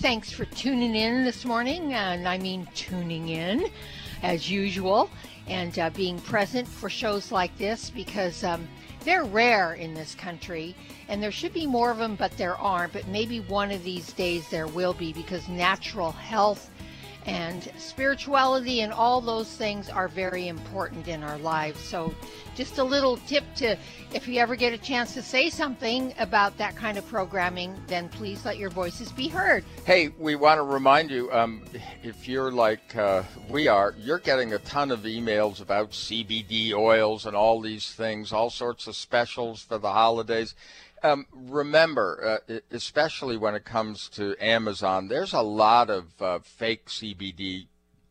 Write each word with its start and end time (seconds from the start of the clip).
Thanks 0.00 0.30
for 0.30 0.44
tuning 0.44 0.94
in 0.94 1.24
this 1.24 1.44
morning, 1.44 1.92
and 1.92 2.28
I 2.28 2.38
mean 2.38 2.68
tuning 2.72 3.30
in 3.30 3.68
as 4.22 4.48
usual, 4.48 5.10
and 5.48 5.76
uh, 5.76 5.90
being 5.90 6.20
present 6.20 6.68
for 6.68 6.88
shows 6.88 7.32
like 7.32 7.58
this 7.58 7.90
because 7.90 8.44
um, 8.44 8.68
they're 9.04 9.24
rare 9.24 9.74
in 9.74 9.94
this 9.94 10.14
country, 10.14 10.76
and 11.08 11.20
there 11.20 11.32
should 11.32 11.52
be 11.52 11.66
more 11.66 11.90
of 11.90 11.98
them, 11.98 12.14
but 12.14 12.30
there 12.36 12.56
aren't. 12.58 12.92
But 12.92 13.08
maybe 13.08 13.40
one 13.40 13.72
of 13.72 13.82
these 13.82 14.12
days 14.12 14.48
there 14.50 14.68
will 14.68 14.94
be 14.94 15.12
because 15.12 15.48
natural 15.48 16.12
health 16.12 16.70
and 17.28 17.70
spirituality 17.76 18.80
and 18.80 18.90
all 18.90 19.20
those 19.20 19.48
things 19.48 19.90
are 19.90 20.08
very 20.08 20.48
important 20.48 21.06
in 21.08 21.22
our 21.22 21.36
lives. 21.38 21.78
So, 21.78 22.14
just 22.56 22.78
a 22.78 22.84
little 22.84 23.18
tip 23.18 23.44
to 23.56 23.76
if 24.14 24.26
you 24.26 24.40
ever 24.40 24.56
get 24.56 24.72
a 24.72 24.78
chance 24.78 25.12
to 25.14 25.22
say 25.22 25.50
something 25.50 26.14
about 26.18 26.56
that 26.56 26.74
kind 26.74 26.96
of 26.96 27.06
programming, 27.06 27.76
then 27.86 28.08
please 28.08 28.44
let 28.46 28.56
your 28.56 28.70
voices 28.70 29.12
be 29.12 29.28
heard. 29.28 29.62
Hey, 29.84 30.08
we 30.18 30.34
want 30.36 30.58
to 30.58 30.62
remind 30.62 31.10
you 31.10 31.30
um, 31.30 31.62
if 32.02 32.26
you're 32.26 32.50
like 32.50 32.96
uh, 32.96 33.22
we 33.50 33.68
are, 33.68 33.94
you're 33.98 34.18
getting 34.18 34.54
a 34.54 34.58
ton 34.60 34.90
of 34.90 35.00
emails 35.00 35.60
about 35.60 35.90
CBD 35.90 36.72
oils 36.72 37.26
and 37.26 37.36
all 37.36 37.60
these 37.60 37.92
things, 37.92 38.32
all 38.32 38.48
sorts 38.48 38.86
of 38.86 38.96
specials 38.96 39.62
for 39.62 39.76
the 39.76 39.92
holidays. 39.92 40.54
Um, 41.02 41.26
remember, 41.32 42.40
uh, 42.48 42.58
especially 42.70 43.36
when 43.36 43.54
it 43.54 43.64
comes 43.64 44.08
to 44.10 44.34
Amazon, 44.40 45.08
there's 45.08 45.32
a 45.32 45.42
lot 45.42 45.90
of 45.90 46.20
uh, 46.20 46.38
fake 46.40 46.86
CBD 46.86 47.66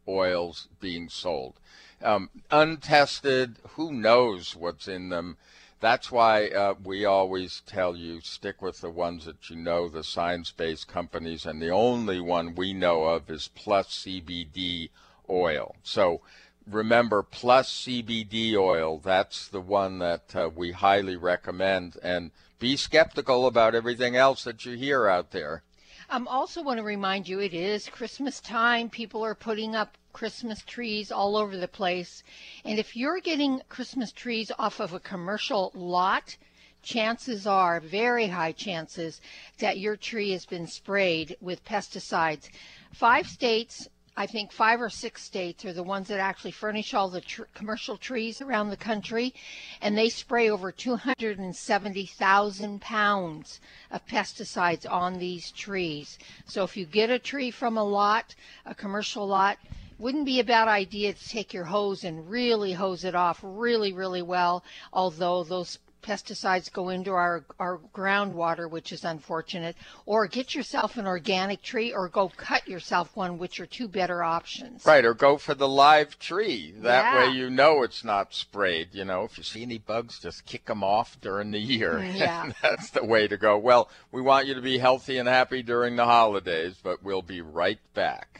oils 0.07 0.67
being 0.79 1.09
sold. 1.09 1.59
Um, 2.01 2.29
untested, 2.51 3.57
who 3.69 3.91
knows 3.91 4.55
what's 4.55 4.87
in 4.87 5.09
them. 5.09 5.37
That's 5.79 6.11
why 6.11 6.47
uh, 6.47 6.75
we 6.83 7.05
always 7.05 7.61
tell 7.65 7.95
you 7.95 8.21
stick 8.21 8.61
with 8.61 8.81
the 8.81 8.89
ones 8.89 9.25
that 9.25 9.49
you 9.49 9.55
know, 9.55 9.87
the 9.87 10.03
science 10.03 10.51
based 10.51 10.87
companies, 10.87 11.45
and 11.45 11.61
the 11.61 11.69
only 11.69 12.19
one 12.19 12.55
we 12.55 12.73
know 12.73 13.05
of 13.05 13.29
is 13.29 13.49
Plus 13.53 13.87
CBD 13.89 14.89
oil. 15.29 15.75
So 15.83 16.21
remember, 16.69 17.21
Plus 17.21 17.71
CBD 17.71 18.55
oil, 18.55 18.99
that's 19.03 19.47
the 19.47 19.61
one 19.61 19.99
that 19.99 20.35
uh, 20.35 20.49
we 20.53 20.71
highly 20.71 21.15
recommend. 21.15 21.97
And 22.01 22.31
be 22.59 22.75
skeptical 22.75 23.45
about 23.45 23.75
everything 23.75 24.15
else 24.15 24.43
that 24.43 24.65
you 24.65 24.75
hear 24.75 25.07
out 25.07 25.31
there. 25.31 25.63
I 26.09 26.15
um, 26.15 26.27
also 26.27 26.63
want 26.63 26.77
to 26.77 26.83
remind 26.83 27.27
you 27.27 27.39
it 27.39 27.53
is 27.53 27.89
Christmas 27.89 28.39
time. 28.39 28.89
People 28.89 29.23
are 29.25 29.35
putting 29.35 29.75
up 29.75 29.97
Christmas 30.13 30.63
trees 30.63 31.11
all 31.11 31.35
over 31.35 31.57
the 31.57 31.67
place. 31.67 32.23
And 32.63 32.79
if 32.79 32.95
you're 32.95 33.19
getting 33.19 33.61
Christmas 33.67 34.11
trees 34.11 34.51
off 34.57 34.79
of 34.79 34.93
a 34.93 34.99
commercial 34.99 35.71
lot, 35.75 36.37
chances 36.81 37.45
are, 37.45 37.81
very 37.81 38.27
high 38.27 38.53
chances, 38.53 39.19
that 39.59 39.79
your 39.79 39.97
tree 39.97 40.31
has 40.31 40.45
been 40.45 40.65
sprayed 40.65 41.35
with 41.41 41.65
pesticides. 41.65 42.49
Five 42.93 43.27
states 43.27 43.89
I 44.19 44.25
think 44.25 44.51
five 44.51 44.81
or 44.81 44.89
six 44.89 45.21
states 45.21 45.63
are 45.63 45.73
the 45.73 45.83
ones 45.83 46.07
that 46.07 46.19
actually 46.19 46.49
furnish 46.49 46.95
all 46.95 47.07
the 47.07 47.21
tr- 47.21 47.43
commercial 47.53 47.97
trees 47.97 48.41
around 48.41 48.71
the 48.71 48.75
country, 48.75 49.31
and 49.79 49.95
they 49.95 50.09
spray 50.09 50.49
over 50.49 50.71
270,000 50.71 52.81
pounds 52.81 53.61
of 53.91 54.07
pesticides 54.07 54.91
on 54.91 55.19
these 55.19 55.51
trees. 55.51 56.17
So 56.47 56.63
if 56.63 56.75
you 56.75 56.87
get 56.87 57.11
a 57.11 57.19
tree 57.19 57.51
from 57.51 57.77
a 57.77 57.83
lot, 57.83 58.33
a 58.65 58.73
commercial 58.73 59.27
lot, 59.27 59.59
wouldn't 59.99 60.25
be 60.25 60.39
a 60.39 60.43
bad 60.43 60.67
idea 60.67 61.13
to 61.13 61.29
take 61.29 61.53
your 61.53 61.65
hose 61.65 62.03
and 62.03 62.27
really 62.27 62.73
hose 62.73 63.03
it 63.03 63.13
off 63.13 63.39
really, 63.43 63.93
really 63.93 64.23
well, 64.23 64.63
although 64.93 65.43
those 65.43 65.77
pesticides 66.07 66.71
go 66.71 66.87
into 66.87 67.11
our, 67.11 67.43
our 67.59 67.79
groundwater, 67.93 68.69
which 68.69 68.93
is 68.93 69.03
unfortunate, 69.03 69.75
or 70.05 70.25
get 70.25 70.55
yourself 70.55 70.95
an 70.95 71.05
organic 71.05 71.61
tree 71.61 71.93
or 71.93 72.07
go 72.07 72.29
cut 72.29 72.65
yourself 72.67 73.15
one, 73.15 73.37
which 73.37 73.59
are 73.59 73.65
two 73.65 73.89
better 73.89 74.23
options. 74.23 74.85
Right, 74.85 75.03
or 75.03 75.13
go 75.13 75.37
for 75.37 75.53
the 75.53 75.67
live 75.67 76.17
tree. 76.17 76.73
That 76.77 77.13
yeah. 77.13 77.19
way 77.19 77.35
you 77.35 77.49
know 77.49 77.83
it's 77.83 78.05
not 78.05 78.33
sprayed. 78.33 78.89
You 78.93 79.03
know, 79.03 79.25
if 79.25 79.37
you 79.37 79.43
see 79.43 79.63
any 79.63 79.79
bugs, 79.79 80.19
just 80.19 80.45
kick 80.45 80.65
them 80.65 80.83
off 80.83 81.19
during 81.19 81.51
the 81.51 81.59
year. 81.59 81.97
Yeah. 82.17 82.51
That's 82.63 82.89
the 82.91 83.03
way 83.03 83.27
to 83.27 83.37
go. 83.37 83.57
Well, 83.57 83.89
we 84.11 84.21
want 84.21 84.47
you 84.47 84.55
to 84.55 84.61
be 84.61 84.77
healthy 84.77 85.17
and 85.17 85.27
happy 85.27 85.61
during 85.61 85.97
the 85.97 86.05
holidays, 86.05 86.75
but 86.81 87.03
we'll 87.03 87.21
be 87.21 87.41
right 87.41 87.79
back. 87.93 88.39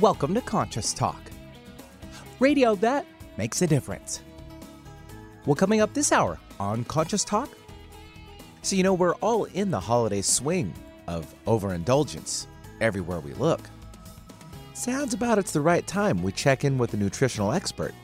Welcome 0.00 0.34
to 0.34 0.40
Conscious 0.40 0.94
Talk, 0.94 1.20
radio 2.40 2.74
that 2.76 3.06
makes 3.36 3.62
a 3.62 3.66
difference. 3.66 4.20
Well, 5.46 5.54
coming 5.54 5.80
up 5.80 5.94
this 5.94 6.12
hour 6.12 6.38
on 6.58 6.84
Conscious 6.84 7.24
Talk. 7.24 7.48
So, 8.62 8.76
you 8.76 8.82
know, 8.82 8.92
we're 8.92 9.14
all 9.16 9.44
in 9.44 9.70
the 9.70 9.80
holiday 9.80 10.20
swing 10.20 10.74
of 11.08 11.34
overindulgence 11.46 12.46
everywhere 12.82 13.20
we 13.20 13.32
look. 13.34 13.60
Sounds 14.74 15.14
about 15.14 15.38
it's 15.38 15.52
the 15.52 15.60
right 15.60 15.86
time 15.86 16.22
we 16.22 16.32
check 16.32 16.64
in 16.64 16.76
with 16.76 16.92
a 16.92 16.98
nutritional 16.98 17.52
expert. 17.52 17.94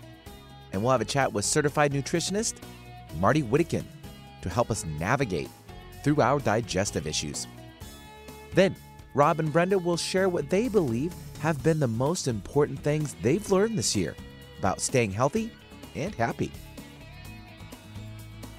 And 0.72 0.82
we'll 0.82 0.92
have 0.92 1.02
a 1.02 1.06
chat 1.06 1.32
with 1.32 1.44
certified 1.44 1.92
nutritionist 1.92 2.54
Martie 3.20 3.42
Whittekin 3.42 3.84
to 4.40 4.48
help 4.48 4.70
us 4.70 4.86
navigate 4.98 5.50
through 6.02 6.20
our 6.22 6.38
digestive 6.38 7.06
issues. 7.06 7.46
Then, 8.54 8.74
Rob 9.12 9.40
and 9.40 9.52
Brenda 9.52 9.78
will 9.78 9.96
share 9.96 10.28
what 10.28 10.48
they 10.48 10.68
believe 10.68 11.14
have 11.40 11.62
been 11.62 11.80
the 11.80 11.86
most 11.86 12.28
important 12.28 12.78
things 12.80 13.14
they've 13.20 13.50
learned 13.50 13.78
this 13.78 13.94
year 13.94 14.16
about 14.58 14.80
staying 14.80 15.10
healthy 15.10 15.50
and 15.94 16.14
happy. 16.14 16.50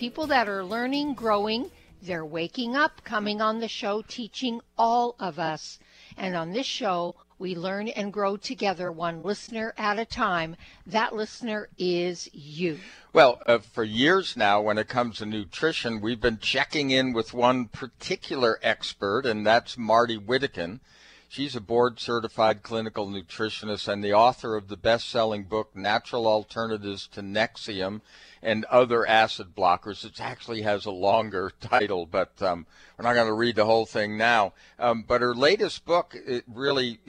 people 0.00 0.26
that 0.28 0.48
are 0.48 0.64
learning, 0.64 1.12
growing. 1.12 1.70
They're 2.00 2.24
waking 2.24 2.74
up, 2.74 3.04
coming 3.04 3.42
on 3.42 3.60
the 3.60 3.68
show, 3.68 4.00
teaching 4.00 4.62
all 4.78 5.14
of 5.20 5.38
us. 5.38 5.78
And 6.16 6.34
on 6.34 6.52
this 6.52 6.64
show, 6.64 7.16
we 7.38 7.54
learn 7.54 7.88
and 7.88 8.10
grow 8.10 8.38
together, 8.38 8.90
one 8.90 9.22
listener 9.22 9.74
at 9.76 9.98
a 9.98 10.06
time. 10.06 10.56
That 10.86 11.14
listener 11.14 11.68
is 11.76 12.30
you. 12.32 12.78
Well, 13.12 13.42
uh, 13.44 13.58
for 13.58 13.84
years 13.84 14.38
now, 14.38 14.62
when 14.62 14.78
it 14.78 14.88
comes 14.88 15.18
to 15.18 15.26
nutrition, 15.26 16.00
we've 16.00 16.20
been 16.20 16.38
checking 16.38 16.90
in 16.90 17.12
with 17.12 17.34
one 17.34 17.66
particular 17.66 18.58
expert, 18.62 19.26
and 19.26 19.46
that's 19.46 19.76
Martie 19.76 20.16
Whittekin. 20.18 20.80
She's 21.28 21.54
a 21.54 21.60
board 21.60 22.00
certified 22.00 22.62
clinical 22.62 23.06
nutritionist 23.06 23.86
and 23.86 24.02
the 24.02 24.14
author 24.14 24.56
of 24.56 24.68
the 24.68 24.78
best 24.78 25.10
selling 25.10 25.44
book, 25.44 25.76
Natural 25.76 26.26
Alternatives 26.26 27.06
to 27.08 27.20
Nexium 27.20 28.00
and 28.42 28.64
other 28.66 29.06
acid 29.06 29.54
blockers. 29.56 30.04
It 30.04 30.20
actually 30.20 30.62
has 30.62 30.86
a 30.86 30.90
longer 30.90 31.52
title, 31.60 32.06
but 32.06 32.40
um, 32.42 32.66
we're 32.96 33.04
not 33.04 33.14
going 33.14 33.26
to 33.26 33.32
read 33.32 33.56
the 33.56 33.66
whole 33.66 33.86
thing 33.86 34.16
now. 34.16 34.52
Um, 34.78 35.04
but 35.06 35.20
her 35.20 35.34
latest 35.34 35.84
book 35.84 36.14
it 36.14 36.44
really 36.46 37.00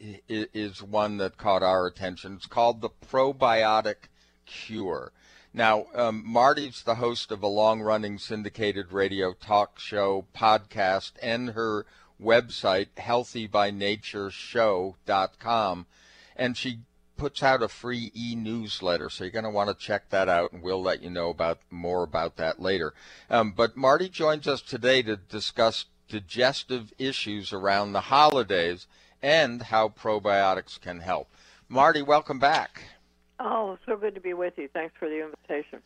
is 0.00 0.82
one 0.82 1.18
that 1.18 1.36
caught 1.36 1.62
our 1.62 1.86
attention. 1.86 2.34
It's 2.34 2.46
called 2.46 2.80
The 2.80 2.90
Probiotic 2.90 4.08
Cure. 4.46 5.12
Now, 5.52 5.86
um, 5.94 6.22
Martie's 6.24 6.82
the 6.82 6.94
host 6.96 7.30
of 7.32 7.42
a 7.42 7.48
long 7.48 7.80
running 7.80 8.18
syndicated 8.18 8.92
radio 8.92 9.32
talk 9.32 9.78
show 9.78 10.26
podcast 10.36 11.12
and 11.22 11.50
her 11.50 11.86
website, 12.22 12.88
healthybynatureshow.com. 12.96 15.86
And 16.36 16.56
she 16.56 16.80
puts 17.18 17.42
out 17.42 17.62
a 17.62 17.68
free 17.68 18.10
e-newsletter, 18.14 19.10
so 19.10 19.24
you're 19.24 19.30
going 19.30 19.44
to 19.44 19.50
want 19.50 19.68
to 19.68 19.86
check 19.86 20.08
that 20.08 20.28
out, 20.28 20.52
and 20.52 20.62
we'll 20.62 20.80
let 20.80 21.02
you 21.02 21.10
know 21.10 21.28
about 21.28 21.58
more 21.70 22.02
about 22.04 22.36
that 22.36 22.62
later. 22.62 22.94
Um, 23.28 23.52
but 23.54 23.76
Martie 23.76 24.08
joins 24.08 24.48
us 24.48 24.62
today 24.62 25.02
to 25.02 25.16
discuss 25.16 25.84
digestive 26.08 26.94
issues 26.98 27.52
around 27.52 27.92
the 27.92 28.00
holidays 28.00 28.86
and 29.20 29.62
how 29.62 29.88
probiotics 29.88 30.80
can 30.80 31.00
help. 31.00 31.28
Marty, 31.68 32.00
welcome 32.00 32.38
back. 32.38 32.84
Oh, 33.40 33.76
so 33.84 33.96
good 33.96 34.14
to 34.14 34.20
be 34.20 34.32
with 34.32 34.54
you. 34.56 34.68
Thanks 34.72 34.94
for 34.98 35.08
the 35.08 35.24
invitation. 35.24 35.82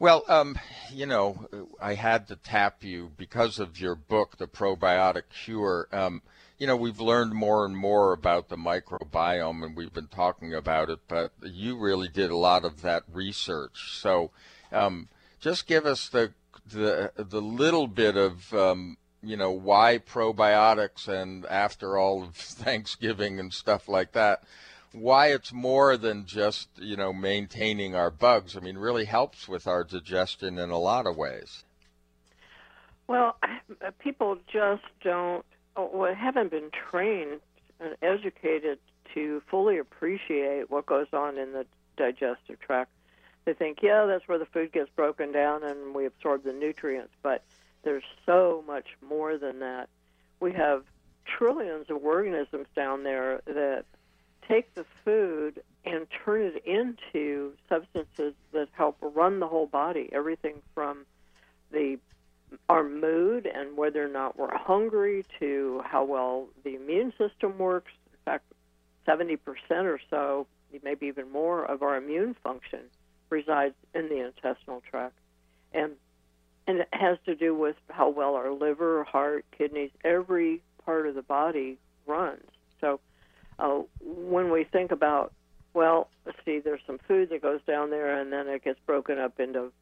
Well, 0.00 0.24
um, 0.28 0.58
you 0.92 1.06
know, 1.06 1.48
I 1.80 1.94
had 1.94 2.28
to 2.28 2.36
tap 2.36 2.84
you 2.84 3.10
because 3.16 3.58
of 3.58 3.80
your 3.80 3.94
book, 3.94 4.36
The 4.38 4.46
Probiotic 4.46 5.22
Cure. 5.44 5.88
Um, 5.92 6.22
you 6.58 6.66
know, 6.66 6.76
we've 6.76 7.00
learned 7.00 7.34
more 7.34 7.64
and 7.64 7.76
more 7.76 8.12
about 8.12 8.48
the 8.48 8.56
microbiome 8.56 9.64
and 9.64 9.76
we've 9.76 9.92
been 9.92 10.08
talking 10.08 10.52
about 10.52 10.90
it, 10.90 11.00
but 11.08 11.32
you 11.42 11.76
really 11.76 12.08
did 12.08 12.30
a 12.30 12.36
lot 12.36 12.64
of 12.64 12.82
that 12.82 13.04
research. 13.12 13.98
So, 14.00 14.30
um, 14.72 15.08
just 15.40 15.66
give 15.66 15.86
us 15.86 16.08
the, 16.08 16.32
the, 16.66 17.12
the 17.16 17.40
little 17.40 17.86
bit 17.86 18.16
of, 18.16 18.52
um, 18.52 18.96
you 19.22 19.36
know, 19.36 19.50
why 19.50 19.98
probiotics 19.98 21.06
and 21.06 21.46
after 21.46 21.96
all 21.96 22.24
of 22.24 22.34
Thanksgiving 22.34 23.38
and 23.38 23.52
stuff 23.52 23.88
like 23.88 24.12
that, 24.12 24.42
why 24.92 25.28
it's 25.28 25.52
more 25.52 25.96
than 25.96 26.24
just 26.24 26.68
you 26.78 26.96
know 26.96 27.12
maintaining 27.12 27.94
our 27.94 28.10
bugs. 28.10 28.56
I 28.56 28.60
mean, 28.60 28.78
really 28.78 29.04
helps 29.04 29.48
with 29.48 29.66
our 29.66 29.84
digestion 29.84 30.58
in 30.58 30.70
a 30.70 30.78
lot 30.78 31.06
of 31.06 31.16
ways. 31.16 31.64
Well, 33.06 33.36
people 33.98 34.36
just 34.52 34.82
don't, 35.02 35.44
Oh, 35.78 35.88
well, 35.92 36.12
haven't 36.12 36.50
been 36.50 36.70
trained 36.90 37.40
and 37.78 37.94
educated 38.02 38.80
to 39.14 39.40
fully 39.48 39.78
appreciate 39.78 40.68
what 40.70 40.86
goes 40.86 41.06
on 41.12 41.38
in 41.38 41.52
the 41.52 41.66
digestive 41.96 42.58
tract. 42.58 42.90
They 43.44 43.54
think, 43.54 43.78
yeah, 43.80 44.04
that's 44.06 44.26
where 44.26 44.38
the 44.38 44.46
food 44.46 44.72
gets 44.72 44.90
broken 44.96 45.30
down 45.30 45.62
and 45.62 45.94
we 45.94 46.04
absorb 46.04 46.42
the 46.42 46.52
nutrients, 46.52 47.12
but 47.22 47.44
there's 47.84 48.02
so 48.26 48.64
much 48.66 48.88
more 49.08 49.38
than 49.38 49.60
that. 49.60 49.88
We 50.40 50.52
have 50.54 50.82
trillions 51.24 51.90
of 51.90 52.04
organisms 52.04 52.66
down 52.74 53.04
there 53.04 53.40
that 53.46 53.84
take 54.48 54.74
the 54.74 54.84
food 55.04 55.62
and 55.84 56.08
turn 56.24 56.42
it 56.42 56.64
into 56.66 57.52
substances 57.68 58.34
that 58.50 58.68
help 58.72 58.96
run 59.00 59.38
the 59.38 59.46
whole 59.46 59.66
body. 59.66 60.08
Everything 60.12 60.60
from 60.74 61.06
the 61.70 61.98
our 62.68 62.84
mood 62.84 63.46
and 63.46 63.76
whether 63.76 64.04
or 64.04 64.08
not 64.08 64.38
we're 64.38 64.56
hungry 64.56 65.24
to 65.38 65.82
how 65.84 66.04
well 66.04 66.48
the 66.64 66.76
immune 66.76 67.12
system 67.18 67.58
works. 67.58 67.92
In 68.12 68.18
fact, 68.24 68.44
70% 69.06 69.38
or 69.70 70.00
so, 70.10 70.46
maybe 70.82 71.06
even 71.06 71.30
more, 71.30 71.64
of 71.64 71.82
our 71.82 71.96
immune 71.96 72.36
function 72.42 72.80
resides 73.30 73.74
in 73.94 74.08
the 74.08 74.26
intestinal 74.26 74.82
tract. 74.90 75.18
And 75.72 75.92
and 76.66 76.80
it 76.80 76.88
has 76.92 77.16
to 77.24 77.34
do 77.34 77.54
with 77.54 77.76
how 77.88 78.10
well 78.10 78.34
our 78.34 78.52
liver, 78.52 79.02
heart, 79.04 79.46
kidneys, 79.56 79.90
every 80.04 80.60
part 80.84 81.06
of 81.06 81.14
the 81.14 81.22
body 81.22 81.78
runs. 82.06 82.44
So 82.78 83.00
uh, 83.58 83.80
when 84.02 84.50
we 84.50 84.64
think 84.64 84.92
about, 84.92 85.32
well, 85.72 86.10
see, 86.44 86.58
there's 86.58 86.82
some 86.86 86.98
food 87.08 87.30
that 87.30 87.40
goes 87.40 87.60
down 87.66 87.88
there, 87.88 88.20
and 88.20 88.30
then 88.30 88.48
it 88.48 88.64
gets 88.64 88.78
broken 88.84 89.18
up 89.18 89.40
into 89.40 89.72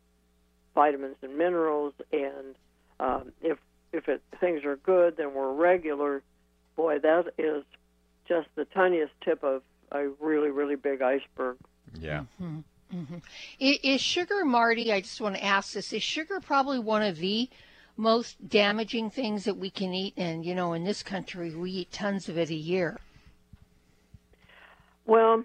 vitamins 0.77 1.17
and 1.23 1.37
minerals, 1.37 1.95
and 2.13 2.55
um, 3.01 3.33
if 3.43 3.59
if 3.93 4.09
it, 4.09 4.23
things 4.39 4.65
are 4.65 4.77
good, 4.77 5.17
then 5.17 5.35
we're 5.35 5.53
regular. 5.53 6.23
Boy, 6.77 6.99
that 7.01 7.33
is 7.39 7.65
just 8.29 8.47
the 8.55 8.67
tiniest 8.67 9.13
tip 9.25 9.43
of 9.43 9.63
a 9.91 10.09
really, 10.21 10.51
really 10.51 10.77
big 10.77 11.03
iceberg. 11.03 11.57
Yeah. 11.99 12.25
Mm-hmm. 12.41 12.61
Mm-hmm. 12.95 13.17
Is 13.59 14.01
sugar, 14.01 14.45
Martie? 14.45 14.93
I 14.93 15.01
just 15.01 15.21
want 15.21 15.35
to 15.35 15.45
ask 15.45 15.73
this: 15.73 15.93
Is 15.93 16.03
sugar 16.03 16.39
probably 16.41 16.79
one 16.79 17.03
of 17.03 17.17
the 17.17 17.49
most 17.97 18.49
damaging 18.49 19.11
things 19.11 19.45
that 19.45 19.57
we 19.57 19.71
can 19.71 19.93
eat? 19.93 20.15
And 20.17 20.45
you 20.45 20.55
know, 20.55 20.73
in 20.73 20.85
this 20.85 21.03
country, 21.03 21.53
we 21.55 21.71
eat 21.73 21.91
tons 21.91 22.29
of 22.29 22.39
it 22.39 22.51
a 22.51 22.55
year. 22.55 23.01
Well, 25.05 25.45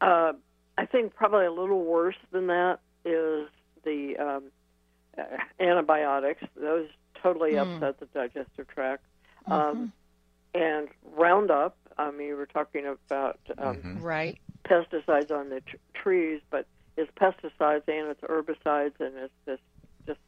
uh, 0.00 0.32
I 0.76 0.86
think 0.86 1.14
probably 1.14 1.46
a 1.46 1.52
little 1.52 1.84
worse 1.84 2.16
than 2.30 2.48
that 2.48 2.78
is 3.04 3.48
the 3.84 4.16
um, 4.16 4.44
uh, 5.18 5.22
antibiotics. 5.60 6.42
Those 6.56 6.88
totally 7.22 7.52
mm. 7.52 7.74
upset 7.74 8.00
the 8.00 8.06
digestive 8.06 8.68
tract. 8.68 9.04
Um, 9.46 9.60
mm-hmm. 9.60 10.60
And 10.60 10.88
Roundup. 11.16 11.76
I 11.96 12.10
mean, 12.10 12.28
you 12.28 12.36
were 12.36 12.46
talking 12.46 12.86
about 12.86 13.38
um, 13.58 13.76
mm-hmm. 13.76 14.02
right 14.02 14.38
pesticides 14.64 15.30
on 15.30 15.50
the 15.50 15.60
tr- 15.60 15.76
trees, 15.94 16.40
but 16.50 16.66
it's 16.96 17.10
pesticides 17.20 17.82
and 17.88 18.08
it's 18.08 18.20
herbicides 18.20 18.98
and 19.00 19.16
it's 19.16 19.32
this 19.44 19.58
just 20.06 20.20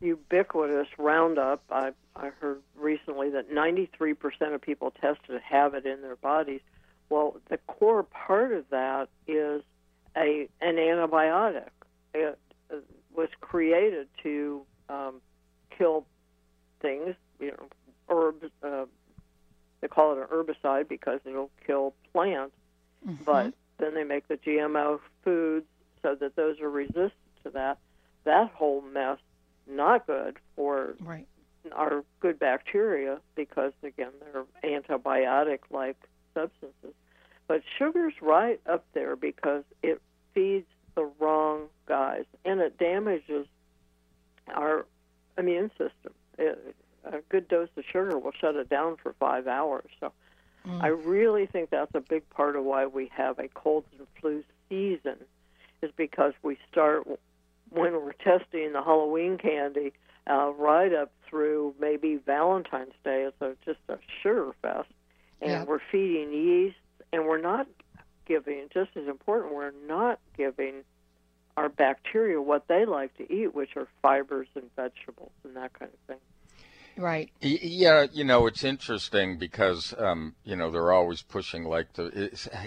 ubiquitous 0.00 0.88
Roundup. 0.98 1.62
I 1.70 1.92
I 2.14 2.30
heard 2.40 2.60
recently 2.76 3.30
that 3.30 3.50
93% 3.50 4.54
of 4.54 4.60
people 4.60 4.90
tested 4.90 5.40
have 5.42 5.74
it 5.74 5.86
in 5.86 6.02
their 6.02 6.16
bodies. 6.16 6.60
Well, 7.08 7.36
the 7.48 7.58
core 7.66 8.02
part 8.02 8.52
of 8.52 8.64
that 8.70 9.08
is 9.26 9.62
a 10.16 10.48
an 10.60 10.76
antibiotic. 10.76 11.68
It 12.14 12.38
was 13.14 13.28
created 13.40 14.08
to 14.22 14.62
um, 14.88 15.20
kill 15.76 16.06
things, 16.80 17.14
you 17.40 17.48
know, 17.48 17.66
herbs. 18.08 18.44
Uh, 18.62 18.86
they 19.80 19.88
call 19.88 20.12
it 20.12 20.18
an 20.18 20.26
herbicide 20.32 20.88
because 20.88 21.20
it'll 21.24 21.50
kill 21.66 21.94
plants. 22.12 22.54
Mm-hmm. 23.06 23.24
But 23.24 23.54
then 23.78 23.94
they 23.94 24.04
make 24.04 24.28
the 24.28 24.36
GMO 24.36 25.00
foods 25.24 25.66
so 26.02 26.14
that 26.14 26.36
those 26.36 26.60
are 26.60 26.70
resistant 26.70 27.12
to 27.44 27.50
that. 27.50 27.78
That 28.24 28.50
whole 28.52 28.82
mess 28.82 29.18
not 29.66 30.06
good 30.06 30.38
for 30.56 30.94
right. 31.00 31.26
our 31.72 32.04
good 32.20 32.38
bacteria 32.38 33.18
because 33.34 33.72
again 33.82 34.10
they're 34.20 34.44
antibiotic 34.64 35.58
like 35.70 35.96
substances. 36.34 36.94
But 37.48 37.62
sugar's 37.78 38.14
right 38.20 38.60
up 38.66 38.84
there 38.94 39.16
because 39.16 39.64
it 39.82 40.00
feeds 40.34 40.66
the 40.94 41.10
wrong 41.18 41.68
guys 41.86 42.24
and 42.44 42.60
it 42.60 42.78
damages 42.78 43.46
our 44.48 44.86
immune 45.38 45.70
system. 45.70 46.12
It, 46.38 46.74
a 47.04 47.18
good 47.28 47.48
dose 47.48 47.68
of 47.76 47.84
sugar 47.90 48.18
will 48.18 48.32
shut 48.32 48.54
it 48.56 48.68
down 48.68 48.96
for 49.02 49.14
five 49.18 49.46
hours. 49.46 49.90
So 50.00 50.12
mm. 50.66 50.82
I 50.82 50.88
really 50.88 51.46
think 51.46 51.70
that's 51.70 51.94
a 51.94 52.00
big 52.00 52.28
part 52.30 52.56
of 52.56 52.64
why 52.64 52.86
we 52.86 53.10
have 53.14 53.38
a 53.38 53.48
cold 53.48 53.84
and 53.98 54.06
flu 54.20 54.44
season 54.68 55.16
is 55.82 55.90
because 55.96 56.32
we 56.42 56.58
start 56.70 57.06
when 57.70 57.92
we're 57.94 58.12
testing 58.12 58.72
the 58.72 58.82
Halloween 58.82 59.38
candy 59.38 59.92
uh, 60.30 60.52
right 60.52 60.92
up 60.92 61.10
through 61.28 61.74
maybe 61.80 62.16
Valentine's 62.24 62.94
Day. 63.04 63.22
It's 63.22 63.40
a, 63.40 63.56
just 63.64 63.80
a 63.88 63.98
sugar 64.22 64.52
fest. 64.62 64.88
And 65.40 65.50
yeah. 65.50 65.64
we're 65.64 65.80
feeding 65.90 66.32
yeast 66.32 66.76
and 67.12 67.26
we're 67.26 67.40
not 67.40 67.66
giving, 68.26 68.68
just 68.72 68.90
as 68.96 69.06
important, 69.06 69.54
we're 69.54 69.72
not 69.86 70.18
giving 70.36 70.84
our 71.56 71.68
bacteria 71.68 72.40
what 72.40 72.66
they 72.68 72.84
like 72.84 73.16
to 73.18 73.32
eat, 73.32 73.54
which 73.54 73.76
are 73.76 73.88
fibers 74.00 74.48
and 74.54 74.64
vegetables 74.74 75.32
and 75.44 75.56
that 75.56 75.72
kind 75.78 75.90
of 75.92 75.98
thing. 76.06 76.20
Right. 76.96 77.30
Yeah, 77.40 78.06
you 78.12 78.22
know, 78.22 78.46
it's 78.46 78.64
interesting 78.64 79.38
because, 79.38 79.94
um, 79.98 80.34
you 80.44 80.56
know, 80.56 80.70
they're 80.70 80.92
always 80.92 81.22
pushing 81.22 81.64
like 81.64 81.94
the, 81.94 82.04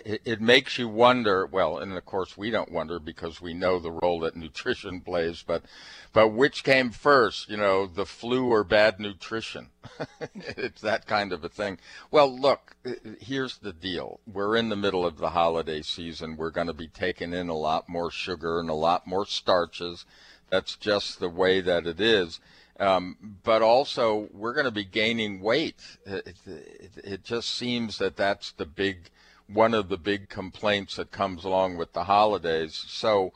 it, 0.05 0.21
it, 0.25 0.41
makes 0.41 0.77
you 0.79 0.87
wonder, 0.87 1.45
well, 1.45 1.77
and 1.77 1.93
of 1.93 2.05
course 2.05 2.35
we 2.35 2.49
don't 2.49 2.71
wonder 2.71 2.99
because 2.99 3.39
we 3.39 3.53
know 3.53 3.77
the 3.77 3.91
role 3.91 4.19
that 4.21 4.35
nutrition 4.35 5.01
plays, 5.05 5.43
but, 5.45 5.63
but 6.11 6.29
which 6.29 6.63
came 6.63 6.89
first, 6.89 7.49
you 7.49 7.57
know, 7.57 7.85
the 7.85 8.05
flu 8.05 8.49
or 8.49 8.63
bad 8.63 8.99
nutrition? 8.99 9.69
it's 10.35 10.81
that 10.81 11.05
kind 11.05 11.31
of 11.31 11.43
a 11.43 11.49
thing. 11.49 11.77
Well, 12.09 12.35
look, 12.35 12.75
here's 13.19 13.59
the 13.59 13.73
deal. 13.73 14.19
We're 14.25 14.55
in 14.55 14.69
the 14.69 14.75
middle 14.75 15.05
of 15.05 15.17
the 15.17 15.29
holiday 15.29 15.83
season. 15.83 16.35
We're 16.35 16.51
going 16.51 16.67
to 16.67 16.73
be 16.73 16.87
taking 16.87 17.33
in 17.33 17.49
a 17.49 17.57
lot 17.57 17.87
more 17.87 18.09
sugar 18.09 18.59
and 18.59 18.69
a 18.69 18.73
lot 18.73 19.05
more 19.05 19.25
starches. 19.27 20.05
That's 20.49 20.75
just 20.75 21.19
the 21.19 21.29
way 21.29 21.61
that 21.61 21.85
it 21.85 21.99
is 21.99 22.39
um, 22.79 23.37
but 23.43 23.61
also, 23.61 24.27
we're 24.33 24.53
going 24.53 24.65
to 24.65 24.71
be 24.71 24.83
gaining 24.83 25.39
weight. 25.39 25.79
It, 26.05 26.35
it, 26.45 26.91
it, 27.03 27.23
just 27.23 27.55
seems 27.55 27.99
that 27.99 28.17
that's 28.17 28.51
the 28.51 28.65
big, 28.65 29.09
one 29.47 29.73
of 29.73 29.87
the 29.87 29.97
big 29.97 30.27
complaints 30.27 30.97
that 30.97 31.11
comes 31.11 31.45
along 31.45 31.77
with 31.77 31.93
the 31.93 32.03
holidays. 32.03 32.83
So, 32.87 33.31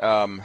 um, 0.00 0.42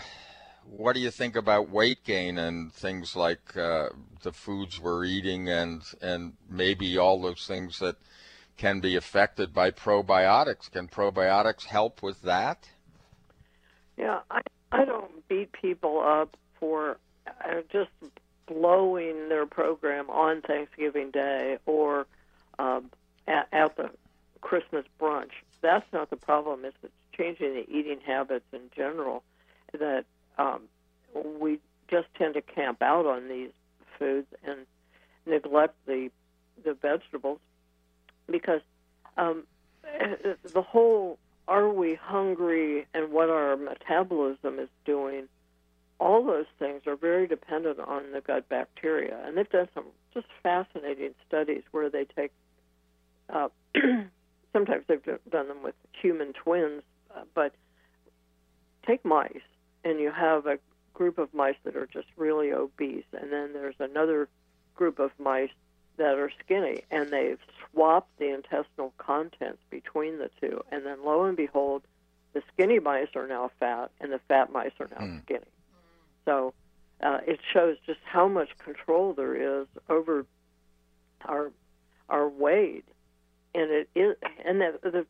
what 0.70 0.94
do 0.94 1.00
you 1.00 1.10
think 1.10 1.36
about 1.36 1.72
weight 1.72 2.04
gain 2.04 2.38
and 2.38 2.72
things 2.72 3.16
like 3.16 3.58
uh, 3.58 3.90
the 4.22 4.32
foods 4.32 4.80
we're 4.80 5.06
eating 5.06 5.50
and 5.50 5.82
and 6.02 6.34
maybe 6.50 6.98
all 6.98 7.22
those 7.22 7.48
things 7.48 7.80
that 7.80 7.96
can 8.58 8.82
be 8.82 8.96
affected 8.96 9.52
by 9.52 9.72
probiotics? 9.72 10.70
Can 10.70 10.88
probiotics 10.88 11.66
help 11.66 12.04
with 12.04 12.22
that? 12.22 12.70
Yeah, 13.98 14.20
I 14.30 14.42
I 14.72 14.86
don't 14.86 15.28
beat 15.28 15.52
people 15.54 16.04
up 16.06 16.38
for 16.60 16.98
uh, 17.28 17.62
just 17.72 17.90
blowing 18.48 19.30
their 19.30 19.46
program 19.46 20.10
on 20.10 20.42
Thanksgiving 20.42 21.12
Day 21.12 21.58
or 21.66 22.08
um, 22.60 22.90
at, 23.28 23.48
at 23.52 23.76
the 23.76 23.90
Christmas 24.42 24.86
brunch. 25.00 25.32
That's 25.62 25.86
not 25.92 26.10
the 26.10 26.16
problem. 26.16 26.66
It's, 26.66 26.78
it's 26.84 26.94
changing 27.16 27.54
the 27.54 27.70
eating 27.70 28.00
habits 28.06 28.46
in 28.54 28.62
general 28.76 29.24
that 29.78 30.06
um, 30.38 30.62
we 31.40 31.60
just 31.90 32.08
tend 32.18 32.36
to 32.36 32.42
camp 32.42 32.82
out 32.82 33.06
on 33.06 33.28
these 33.28 33.52
foods 33.98 34.28
and 34.44 34.60
neglect 35.26 35.76
the 35.86 36.10
the 36.64 36.74
vegetables 36.74 37.40
because 38.30 38.62
um, 39.18 39.44
the 40.54 40.62
whole 40.62 41.18
are 41.48 41.70
we 41.70 41.96
hungry 41.96 42.86
and 42.94 43.12
what 43.12 43.30
our 43.30 43.56
metabolism 43.56 44.60
is 44.60 44.70
doing, 44.86 45.28
all 46.00 46.24
those 46.24 46.46
things 46.60 46.82
are 46.86 46.96
very 46.96 47.28
dependent 47.28 47.80
on 47.80 48.12
the 48.12 48.22
gut 48.22 48.48
bacteria. 48.50 49.20
And 49.26 49.38
they've 49.38 49.50
done 49.50 49.68
some 49.74 49.86
just 50.14 50.28
fascinating 50.44 51.14
studies 51.28 51.64
where 51.72 51.90
they 51.90 52.06
take, 52.06 52.32
uh, 53.30 53.50
sometimes 54.54 54.86
they've 54.88 55.04
done 55.04 55.48
them 55.48 55.64
with 55.64 55.76
human 56.00 56.34
twins, 56.34 56.84
uh, 57.16 57.22
but 57.34 57.54
take 58.86 59.04
mice 59.04 59.42
and 59.84 60.00
you 60.00 60.12
have 60.12 60.46
a 60.46 60.60
group 60.94 61.18
of 61.18 61.34
mice 61.34 61.56
that 61.64 61.76
are 61.76 61.88
just 61.88 62.08
really 62.18 62.52
obese, 62.52 63.06
and 63.14 63.32
then 63.32 63.54
there's 63.54 63.76
another 63.80 64.28
group 64.76 65.00
of 65.00 65.12
mice 65.20 65.52
that 65.98 66.18
are 66.18 66.32
skinny, 66.44 66.84
and 66.92 67.10
they've 67.10 67.40
swapped 67.72 68.10
the 68.18 68.34
intestinal 68.34 68.94
contents 68.98 69.62
between 69.70 70.18
the 70.18 70.30
two, 70.42 70.62
and 70.72 70.86
then 70.86 71.04
lo 71.06 71.26
and 71.26 71.38
behold, 71.38 71.84
the 72.34 72.42
skinny 72.54 72.80
mice 72.80 73.08
are 73.16 73.28
now 73.28 73.50
fat, 73.60 73.92
and 74.02 74.12
the 74.12 74.20
fat 74.28 74.52
mice 74.52 74.72
are 74.80 74.90
now 74.92 75.06
mm. 75.06 75.22
skinny. 75.24 75.46
So 76.28 76.54
uh, 77.02 77.20
it 77.26 77.40
shows 77.54 77.78
just 77.86 78.02
how 78.04 78.28
much 78.28 78.50
control 78.58 79.14
there 79.14 79.62
is 79.62 79.68
over 79.90 80.26
our 81.26 81.52
our 82.10 82.28
weight, 82.28 82.86
and 83.56 83.72
it 83.72 83.90
is, 83.96 84.16
and 84.46 84.62
the, 84.62 84.80
the 84.84 85.06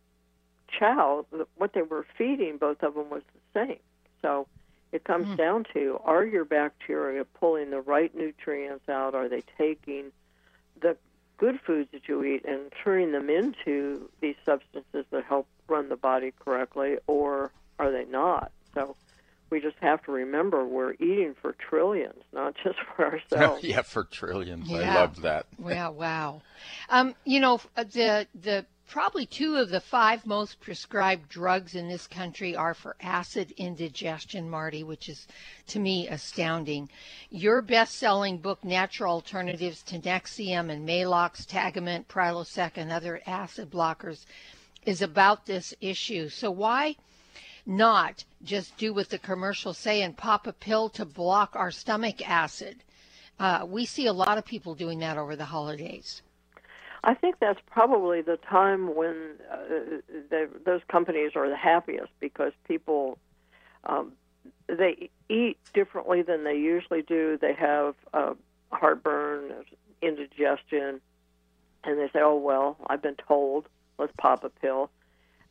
chow, 0.67 1.25
what 1.55 1.73
they 1.73 1.81
were 1.81 2.05
feeding 2.17 2.57
both 2.57 2.81
of 2.83 2.93
them 2.95 3.09
was 3.09 3.23
the 3.33 3.65
same. 3.65 3.79
So 4.21 4.47
it 4.91 5.03
comes 5.03 5.27
mm. 5.27 5.37
down 5.37 5.65
to 5.73 5.99
are 6.03 6.25
your 6.25 6.45
bacteria 6.45 7.25
pulling 7.25 7.71
the 7.71 7.81
right 7.81 8.15
nutrients 8.15 8.87
out? 8.87 9.15
Are 9.15 9.27
they 9.27 9.43
taking 9.57 10.11
the 10.79 10.97
good 11.37 11.59
foods 11.65 11.89
that 11.93 12.07
you 12.07 12.23
eat 12.23 12.45
and 12.45 12.71
turning 12.83 13.11
them 13.11 13.29
into 13.29 14.09
these 14.21 14.35
substances 14.45 15.05
that 15.11 15.23
help 15.23 15.47
run 15.67 15.89
the 15.89 15.95
body 15.95 16.31
correctly, 16.43 16.97
or 17.07 17.51
are 17.79 17.91
they 17.91 18.05
not? 18.05 18.51
So 18.73 18.95
we 19.49 19.59
just 19.59 19.77
have 19.81 20.03
to 20.05 20.11
remember 20.11 20.65
we're 20.65 20.93
eating 20.93 21.35
for 21.41 21.53
trillions, 21.53 22.23
not 22.33 22.55
just 22.63 22.77
for 22.95 23.05
ourselves. 23.31 23.63
yeah, 23.63 23.81
for 23.81 24.03
trillions. 24.03 24.69
Yeah. 24.69 24.77
I 24.77 24.95
love 24.95 25.21
that. 25.21 25.45
yeah, 25.65 25.89
wow. 25.89 26.41
Um, 26.89 27.15
you 27.25 27.39
know, 27.39 27.61
the 27.75 28.27
the 28.35 28.65
probably 28.87 29.25
two 29.25 29.57
of 29.57 29.69
the 29.69 29.81
five 29.81 30.25
most 30.25 30.59
prescribed 30.61 31.27
drugs 31.27 31.75
in 31.75 31.89
this 31.89 32.07
country 32.07 32.55
are 32.55 32.73
for 32.73 32.95
acid 33.01 33.51
indigestion, 33.57 34.49
Martie, 34.49 34.83
which 34.83 35.09
is 35.09 35.27
to 35.67 35.79
me 35.79 36.07
astounding. 36.07 36.89
Your 37.29 37.61
best 37.61 37.95
selling 37.95 38.37
book, 38.37 38.63
Natural 38.63 39.13
Alternatives 39.13 39.83
to 39.83 39.99
Nexium 39.99 40.71
and 40.71 40.87
Maalox, 40.87 41.45
Tagamet, 41.45 42.05
Prilosec, 42.07 42.71
and 42.75 42.91
other 42.91 43.21
acid 43.27 43.69
blockers, 43.69 44.25
is 44.85 45.01
about 45.01 45.45
this 45.45 45.73
issue. 45.81 46.29
So, 46.29 46.49
why? 46.49 46.95
Not 47.67 48.23
just 48.41 48.77
do 48.77 48.93
what 48.93 49.09
the 49.09 49.19
commercials 49.19 49.77
say 49.77 50.01
and 50.01 50.15
pop 50.15 50.47
a 50.47 50.53
pill 50.53 50.87
to 50.91 51.03
block 51.05 51.51
our 51.53 51.69
stomach 51.69 52.27
acid. 52.27 52.77
Uh, 53.37 53.65
we 53.67 53.85
see 53.85 54.07
a 54.07 54.13
lot 54.13 54.37
of 54.37 54.45
people 54.45 54.73
doing 54.73 54.99
that 54.99 55.17
over 55.17 55.35
the 55.35 55.45
holidays. 55.45 56.21
I 57.03 57.13
think 57.13 57.35
that's 57.39 57.59
probably 57.69 58.21
the 58.21 58.37
time 58.37 58.95
when 58.95 59.35
uh, 59.51 59.57
they, 60.29 60.45
those 60.65 60.81
companies 60.89 61.31
are 61.35 61.49
the 61.49 61.57
happiest 61.57 62.11
because 62.21 62.53
people 62.65 63.19
um, 63.83 64.13
they 64.67 65.09
eat 65.29 65.57
differently 65.73 66.21
than 66.21 66.45
they 66.45 66.55
usually 66.55 67.01
do. 67.01 67.37
They 67.39 67.53
have 67.53 67.95
uh, 68.13 68.33
heartburn, 68.71 69.51
indigestion, 70.01 71.01
and 71.83 71.99
they 71.99 72.07
say, 72.07 72.19
"Oh 72.21 72.37
well, 72.37 72.77
I've 72.87 73.01
been 73.01 73.15
told. 73.27 73.67
Let's 73.97 74.13
pop 74.17 74.45
a 74.45 74.49
pill." 74.49 74.89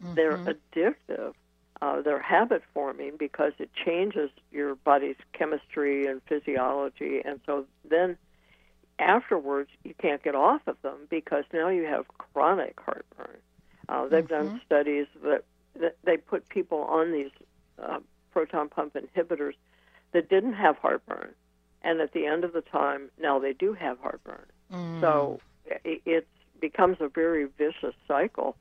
Mm-hmm. 0.02 0.14
They're 0.14 0.38
addictive. 0.38 1.35
Uh, 1.83 2.00
they're 2.00 2.21
habit 2.23 2.62
forming 2.73 3.16
because 3.18 3.52
it 3.59 3.71
changes 3.75 4.30
your 4.50 4.75
body's 4.76 5.16
chemistry 5.33 6.06
and 6.06 6.23
physiology, 6.26 7.21
and 7.25 7.40
so 7.45 7.66
then 7.88 8.16
afterwards 8.99 9.68
you 9.85 9.95
can't 10.00 10.23
get 10.23 10.35
off 10.35 10.62
of 10.66 10.80
them 10.83 10.97
because 11.11 11.45
now 11.52 11.68
you 11.68 11.85
have 11.85 12.06
chronic 12.16 12.78
heartburn. 12.80 13.37
Uh, 13.88 14.09
they've 14.09 14.25
mm-hmm. 14.25 14.49
done 14.49 14.61
studies 14.64 15.06
that, 15.23 15.45
that 15.78 15.97
they 16.04 16.16
put 16.16 16.49
people 16.49 16.78
on 16.78 17.12
these 17.12 17.30
uh, 17.83 17.99
proton 18.33 18.68
pump 18.68 18.95
inhibitors 18.95 19.54
that 20.12 20.30
didn't 20.30 20.54
have 20.54 20.76
heartburn, 20.78 21.35
and 21.83 22.00
at 22.00 22.12
the 22.12 22.25
end 22.26 22.42
of 22.42 22.52
the 22.54 22.62
time, 22.62 23.11
now 23.21 23.38
they 23.38 23.52
do 23.52 23.75
have 23.75 23.99
heartburn. 24.00 24.47
Mm. 24.73 25.00
So 25.00 25.40
it, 25.85 26.00
it 26.06 26.26
becomes 26.61 26.97
a 27.00 27.09
very 27.09 27.45
vicious 27.59 27.95
cycle. 28.09 28.56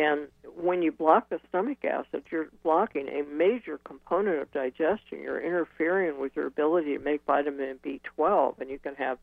And 0.00 0.28
when 0.56 0.80
you 0.80 0.92
block 0.92 1.28
the 1.28 1.38
stomach 1.50 1.84
acid, 1.84 2.22
you're 2.30 2.48
blocking 2.62 3.06
a 3.08 3.22
major 3.22 3.78
component 3.84 4.40
of 4.40 4.50
digestion. 4.50 5.20
You're 5.22 5.40
interfering 5.40 6.18
with 6.18 6.34
your 6.34 6.46
ability 6.46 6.96
to 6.96 7.04
make 7.04 7.20
vitamin 7.26 7.78
B12, 7.84 8.60
and 8.60 8.70
you 8.70 8.78
can 8.78 8.94
have 8.94 9.18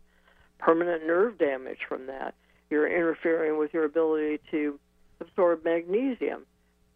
permanent 0.59 1.07
nerve 1.07 1.39
damage 1.39 1.79
from 1.89 2.05
that. 2.05 2.35
You're 2.69 2.87
interfering 2.87 3.57
with 3.57 3.73
your 3.73 3.85
ability 3.85 4.39
to 4.51 4.79
absorb 5.19 5.65
magnesium. 5.65 6.45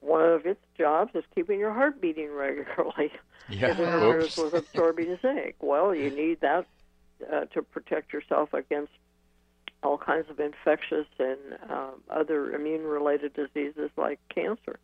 One 0.01 0.25
of 0.25 0.45
its 0.45 0.61
jobs 0.77 1.15
is 1.15 1.23
keeping 1.33 1.59
your 1.59 1.73
heart 1.73 1.99
beating 1.99 2.31
regularly. 2.35 3.11
Yeah. 3.49 3.71
It 3.71 3.79
interferes 3.79 4.37
with 4.37 4.53
absorbing 4.53 5.17
zinc. 5.23 5.55
Well, 5.59 5.95
you 5.95 6.11
need 6.11 6.41
that 6.41 6.67
uh, 7.33 7.45
to 7.45 7.63
protect 7.63 8.13
yourself 8.13 8.53
against 8.53 8.91
all 9.83 9.97
kinds 9.97 10.29
of 10.29 10.39
infectious 10.39 11.07
and 11.17 11.39
uh, 11.69 11.91
other 12.09 12.53
immune-related 12.53 13.33
diseases 13.33 13.89
like 13.97 14.19
cancer. 14.29 14.79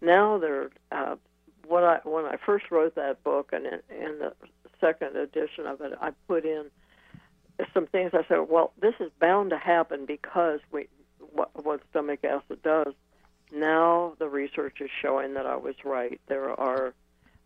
Now, 0.00 0.38
there, 0.38 0.70
uh, 0.92 1.16
when 1.66 1.84
I 1.84 2.00
when 2.04 2.24
I 2.26 2.36
first 2.44 2.70
wrote 2.70 2.94
that 2.96 3.22
book, 3.24 3.50
and 3.52 3.66
in 3.66 4.18
the 4.18 4.32
second 4.80 5.16
edition 5.16 5.66
of 5.66 5.80
it, 5.80 5.92
I 6.00 6.10
put 6.28 6.44
in 6.44 6.66
some 7.72 7.86
things 7.86 8.10
I 8.12 8.24
said, 8.28 8.48
well, 8.48 8.72
this 8.80 8.94
is 9.00 9.10
bound 9.20 9.50
to 9.50 9.58
happen 9.58 10.04
because 10.06 10.60
we 10.70 10.88
what, 11.32 11.50
what 11.64 11.80
stomach 11.90 12.24
acid 12.24 12.62
does. 12.62 12.94
Now 13.52 14.14
the 14.18 14.28
research 14.28 14.80
is 14.80 14.90
showing 15.02 15.34
that 15.34 15.46
I 15.46 15.56
was 15.56 15.76
right. 15.84 16.20
There 16.26 16.50
are 16.58 16.94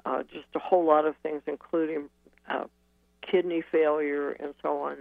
uh, 0.05 0.23
just 0.33 0.47
a 0.55 0.59
whole 0.59 0.85
lot 0.85 1.07
of 1.07 1.15
things, 1.23 1.43
including 1.47 2.09
uh, 2.49 2.65
kidney 3.23 3.63
failure 3.73 4.31
and 4.31 4.55
so 4.63 4.81
on, 4.83 4.97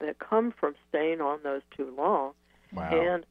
that 0.00 0.18
come 0.18 0.52
from 0.58 0.74
staying 0.88 1.20
on 1.20 1.40
those 1.42 1.62
too 1.76 1.92
long. 1.96 2.32
Wow. 2.72 2.90
And 2.90 3.26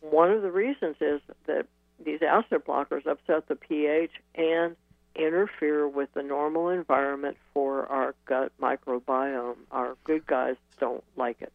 one 0.00 0.30
of 0.30 0.42
the 0.42 0.50
reasons 0.50 0.96
is 1.00 1.20
that 1.46 1.66
these 2.04 2.20
acid 2.22 2.64
blockers 2.66 3.06
upset 3.06 3.48
the 3.48 3.56
pH 3.56 4.10
and 4.34 4.76
interfere 5.14 5.88
with 5.88 6.12
the 6.14 6.22
normal 6.22 6.68
environment 6.68 7.36
for 7.54 7.86
our 7.86 8.14
gut 8.26 8.52
microbiome. 8.60 9.56
Our 9.70 9.96
good 10.04 10.26
guys 10.26 10.56
don't 10.78 11.04
like 11.16 11.40
it. 11.40 11.52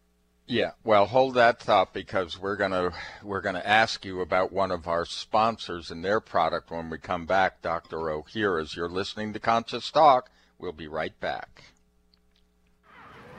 Yeah, 0.47 0.71
well, 0.83 1.05
hold 1.05 1.35
that 1.35 1.61
thought 1.61 1.93
because 1.93 2.37
we're 2.37 2.57
gonna 2.57 2.91
we're 3.23 3.41
gonna 3.41 3.61
ask 3.63 4.03
you 4.03 4.19
about 4.19 4.51
one 4.51 4.71
of 4.71 4.87
our 4.87 5.05
sponsors 5.05 5.91
and 5.91 6.03
their 6.03 6.19
product 6.19 6.71
when 6.71 6.89
we 6.89 6.97
come 6.97 7.25
back, 7.25 7.61
Dr. 7.61 7.97
Ohhira. 7.97 8.61
As 8.61 8.75
you're 8.75 8.89
listening 8.89 9.31
to 9.33 9.39
Conscious 9.39 9.89
Talk, 9.91 10.29
we'll 10.57 10.73
be 10.73 10.87
right 10.87 11.17
back. 11.19 11.63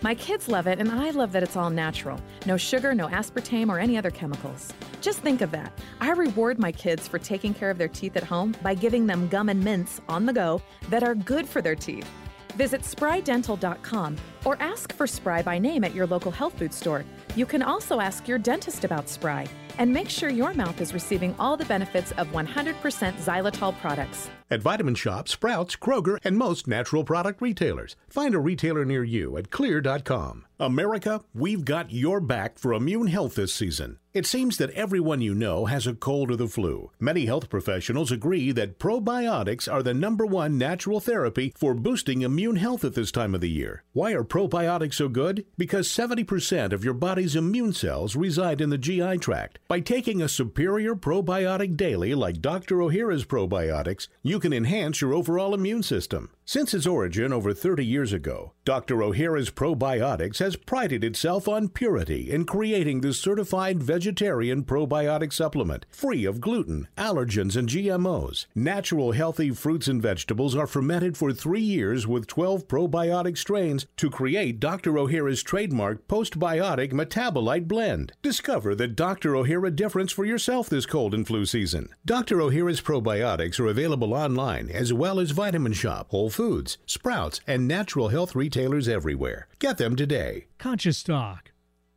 My 0.00 0.14
kids 0.14 0.48
love 0.48 0.68
it, 0.68 0.78
and 0.78 0.92
I 0.92 1.10
love 1.10 1.32
that 1.32 1.42
it's 1.42 1.56
all 1.56 1.70
natural. 1.70 2.20
No 2.46 2.56
sugar, 2.56 2.94
no 2.94 3.08
aspartame, 3.08 3.68
or 3.68 3.80
any 3.80 3.98
other 3.98 4.12
chemicals. 4.12 4.72
Just 5.00 5.18
think 5.20 5.40
of 5.40 5.50
that. 5.50 5.72
I 6.00 6.12
reward 6.12 6.60
my 6.60 6.70
kids 6.70 7.08
for 7.08 7.18
taking 7.18 7.52
care 7.52 7.68
of 7.68 7.78
their 7.78 7.88
teeth 7.88 8.16
at 8.16 8.22
home 8.22 8.54
by 8.62 8.74
giving 8.74 9.06
them 9.06 9.26
gum 9.26 9.48
and 9.48 9.62
mints 9.62 10.00
on 10.08 10.24
the 10.24 10.32
go 10.32 10.62
that 10.88 11.02
are 11.02 11.16
good 11.16 11.48
for 11.48 11.60
their 11.60 11.74
teeth. 11.74 12.08
Visit 12.54 12.82
sprydental.com 12.82 14.16
or 14.44 14.56
ask 14.60 14.92
for 14.92 15.06
Spry 15.06 15.42
by 15.42 15.58
name 15.58 15.82
at 15.82 15.94
your 15.94 16.06
local 16.06 16.30
health 16.30 16.56
food 16.58 16.72
store. 16.72 17.04
You 17.34 17.46
can 17.46 17.62
also 17.62 18.00
ask 18.00 18.28
your 18.28 18.38
dentist 18.38 18.84
about 18.84 19.08
Spry 19.08 19.46
and 19.78 19.92
make 19.92 20.08
sure 20.08 20.28
your 20.28 20.54
mouth 20.54 20.80
is 20.80 20.94
receiving 20.94 21.34
all 21.38 21.56
the 21.56 21.64
benefits 21.64 22.12
of 22.12 22.28
100% 22.28 22.74
xylitol 23.14 23.78
products. 23.80 24.30
At 24.50 24.62
Vitamin 24.62 24.94
Shoppe, 24.94 25.28
Sprouts, 25.28 25.76
Kroger, 25.76 26.18
and 26.24 26.38
most 26.38 26.66
natural 26.66 27.04
product 27.04 27.42
retailers. 27.42 27.96
Find 28.08 28.34
a 28.34 28.38
retailer 28.38 28.86
near 28.86 29.04
you 29.04 29.36
at 29.36 29.50
xlear.com. 29.50 30.46
America, 30.60 31.22
we've 31.34 31.64
got 31.64 31.92
your 31.92 32.20
back 32.20 32.58
for 32.58 32.72
immune 32.72 33.06
health 33.06 33.36
this 33.36 33.54
season. 33.54 33.98
It 34.14 34.26
seems 34.26 34.56
that 34.56 34.70
everyone 34.70 35.20
you 35.20 35.32
know 35.34 35.66
has 35.66 35.86
a 35.86 35.94
cold 35.94 36.32
or 36.32 36.36
the 36.36 36.48
flu. 36.48 36.90
Many 36.98 37.26
health 37.26 37.48
professionals 37.48 38.10
agree 38.10 38.50
that 38.52 38.80
probiotics 38.80 39.70
are 39.72 39.82
the 39.82 39.94
number 39.94 40.26
one 40.26 40.58
natural 40.58 40.98
therapy 40.98 41.52
for 41.56 41.74
boosting 41.74 42.22
immune 42.22 42.56
health 42.56 42.84
at 42.84 42.94
this 42.94 43.12
time 43.12 43.34
of 43.34 43.40
the 43.40 43.50
year. 43.50 43.84
Why 43.92 44.12
are 44.12 44.24
probiotics 44.24 44.94
so 44.94 45.08
good? 45.08 45.44
Because 45.56 45.86
70% 45.88 46.72
of 46.72 46.82
your 46.82 46.94
body's 46.94 47.36
immune 47.36 47.74
cells 47.74 48.16
reside 48.16 48.60
in 48.60 48.70
the 48.70 48.78
GI 48.78 49.18
tract. 49.18 49.60
By 49.68 49.80
taking 49.80 50.20
a 50.20 50.28
superior 50.28 50.96
probiotic 50.96 51.76
daily, 51.76 52.14
like 52.16 52.40
Dr. 52.40 52.78
Ohhira's 52.78 53.26
probiotics, 53.26 54.08
you 54.22 54.37
can 54.40 54.52
enhance 54.52 55.00
your 55.00 55.14
overall 55.14 55.54
immune 55.54 55.82
system. 55.82 56.30
Since 56.48 56.72
its 56.72 56.86
origin 56.86 57.30
over 57.30 57.52
30 57.52 57.84
years 57.84 58.14
ago, 58.14 58.54
Dr. 58.64 58.96
Ohhira's 58.96 59.50
Probiotics 59.50 60.38
has 60.38 60.56
prided 60.56 61.04
itself 61.04 61.46
on 61.46 61.68
purity 61.68 62.30
in 62.30 62.46
creating 62.46 63.02
the 63.02 63.12
certified 63.12 63.82
vegetarian 63.82 64.64
probiotic 64.64 65.34
supplement, 65.34 65.84
free 65.90 66.24
of 66.24 66.40
gluten, 66.40 66.88
allergens, 66.96 67.54
and 67.54 67.68
GMOs. 67.68 68.46
Natural 68.54 69.12
healthy 69.12 69.50
fruits 69.50 69.88
and 69.88 70.00
vegetables 70.00 70.56
are 70.56 70.66
fermented 70.66 71.18
for 71.18 71.34
three 71.34 71.60
years 71.60 72.06
with 72.06 72.26
12 72.26 72.66
probiotic 72.66 73.36
strains 73.36 73.84
to 73.98 74.08
create 74.08 74.58
Dr. 74.58 74.92
Ohhira's 74.92 75.42
trademark 75.42 76.08
postbiotic 76.08 76.94
metabolite 76.94 77.68
blend. 77.68 78.12
Discover 78.22 78.74
the 78.74 78.88
Dr. 78.88 79.32
Ohhira 79.32 79.74
difference 79.76 80.12
for 80.12 80.24
yourself 80.24 80.70
this 80.70 80.86
cold 80.86 81.12
and 81.12 81.26
flu 81.26 81.44
season. 81.44 81.90
Dr. 82.06 82.36
Ohhira's 82.38 82.80
probiotics 82.80 83.60
are 83.60 83.66
available 83.68 84.14
online 84.14 84.70
as 84.70 84.94
well 84.94 85.20
as 85.20 85.32
Vitamin 85.32 85.74
Shoppe, 85.74 86.08
Whole 86.08 86.30
Foods, 86.38 86.78
Sprouts, 86.86 87.40
and 87.48 87.66
natural 87.66 88.10
health 88.10 88.36
retailers 88.36 88.86
everywhere. 88.86 89.48
Get 89.58 89.76
them 89.76 89.96
today. 89.96 90.46
Conscious 90.56 91.02
Talk, 91.02 91.50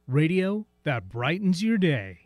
radio 0.08 0.66
that 0.84 1.10
brightens 1.10 1.62
your 1.62 1.78
day. 1.78 2.22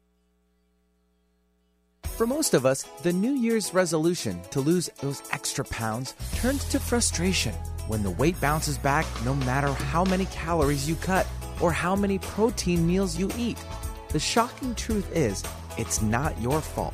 For 2.03 2.25
most 2.25 2.53
of 2.53 2.65
us, 2.65 2.83
the 3.03 3.11
New 3.11 3.33
Year's 3.33 3.73
resolution 3.73 4.41
to 4.51 4.61
lose 4.61 4.89
those 5.01 5.23
extra 5.33 5.65
pounds 5.65 6.13
turns 6.35 6.63
to 6.69 6.79
frustration 6.79 7.53
when 7.89 8.01
the 8.01 8.11
weight 8.11 8.39
bounces 8.39 8.77
back 8.77 9.05
no 9.25 9.35
matter 9.35 9.73
how 9.73 10.05
many 10.05 10.23
calories 10.27 10.87
you 10.87 10.95
cut 10.95 11.27
or 11.59 11.73
how 11.73 11.97
many 11.97 12.19
protein 12.19 12.87
meals 12.87 13.19
you 13.19 13.29
eat. 13.37 13.57
The 14.11 14.19
shocking 14.19 14.73
truth 14.75 15.13
is, 15.13 15.43
it's 15.77 16.01
not 16.01 16.41
your 16.41 16.61
fault. 16.61 16.93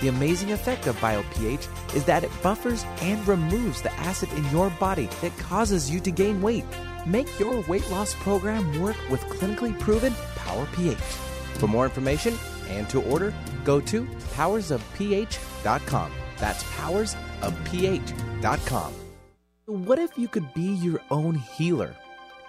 The 0.00 0.08
amazing 0.08 0.52
effect 0.52 0.86
of 0.86 0.96
BioPH 0.96 1.94
is 1.94 2.04
that 2.04 2.24
it 2.24 2.42
buffers 2.42 2.84
and 3.00 3.26
removes 3.26 3.80
the 3.80 3.92
acid 3.94 4.30
in 4.32 4.44
your 4.50 4.68
body 4.70 5.08
that 5.22 5.36
causes 5.38 5.90
you 5.90 6.00
to 6.00 6.10
gain 6.10 6.42
weight. 6.42 6.66
Make 7.06 7.40
your 7.40 7.62
weight 7.62 7.90
loss 7.90 8.14
program 8.14 8.78
work 8.80 8.96
with 9.08 9.22
clinically 9.22 9.78
proven 9.78 10.12
Power 10.36 10.66
pH. 10.74 10.98
For 11.58 11.66
more 11.66 11.84
information 11.84 12.36
and 12.68 12.88
to 12.90 13.02
order, 13.02 13.32
go 13.64 13.80
to 13.80 14.04
powersofph.com. 14.34 16.12
That's 16.38 16.62
powersofph.com. 16.62 18.92
What 19.66 19.98
if 19.98 20.18
you 20.18 20.28
could 20.28 20.54
be 20.54 20.74
your 20.74 21.00
own 21.10 21.34
healer? 21.34 21.96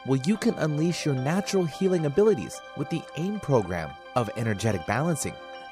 Well, 0.05 0.19
you 0.25 0.37
can 0.37 0.53
unleash 0.55 1.05
your 1.05 1.15
natural 1.15 1.65
healing 1.65 2.05
abilities 2.05 2.59
with 2.75 2.89
the 2.89 3.01
AIM 3.17 3.39
program 3.39 3.89
of 4.15 4.29
energetic 4.37 4.85
balancing. 4.85 5.33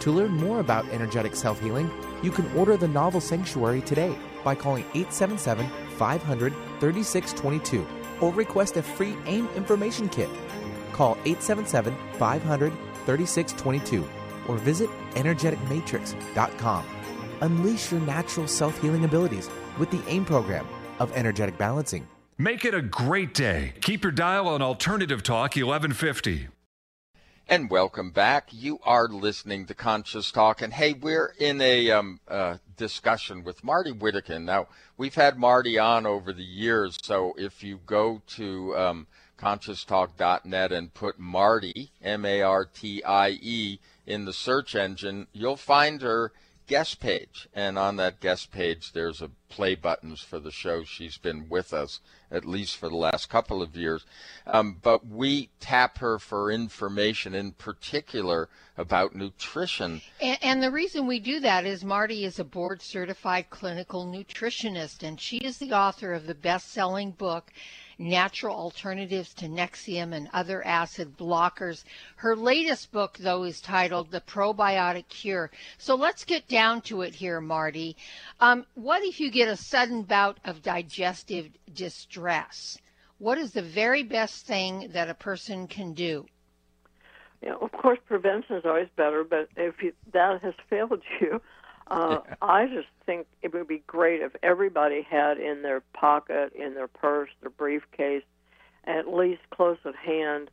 To 0.00 0.12
learn 0.12 0.32
more 0.32 0.60
about 0.60 0.88
energetic 0.90 1.34
self 1.34 1.60
healing, 1.60 1.90
you 2.22 2.30
can 2.30 2.50
order 2.56 2.76
the 2.76 2.88
novel 2.88 3.20
Sanctuary 3.20 3.80
today 3.82 4.16
by 4.44 4.54
calling 4.54 4.84
877 4.94 5.68
500 5.96 6.52
3622 6.80 7.86
or 8.20 8.32
request 8.32 8.76
a 8.76 8.82
free 8.82 9.16
AIM 9.26 9.48
information 9.56 10.08
kit. 10.08 10.28
Call 10.92 11.12
877 11.24 11.96
500 12.18 12.72
3622 13.06 14.08
or 14.48 14.56
visit 14.56 14.90
energeticmatrix.com. 15.14 16.84
Unleash 17.40 17.92
your 17.92 18.00
natural 18.00 18.48
self 18.48 18.80
healing 18.80 19.04
abilities 19.04 19.50
with 19.78 19.90
the 19.90 20.02
AIM 20.08 20.24
program 20.24 20.66
of 20.98 21.12
energetic 21.12 21.56
balancing. 21.58 22.06
Make 22.38 22.64
it 22.64 22.74
a 22.74 22.82
great 22.82 23.34
day. 23.34 23.74
Keep 23.80 24.04
your 24.04 24.12
dial 24.12 24.46
on 24.46 24.62
Alternative 24.62 25.22
Talk 25.22 25.56
1150. 25.56 26.57
And 27.50 27.70
welcome 27.70 28.10
back. 28.10 28.50
You 28.50 28.78
are 28.82 29.08
listening 29.08 29.64
to 29.66 29.74
Conscious 29.74 30.30
Talk. 30.30 30.60
And 30.60 30.70
hey, 30.70 30.92
we're 30.92 31.32
in 31.38 31.62
a 31.62 31.90
um, 31.90 32.20
uh, 32.28 32.58
discussion 32.76 33.42
with 33.42 33.64
Martie 33.64 33.90
Whittekin. 33.90 34.44
Now, 34.44 34.66
we've 34.98 35.14
had 35.14 35.38
Martie 35.38 35.78
on 35.78 36.04
over 36.04 36.34
the 36.34 36.44
years. 36.44 36.98
So 37.02 37.32
if 37.38 37.62
you 37.62 37.80
go 37.86 38.20
to 38.36 38.76
um, 38.76 39.06
conscioustalk.net 39.38 40.72
and 40.72 40.92
put 40.92 41.18
Marty, 41.18 41.90
M 42.02 42.26
A 42.26 42.42
R 42.42 42.66
T 42.66 43.02
I 43.02 43.30
E, 43.40 43.80
in 44.06 44.26
the 44.26 44.34
search 44.34 44.74
engine, 44.74 45.26
you'll 45.32 45.56
find 45.56 46.02
her 46.02 46.32
guest 46.66 47.00
page. 47.00 47.48
And 47.54 47.78
on 47.78 47.96
that 47.96 48.20
guest 48.20 48.52
page, 48.52 48.92
there's 48.92 49.22
a 49.22 49.30
play 49.48 49.74
buttons 49.74 50.20
for 50.20 50.38
the 50.38 50.52
show. 50.52 50.84
She's 50.84 51.16
been 51.16 51.48
with 51.48 51.72
us 51.72 52.00
at 52.30 52.44
least 52.44 52.76
for 52.76 52.88
the 52.88 52.96
last 52.96 53.28
couple 53.28 53.62
of 53.62 53.76
years. 53.76 54.04
Um, 54.46 54.78
but 54.82 55.06
we 55.06 55.50
tap 55.60 55.98
her 55.98 56.18
for 56.18 56.50
information 56.50 57.34
in 57.34 57.52
particular 57.52 58.48
about 58.76 59.14
nutrition. 59.14 60.00
And, 60.20 60.38
and, 60.42 60.62
the 60.62 60.70
reason 60.70 61.06
we 61.06 61.18
do 61.18 61.40
that 61.40 61.66
is 61.66 61.84
Martie 61.84 62.24
is 62.24 62.38
a 62.38 62.44
board 62.44 62.80
certified 62.80 63.50
clinical 63.50 64.06
nutritionist, 64.06 65.02
and 65.02 65.20
she 65.20 65.38
is 65.38 65.58
the 65.58 65.72
author 65.72 66.12
of 66.12 66.26
the 66.26 66.34
best 66.34 66.70
selling 66.70 67.10
book 67.10 67.52
natural 67.98 68.54
alternatives 68.54 69.34
to 69.34 69.46
Nexium 69.46 70.14
and 70.14 70.28
other 70.32 70.64
acid 70.64 71.16
blockers. 71.16 71.84
Her 72.16 72.36
latest 72.36 72.92
book, 72.92 73.18
though, 73.18 73.42
is 73.42 73.60
titled 73.60 74.10
The 74.10 74.20
Probiotic 74.20 75.08
Cure. 75.08 75.50
So 75.78 75.94
let's 75.94 76.24
get 76.24 76.48
down 76.48 76.82
to 76.82 77.02
it 77.02 77.14
here, 77.14 77.40
Martie. 77.40 77.96
Um, 78.40 78.66
what 78.74 79.02
if 79.02 79.18
you 79.20 79.30
get 79.30 79.48
a 79.48 79.56
sudden 79.56 80.02
bout 80.02 80.38
of 80.44 80.62
digestive 80.62 81.50
distress? 81.74 82.78
What 83.18 83.38
is 83.38 83.52
the 83.52 83.62
very 83.62 84.04
best 84.04 84.46
thing 84.46 84.90
that 84.92 85.10
a 85.10 85.14
person 85.14 85.66
can 85.66 85.92
do? 85.92 86.26
Of 87.60 87.72
course, 87.72 87.98
prevention 88.06 88.56
is 88.56 88.64
always 88.64 88.88
better, 88.96 89.24
but 89.24 89.48
if 89.56 89.82
you, 89.82 89.92
that 90.12 90.42
has 90.42 90.54
failed 90.68 91.02
you, 91.20 91.40
uh, 91.90 92.18
yeah. 92.26 92.34
I 92.42 92.66
just 92.66 92.88
think 93.06 93.26
it 93.42 93.52
would 93.54 93.68
be 93.68 93.82
great 93.86 94.20
if 94.20 94.32
everybody 94.42 95.02
had 95.02 95.38
in 95.38 95.62
their 95.62 95.80
pocket, 95.92 96.52
in 96.52 96.74
their 96.74 96.88
purse, 96.88 97.30
their 97.40 97.50
briefcase, 97.50 98.24
at 98.84 99.08
least 99.08 99.40
close 99.50 99.78
at 99.84 99.96
hand, 99.96 100.50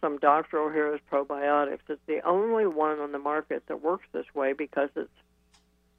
some 0.00 0.18
Dr. 0.18 0.58
Ohhira's 0.58 1.00
probiotics. 1.10 1.80
It's 1.88 2.00
the 2.06 2.20
only 2.26 2.66
one 2.66 2.98
on 2.98 3.12
the 3.12 3.18
market 3.18 3.64
that 3.68 3.82
works 3.82 4.06
this 4.12 4.26
way 4.34 4.52
because 4.52 4.90
it's 4.96 5.08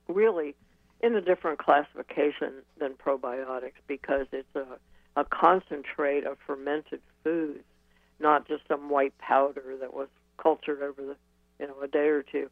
really 0.07 0.55
in 1.01 1.15
a 1.15 1.21
different 1.21 1.59
classification 1.59 2.53
than 2.77 2.93
probiotics 2.93 3.73
because 3.87 4.27
it's 4.31 4.55
a, 4.55 4.65
a 5.15 5.25
concentrate 5.25 6.25
of 6.25 6.37
fermented 6.45 7.01
foods, 7.23 7.63
not 8.19 8.47
just 8.47 8.67
some 8.67 8.89
white 8.89 9.17
powder 9.17 9.75
that 9.79 9.93
was 9.93 10.07
cultured 10.37 10.81
over 10.81 11.01
the 11.01 11.15
you 11.59 11.67
know 11.67 11.81
a 11.81 11.87
day 11.87 12.07
or 12.07 12.21
two 12.21 12.49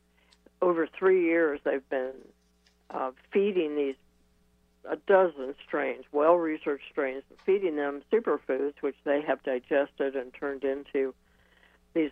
over 0.64 0.88
three 0.88 1.26
years, 1.26 1.60
they've 1.64 1.88
been 1.90 2.14
uh, 2.90 3.12
feeding 3.32 3.76
these 3.76 3.96
a 4.90 4.98
dozen 4.98 5.56
strains, 5.66 6.04
well 6.12 6.36
researched 6.36 6.84
strains, 6.92 7.24
feeding 7.46 7.76
them 7.78 8.02
superfoods, 8.12 8.74
which 8.82 8.96
they 9.06 9.22
have 9.22 9.42
digested 9.44 10.16
and 10.16 10.34
turned 10.34 10.64
into 10.64 11.14
these 11.94 12.12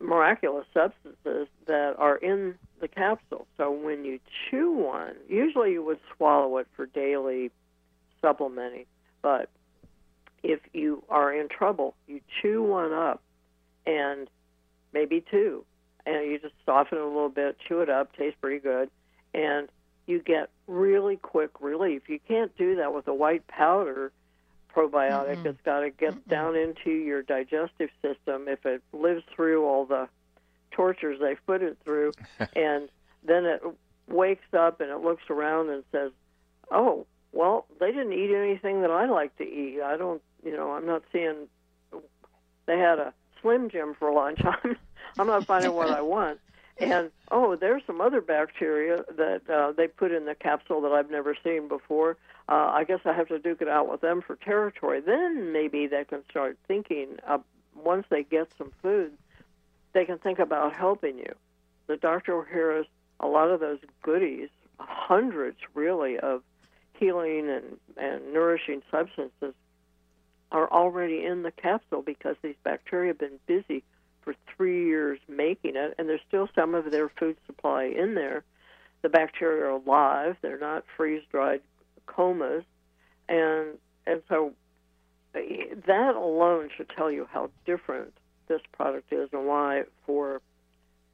miraculous 0.00 0.66
substances 0.72 1.48
that 1.66 1.94
are 1.98 2.16
in 2.16 2.54
the 2.80 2.88
capsule. 2.88 3.46
So 3.56 3.70
when 3.70 4.04
you 4.04 4.20
chew 4.48 4.70
one, 4.70 5.16
usually 5.28 5.72
you 5.72 5.82
would 5.82 5.98
swallow 6.16 6.56
it 6.58 6.66
for 6.74 6.86
daily 6.86 7.50
supplementing, 8.22 8.86
but 9.20 9.50
if 10.42 10.60
you 10.72 11.02
are 11.10 11.32
in 11.32 11.48
trouble, 11.48 11.94
you 12.06 12.20
chew 12.40 12.62
one 12.62 12.92
up 12.92 13.22
and 13.86 14.28
maybe 14.94 15.22
two, 15.30 15.64
and 16.08 16.30
you 16.30 16.38
just 16.38 16.54
soften 16.64 16.98
it 16.98 17.04
a 17.04 17.06
little 17.06 17.28
bit, 17.28 17.58
chew 17.66 17.80
it 17.80 17.90
up, 17.90 18.16
tastes 18.16 18.38
pretty 18.40 18.58
good, 18.58 18.90
and 19.34 19.68
you 20.06 20.20
get 20.20 20.48
really 20.66 21.16
quick 21.16 21.50
relief. 21.60 22.08
You 22.08 22.18
can't 22.26 22.56
do 22.56 22.76
that 22.76 22.94
with 22.94 23.06
a 23.08 23.14
white 23.14 23.46
powder 23.46 24.10
probiotic. 24.74 25.36
Mm-hmm. 25.36 25.46
It's 25.48 25.60
got 25.64 25.80
to 25.80 25.90
get 25.90 26.14
mm-hmm. 26.14 26.30
down 26.30 26.56
into 26.56 26.90
your 26.90 27.22
digestive 27.22 27.90
system 28.00 28.48
if 28.48 28.64
it 28.64 28.82
lives 28.92 29.22
through 29.34 29.66
all 29.66 29.84
the 29.84 30.08
tortures 30.70 31.18
they've 31.20 31.44
put 31.46 31.62
it 31.62 31.76
through, 31.84 32.12
and 32.56 32.88
then 33.26 33.44
it 33.44 33.62
wakes 34.08 34.54
up 34.56 34.80
and 34.80 34.90
it 34.90 34.98
looks 34.98 35.24
around 35.28 35.68
and 35.68 35.84
says, 35.92 36.10
"Oh, 36.70 37.06
well, 37.32 37.66
they 37.78 37.92
didn't 37.92 38.14
eat 38.14 38.34
anything 38.34 38.80
that 38.80 38.90
I 38.90 39.06
like 39.06 39.36
to 39.36 39.44
eat. 39.44 39.82
I 39.82 39.96
don't, 39.96 40.22
you 40.42 40.56
know, 40.56 40.72
I'm 40.72 40.86
not 40.86 41.02
seeing. 41.12 41.48
They 42.66 42.78
had 42.78 42.98
a 42.98 43.12
Slim 43.42 43.70
Jim 43.70 43.94
for 43.98 44.12
lunch. 44.12 44.40
I'm, 44.64 44.76
I'm 45.18 45.26
not 45.26 45.46
finding 45.46 45.72
what 45.74 45.90
I 45.90 46.00
want." 46.00 46.40
And 46.80 47.10
oh, 47.30 47.56
there's 47.56 47.82
some 47.86 48.00
other 48.00 48.20
bacteria 48.20 49.04
that 49.16 49.50
uh, 49.50 49.72
they 49.72 49.88
put 49.88 50.12
in 50.12 50.26
the 50.26 50.34
capsule 50.34 50.80
that 50.82 50.92
I've 50.92 51.10
never 51.10 51.36
seen 51.42 51.66
before. 51.66 52.16
Uh, 52.48 52.70
I 52.72 52.84
guess 52.84 53.00
I 53.04 53.12
have 53.12 53.28
to 53.28 53.38
duke 53.38 53.60
it 53.60 53.68
out 53.68 53.90
with 53.90 54.00
them 54.00 54.22
for 54.22 54.36
territory. 54.36 55.00
Then 55.00 55.52
maybe 55.52 55.86
they 55.86 56.04
can 56.04 56.22
start 56.30 56.56
thinking. 56.68 57.16
Uh, 57.26 57.38
once 57.74 58.06
they 58.10 58.22
get 58.22 58.48
some 58.56 58.72
food, 58.82 59.12
they 59.92 60.04
can 60.04 60.18
think 60.18 60.38
about 60.38 60.76
helping 60.76 61.18
you. 61.18 61.34
The 61.86 61.96
Dr. 61.96 62.32
Ohhira's, 62.42 62.86
a 63.20 63.26
lot 63.26 63.50
of 63.50 63.60
those 63.60 63.78
goodies, 64.02 64.48
hundreds 64.78 65.58
really 65.74 66.18
of 66.18 66.42
healing 66.94 67.48
and, 67.48 67.76
and 67.96 68.32
nourishing 68.32 68.82
substances 68.90 69.54
are 70.50 70.70
already 70.70 71.24
in 71.24 71.42
the 71.42 71.50
capsule 71.50 72.02
because 72.02 72.36
these 72.42 72.56
bacteria 72.64 73.08
have 73.08 73.18
been 73.18 73.38
busy 73.46 73.82
for 74.28 74.34
three 74.54 74.84
years 74.84 75.18
making 75.26 75.74
it, 75.74 75.94
and 75.96 76.06
there's 76.06 76.20
still 76.28 76.50
some 76.54 76.74
of 76.74 76.90
their 76.90 77.08
food 77.08 77.38
supply 77.46 77.84
in 77.84 78.14
there. 78.14 78.44
The 79.00 79.08
bacteria 79.08 79.64
are 79.64 79.70
alive; 79.70 80.36
they're 80.42 80.58
not 80.58 80.84
freeze-dried 80.98 81.62
comas, 82.06 82.64
and 83.26 83.78
and 84.06 84.22
so 84.28 84.52
that 85.32 86.14
alone 86.14 86.68
should 86.76 86.90
tell 86.94 87.10
you 87.10 87.26
how 87.32 87.50
different 87.64 88.12
this 88.48 88.60
product 88.72 89.12
is 89.12 89.30
and 89.32 89.46
why 89.46 89.84
for 90.04 90.42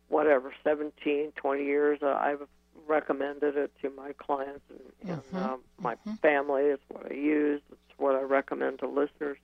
whatever 0.09 0.53
17, 0.65 1.33
20 1.37 1.65
years 1.65 1.99
uh, 2.03 2.07
I've 2.07 2.47
recommended 2.87 3.57
it 3.57 3.73
to 3.83 3.91
my 3.91 4.13
clients 4.15 4.63
and, 4.71 5.11
and 5.11 5.23
mm-hmm. 5.23 5.37
um, 5.37 5.61
my 5.79 5.95
mm-hmm. 5.95 6.15
family. 6.15 6.63
It's 6.63 6.83
what 6.89 7.13
I 7.13 7.15
use. 7.15 7.61
It's 7.71 7.99
what 7.99 8.17
I 8.17 8.23
recommend 8.23 8.81
to 8.81 8.89
listeners. 8.89 9.39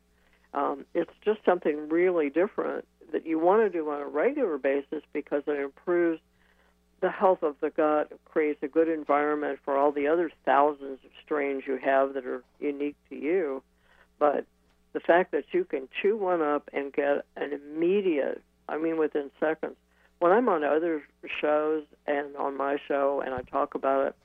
Um, 0.54 0.86
it's 0.92 1.12
just 1.24 1.44
something 1.44 1.88
really 1.88 2.30
different 2.30 2.84
that 3.12 3.26
you 3.26 3.38
want 3.38 3.62
to 3.62 3.70
do 3.70 3.88
on 3.90 4.00
a 4.00 4.06
regular 4.06 4.58
basis 4.58 5.02
because 5.12 5.42
it 5.46 5.58
improves 5.58 6.20
the 7.00 7.10
health 7.10 7.42
of 7.42 7.56
the 7.60 7.70
gut, 7.70 8.12
creates 8.24 8.62
a 8.62 8.68
good 8.68 8.88
environment 8.88 9.58
for 9.64 9.76
all 9.76 9.90
the 9.90 10.06
other 10.06 10.30
thousands 10.44 10.98
of 11.04 11.10
strains 11.24 11.62
you 11.66 11.78
have 11.78 12.14
that 12.14 12.26
are 12.26 12.42
unique 12.58 12.96
to 13.08 13.16
you. 13.16 13.62
But 14.18 14.44
the 14.92 15.00
fact 15.00 15.32
that 15.32 15.44
you 15.52 15.64
can 15.64 15.88
chew 16.00 16.16
one 16.16 16.42
up 16.42 16.68
and 16.72 16.92
get 16.92 17.24
an 17.36 17.52
immediate, 17.52 18.42
I 18.68 18.76
mean, 18.76 18.98
within 18.98 19.30
seconds. 19.40 19.76
When 20.18 20.32
I'm 20.32 20.48
on 20.50 20.64
other 20.64 21.02
shows 21.40 21.84
and 22.06 22.36
on 22.36 22.56
my 22.56 22.76
show 22.86 23.22
and 23.24 23.34
I 23.34 23.40
talk 23.42 23.74
about 23.74 24.08
it, 24.08 24.16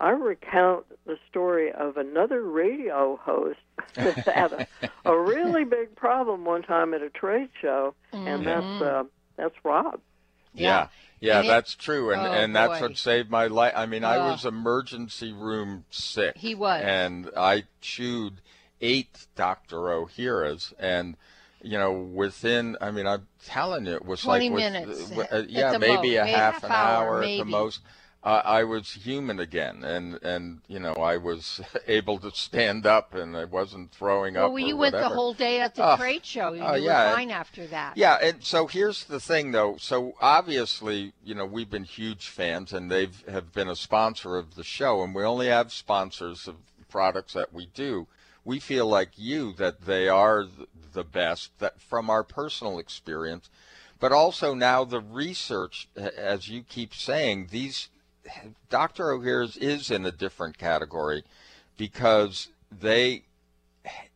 I 0.00 0.10
recount 0.10 0.86
the 1.04 1.18
story 1.28 1.70
of 1.72 1.98
another 1.98 2.42
radio 2.42 3.20
host 3.22 3.58
that 3.94 4.16
had 4.26 4.52
a, 4.52 4.66
a 5.04 5.18
really 5.18 5.64
big 5.64 5.94
problem 5.94 6.44
one 6.44 6.62
time 6.62 6.94
at 6.94 7.02
a 7.02 7.10
trade 7.10 7.50
show, 7.60 7.94
mm-hmm. 8.12 8.26
and 8.26 8.46
that's 8.46 8.82
uh, 8.82 9.04
that's 9.36 9.54
Rob. 9.62 10.00
Yeah, 10.54 10.88
yeah, 11.20 11.42
yeah 11.42 11.48
that's 11.48 11.74
true, 11.74 12.12
and 12.12 12.22
oh, 12.22 12.32
and 12.32 12.56
that's 12.56 12.80
boy. 12.80 12.88
what 12.88 12.96
saved 12.96 13.30
my 13.30 13.48
life. 13.48 13.74
I 13.76 13.84
mean, 13.84 14.02
I 14.02 14.30
was 14.30 14.46
emergency 14.46 15.32
room 15.32 15.84
sick. 15.90 16.36
He 16.36 16.54
was, 16.54 16.82
and 16.82 17.30
I 17.36 17.64
chewed 17.82 18.40
eight 18.80 19.26
Dr. 19.36 19.76
Ohhira's, 19.76 20.72
and 20.78 21.16
you 21.62 21.78
know, 21.78 21.92
within, 21.92 22.78
I 22.80 22.90
mean, 22.90 23.06
I'm 23.06 23.26
telling 23.44 23.84
you, 23.84 23.92
it 23.92 24.04
was 24.04 24.22
20 24.22 24.48
like, 24.48 24.56
minutes. 24.56 25.10
With, 25.10 25.30
uh, 25.30 25.42
yeah, 25.46 25.76
maybe 25.76 26.16
most. 26.16 26.16
a 26.16 26.26
half, 26.26 26.54
half, 26.54 26.64
an 26.64 26.70
hour, 26.70 27.16
hour 27.16 27.22
at 27.22 27.38
the 27.38 27.44
most 27.44 27.80
uh, 28.22 28.42
I 28.44 28.64
was 28.64 28.92
human 28.92 29.40
again, 29.40 29.82
and 29.82 30.22
and 30.22 30.60
you 30.68 30.78
know 30.78 30.92
I 30.92 31.16
was 31.16 31.62
able 31.86 32.18
to 32.18 32.30
stand 32.32 32.84
up, 32.84 33.14
and 33.14 33.34
I 33.34 33.46
wasn't 33.46 33.92
throwing 33.92 34.34
well, 34.34 34.46
up. 34.46 34.52
Well, 34.52 34.62
you 34.62 34.76
went 34.76 34.92
the 34.92 35.08
whole 35.08 35.32
day 35.32 35.60
at 35.60 35.74
the 35.74 35.84
uh, 35.84 35.96
trade 35.96 36.26
show. 36.26 36.52
You 36.52 36.62
uh, 36.62 36.74
yeah, 36.74 37.08
were 37.08 37.16
fine 37.16 37.30
after 37.30 37.66
that. 37.68 37.96
Yeah, 37.96 38.18
and 38.22 38.44
so 38.44 38.66
here's 38.66 39.04
the 39.04 39.20
thing, 39.20 39.52
though. 39.52 39.76
So 39.78 40.14
obviously, 40.20 41.14
you 41.24 41.34
know, 41.34 41.46
we've 41.46 41.70
been 41.70 41.84
huge 41.84 42.28
fans, 42.28 42.74
and 42.74 42.90
they've 42.90 43.24
have 43.26 43.52
been 43.54 43.68
a 43.68 43.76
sponsor 43.76 44.36
of 44.36 44.54
the 44.54 44.64
show, 44.64 45.02
and 45.02 45.14
we 45.14 45.22
only 45.22 45.46
have 45.46 45.72
sponsors 45.72 46.46
of 46.46 46.56
products 46.90 47.32
that 47.32 47.54
we 47.54 47.68
do. 47.72 48.06
We 48.44 48.58
feel 48.58 48.86
like 48.86 49.12
you 49.16 49.54
that 49.54 49.86
they 49.86 50.08
are 50.08 50.44
the 50.92 51.04
best 51.04 51.58
that 51.58 51.80
from 51.80 52.10
our 52.10 52.22
personal 52.22 52.78
experience, 52.78 53.48
but 53.98 54.12
also 54.12 54.52
now 54.52 54.84
the 54.84 55.00
research, 55.00 55.88
as 55.96 56.48
you 56.48 56.62
keep 56.62 56.94
saying, 56.94 57.48
these 57.50 57.88
Dr. 58.68 59.04
Ohhira's 59.06 59.56
is 59.56 59.90
in 59.90 60.04
a 60.04 60.12
different 60.12 60.58
category 60.58 61.24
because 61.76 62.48
they 62.70 63.24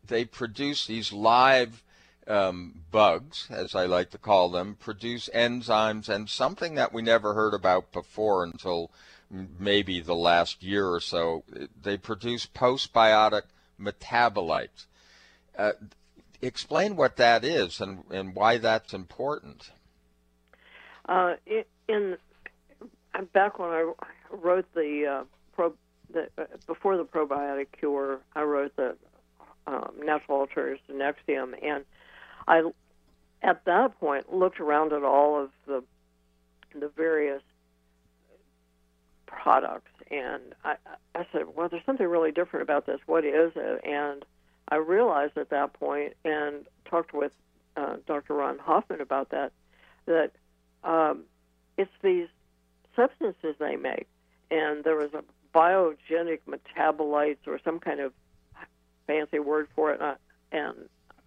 they 0.06 0.24
produce 0.24 0.86
these 0.86 1.12
live 1.12 1.82
um, 2.26 2.82
bugs, 2.90 3.46
as 3.50 3.74
I 3.74 3.86
like 3.86 4.10
to 4.10 4.18
call 4.18 4.48
them, 4.50 4.76
produce 4.78 5.28
enzymes 5.34 6.08
and 6.08 6.28
something 6.28 6.74
that 6.74 6.92
we 6.92 7.02
never 7.02 7.34
heard 7.34 7.54
about 7.54 7.92
before 7.92 8.44
until 8.44 8.90
maybe 9.30 10.00
the 10.00 10.14
last 10.14 10.62
year 10.62 10.88
or 10.88 11.00
so. 11.00 11.44
They 11.82 11.96
produce 11.96 12.46
postbiotic 12.46 13.42
metabolites. 13.80 14.86
Uh, 15.56 15.72
explain 16.42 16.96
what 16.96 17.16
that 17.16 17.44
is 17.44 17.80
and, 17.80 18.04
and 18.10 18.34
why 18.34 18.58
that's 18.58 18.92
important. 18.92 19.70
Uh, 21.06 21.34
in 21.88 22.16
back 23.22 23.58
when 23.58 23.70
I 23.70 23.92
wrote 24.30 24.66
the, 24.74 25.06
uh, 25.06 25.24
pro, 25.54 25.74
the 26.12 26.28
uh, 26.38 26.44
before 26.66 26.96
the 26.96 27.04
probiotic 27.04 27.66
cure, 27.78 28.20
I 28.34 28.42
wrote 28.42 28.74
the 28.76 28.96
um, 29.66 29.92
natural 30.02 30.38
alternatives 30.40 30.82
to 30.88 30.92
Nexium, 30.92 31.54
and 31.62 31.84
I 32.46 32.62
at 33.42 33.64
that 33.64 33.98
point 33.98 34.32
looked 34.32 34.60
around 34.60 34.92
at 34.92 35.02
all 35.02 35.42
of 35.42 35.50
the 35.66 35.82
the 36.78 36.88
various 36.88 37.42
products, 39.26 39.92
and 40.10 40.54
I, 40.64 40.76
I 41.14 41.26
said, 41.32 41.42
"Well, 41.54 41.68
there's 41.68 41.84
something 41.84 42.06
really 42.06 42.32
different 42.32 42.62
about 42.62 42.86
this. 42.86 43.00
What 43.06 43.24
is 43.24 43.52
it?" 43.56 43.84
And 43.84 44.24
I 44.68 44.76
realized 44.76 45.36
at 45.36 45.50
that 45.50 45.72
point, 45.74 46.14
and 46.24 46.66
talked 46.84 47.12
with 47.12 47.32
uh, 47.76 47.96
Dr. 48.06 48.34
Ron 48.34 48.58
Hoffman 48.58 49.00
about 49.00 49.30
that, 49.30 49.52
that 50.06 50.32
um, 50.82 51.24
it's 51.76 51.90
these 52.02 52.28
substances 52.96 53.56
they 53.58 53.76
make. 53.76 54.06
And 54.50 54.84
there 54.84 54.96
was 54.96 55.10
a 55.14 55.24
biogenic 55.54 56.40
metabolites 56.48 57.46
or 57.46 57.58
some 57.64 57.78
kind 57.78 58.00
of 58.00 58.12
fancy 59.06 59.38
word 59.38 59.68
for 59.74 59.92
it. 59.92 60.00
And 60.52 60.76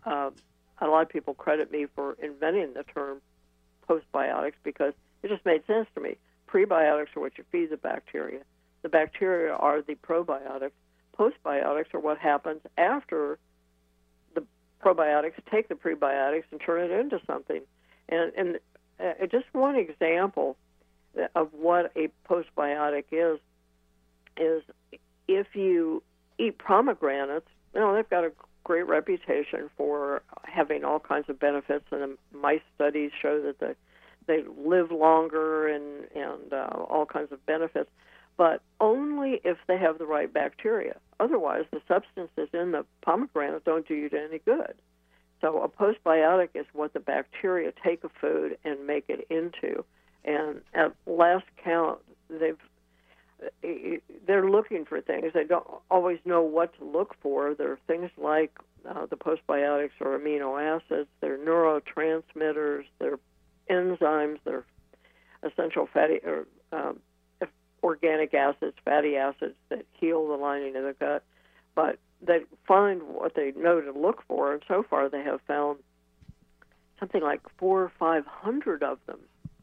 uh, 0.06 0.32
a 0.80 0.88
lot 0.88 1.02
of 1.02 1.10
people 1.10 1.34
credit 1.34 1.72
me 1.72 1.88
for 1.96 2.18
inventing 2.22 2.74
the 2.74 2.84
term 2.84 3.22
postbiotics 3.90 4.54
because 4.64 4.94
it 5.24 5.30
just 5.30 5.46
made 5.46 5.66
sense 5.66 5.88
to 5.96 6.02
me. 6.02 6.18
Prebiotics 6.48 7.16
are 7.16 7.22
what 7.22 7.38
you 7.38 7.44
feed 7.52 7.70
the 7.70 7.78
bacteria. 7.78 8.42
The 8.84 8.90
bacteria 8.90 9.54
are 9.54 9.82
the 9.82 9.96
probiotics. 9.96 10.72
Postbiotics 11.18 11.94
are 11.94 12.00
what 12.00 12.20
happens 12.20 12.62
after 12.78 13.40
the 14.36 14.44
probiotics 14.84 15.34
take 15.52 15.68
the 15.68 15.76
prebiotics 15.76 16.44
and 16.52 16.62
turn 16.62 16.84
it 16.84 16.92
into 16.92 17.20
something. 17.26 17.62
And, 18.08 18.32
and 18.38 18.60
uh, 19.00 19.26
just 19.26 19.46
one 19.52 19.76
example 19.76 20.58
of 21.36 21.50
what 21.54 21.92
a 21.96 22.10
postbiotic 22.30 23.06
is 23.12 23.40
is 24.38 24.64
if 25.28 25.48
you 25.54 26.04
eat 26.38 26.58
pomegranates, 26.60 27.48
you 27.74 27.80
know 27.80 27.96
they've 27.96 28.10
got 28.10 28.24
a 28.24 28.32
great 28.64 28.88
reputation 28.88 29.70
for 29.78 30.22
having 30.44 30.84
all 30.84 31.00
kinds 31.00 31.30
of 31.30 31.40
benefits, 31.40 31.86
and 31.92 32.02
the 32.02 32.38
mice 32.38 32.62
studies 32.76 33.12
show 33.22 33.42
that 33.42 33.60
they 33.60 33.74
they 34.28 34.44
live 34.58 34.92
longer 34.92 35.68
and 35.68 36.06
and 36.16 36.54
uh, 36.54 36.70
all 36.90 37.06
kinds 37.06 37.32
of 37.32 37.44
benefits, 37.46 37.90
but 38.36 38.62
only 38.80 39.42
if 39.44 39.58
they 39.68 39.78
have 39.78 39.98
the 39.98 40.06
right 40.06 40.32
bacteria. 40.32 40.98
Otherwise, 41.20 41.64
the 41.72 41.82
substances 41.88 42.50
in 42.54 42.72
the 42.72 42.86
pomegranate 43.02 43.64
don't 43.66 43.88
do 43.88 43.96
you 43.96 44.10
any 44.14 44.40
good. 44.40 44.74
So 45.42 45.62
a 45.62 45.70
postbiotic 45.70 46.50
is 46.56 46.66
what 46.74 46.94
the 46.94 47.00
bacteria 47.00 47.72
take 47.84 48.04
a 48.04 48.10
food 48.22 48.58
and 48.64 48.88
make 48.88 49.06
it 49.08 49.28
into. 49.30 49.84
And 50.28 50.62
at 50.74 50.94
last 51.08 51.46
count, 51.64 52.00
they've 52.30 52.58
they're 54.26 54.50
looking 54.50 54.84
for 54.84 55.00
things. 55.00 55.32
They 55.34 55.44
don't 55.44 55.68
always 55.92 56.20
know 56.26 56.42
what 56.42 56.78
to 56.80 56.84
look 56.84 57.16
for. 57.22 57.54
There 57.54 57.72
are 57.72 57.80
things 57.88 58.10
like 58.18 58.52
uh, 58.88 59.06
the 59.06 59.16
postbiotics 59.16 59.92
or 60.02 60.18
amino 60.18 60.60
acids. 60.60 61.08
They're 61.22 61.38
neurotransmitters. 61.38 62.86
They're 63.00 63.20
enzymes. 63.70 64.40
They're 64.44 64.66
essential 65.44 65.88
fatty 65.94 66.20
or 66.26 66.48
um, 66.72 67.00
organic 67.84 68.34
acids, 68.34 68.76
fatty 68.84 69.16
acids 69.16 69.56
that 69.70 69.86
heal 69.94 70.28
the 70.28 70.36
lining 70.36 70.76
of 70.76 70.84
the 70.84 70.96
gut. 71.00 71.24
But 71.76 72.00
they 72.22 72.40
find 72.68 73.04
what 73.04 73.36
they 73.36 73.54
know 73.56 73.80
to 73.80 73.92
look 73.92 74.24
for, 74.28 74.52
and 74.52 74.64
so 74.68 74.84
far 74.90 75.10
they 75.10 75.22
have 75.22 75.42
found 75.48 75.78
something 77.00 77.22
like 77.22 77.42
four 77.58 77.84
or 77.84 77.92
five 78.00 78.26
hundred 78.26 78.82
of 78.82 78.98
them 79.06 79.20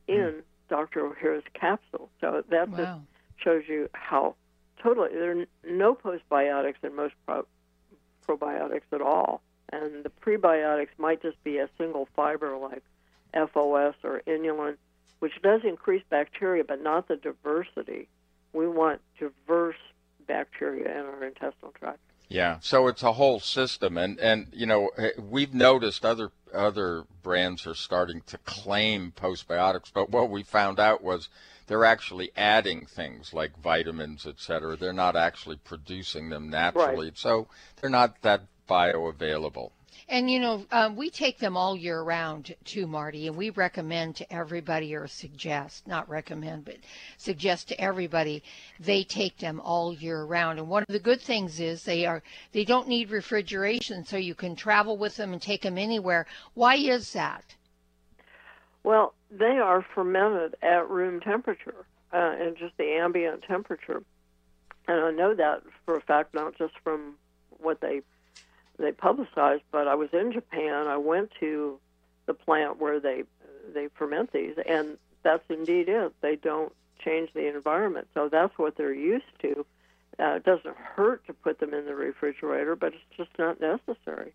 in 0.06 0.16
mm. 0.16 0.42
Dr. 0.68 1.08
Ohhira's 1.08 1.44
capsule. 1.54 2.10
So 2.20 2.42
that 2.48 2.68
wow. 2.70 2.76
just 2.76 3.00
shows 3.36 3.62
you 3.68 3.88
how 3.92 4.36
totally 4.82 5.10
there 5.12 5.38
are 5.38 5.46
no 5.66 5.94
postbiotics 5.94 6.82
in 6.82 6.94
most 6.94 7.14
pro- 7.26 7.46
probiotics 8.26 8.92
at 8.92 9.00
all, 9.00 9.42
and 9.72 10.04
the 10.04 10.10
prebiotics 10.10 10.96
might 10.98 11.22
just 11.22 11.42
be 11.44 11.58
a 11.58 11.68
single 11.78 12.08
fiber 12.14 12.56
like 12.56 12.82
FOS 13.32 13.94
or 14.02 14.22
inulin, 14.26 14.76
which 15.18 15.40
does 15.42 15.62
increase 15.64 16.02
bacteria, 16.08 16.64
but 16.64 16.82
not 16.82 17.08
the 17.08 17.16
diversity. 17.16 18.08
We 18.52 18.68
want 18.68 19.00
diverse 19.18 19.76
bacteria 20.26 20.90
in 20.90 21.06
our 21.06 21.24
intestinal 21.24 21.72
tract. 21.78 21.98
Yeah, 22.28 22.58
so 22.60 22.88
it's 22.88 23.02
a 23.02 23.12
whole 23.12 23.40
system, 23.40 23.98
and 23.98 24.18
and 24.18 24.48
you 24.52 24.66
know 24.66 24.90
eh, 24.96 25.10
we've 25.18 25.54
noticed 25.54 26.04
other 26.04 26.32
other 26.52 27.04
brands 27.22 27.66
are 27.66 27.74
starting 27.74 28.22
to 28.26 28.38
claim 28.38 29.12
postbiotics, 29.16 29.90
but 29.92 30.10
what 30.10 30.30
we 30.30 30.42
found 30.42 30.80
out 30.80 31.02
was 31.02 31.28
they're 31.66 31.84
actually 31.84 32.30
adding 32.36 32.86
things 32.86 33.32
like 33.32 33.58
vitamins, 33.58 34.26
et 34.26 34.38
cetera. 34.38 34.76
They're 34.76 34.92
not 34.92 35.16
actually 35.16 35.56
producing 35.56 36.30
them 36.30 36.50
naturally, 36.50 37.08
right. 37.08 37.18
so 37.18 37.48
they're 37.80 37.90
not 37.90 38.22
that 38.22 38.42
bioavailable. 38.68 39.70
And 40.08 40.30
you 40.30 40.38
know, 40.38 40.66
um, 40.70 40.96
we 40.96 41.08
take 41.08 41.38
them 41.38 41.56
all 41.56 41.76
year 41.76 42.02
round 42.02 42.54
too, 42.64 42.86
Martie, 42.86 43.26
and 43.26 43.36
we 43.36 43.50
recommend 43.50 44.16
to 44.16 44.32
everybody 44.32 44.94
or 44.94 45.06
suggest, 45.06 45.86
not 45.86 46.08
recommend, 46.08 46.66
but 46.66 46.76
suggest 47.16 47.68
to 47.68 47.80
everybody 47.80 48.42
they 48.78 49.02
take 49.02 49.38
them 49.38 49.60
all 49.60 49.94
year 49.94 50.24
round. 50.24 50.58
And 50.58 50.68
one 50.68 50.82
of 50.82 50.92
the 50.92 50.98
good 50.98 51.22
things 51.22 51.58
is 51.58 51.84
they 51.84 52.04
are 52.04 52.22
they 52.52 52.64
don't 52.64 52.88
need 52.88 53.10
refrigeration, 53.10 54.04
so 54.04 54.16
you 54.16 54.34
can 54.34 54.56
travel 54.56 54.98
with 54.98 55.16
them 55.16 55.32
and 55.32 55.40
take 55.40 55.62
them 55.62 55.78
anywhere. 55.78 56.26
Why 56.52 56.76
is 56.76 57.12
that? 57.14 57.54
Well, 58.82 59.14
they 59.30 59.58
are 59.58 59.84
fermented 59.94 60.56
at 60.62 60.90
room 60.90 61.20
temperature 61.20 61.86
uh, 62.12 62.34
and 62.38 62.56
just 62.56 62.76
the 62.76 62.92
ambient 62.92 63.42
temperature. 63.44 64.02
And 64.86 65.00
I 65.00 65.10
know 65.10 65.34
that 65.34 65.62
for 65.86 65.96
a 65.96 66.00
fact, 66.02 66.34
not 66.34 66.56
just 66.58 66.74
from 66.84 67.14
what 67.48 67.80
they 67.80 68.02
they 68.78 68.92
publicized, 68.92 69.62
but 69.70 69.88
I 69.88 69.94
was 69.94 70.08
in 70.12 70.32
Japan. 70.32 70.86
I 70.86 70.96
went 70.96 71.30
to 71.40 71.78
the 72.26 72.34
plant 72.34 72.80
where 72.80 73.00
they 73.00 73.24
they 73.72 73.88
ferment 73.94 74.32
these, 74.32 74.56
and 74.66 74.98
that's 75.22 75.44
indeed 75.48 75.88
it. 75.88 76.12
They 76.20 76.36
don't 76.36 76.72
change 77.02 77.32
the 77.34 77.48
environment, 77.48 78.08
so 78.14 78.28
that's 78.28 78.56
what 78.58 78.76
they're 78.76 78.92
used 78.92 79.24
to. 79.42 79.66
Uh, 80.18 80.36
it 80.36 80.44
doesn't 80.44 80.76
hurt 80.76 81.26
to 81.26 81.32
put 81.32 81.58
them 81.58 81.74
in 81.74 81.86
the 81.86 81.94
refrigerator, 81.94 82.76
but 82.76 82.92
it's 82.94 83.16
just 83.16 83.30
not 83.38 83.60
necessary. 83.60 84.32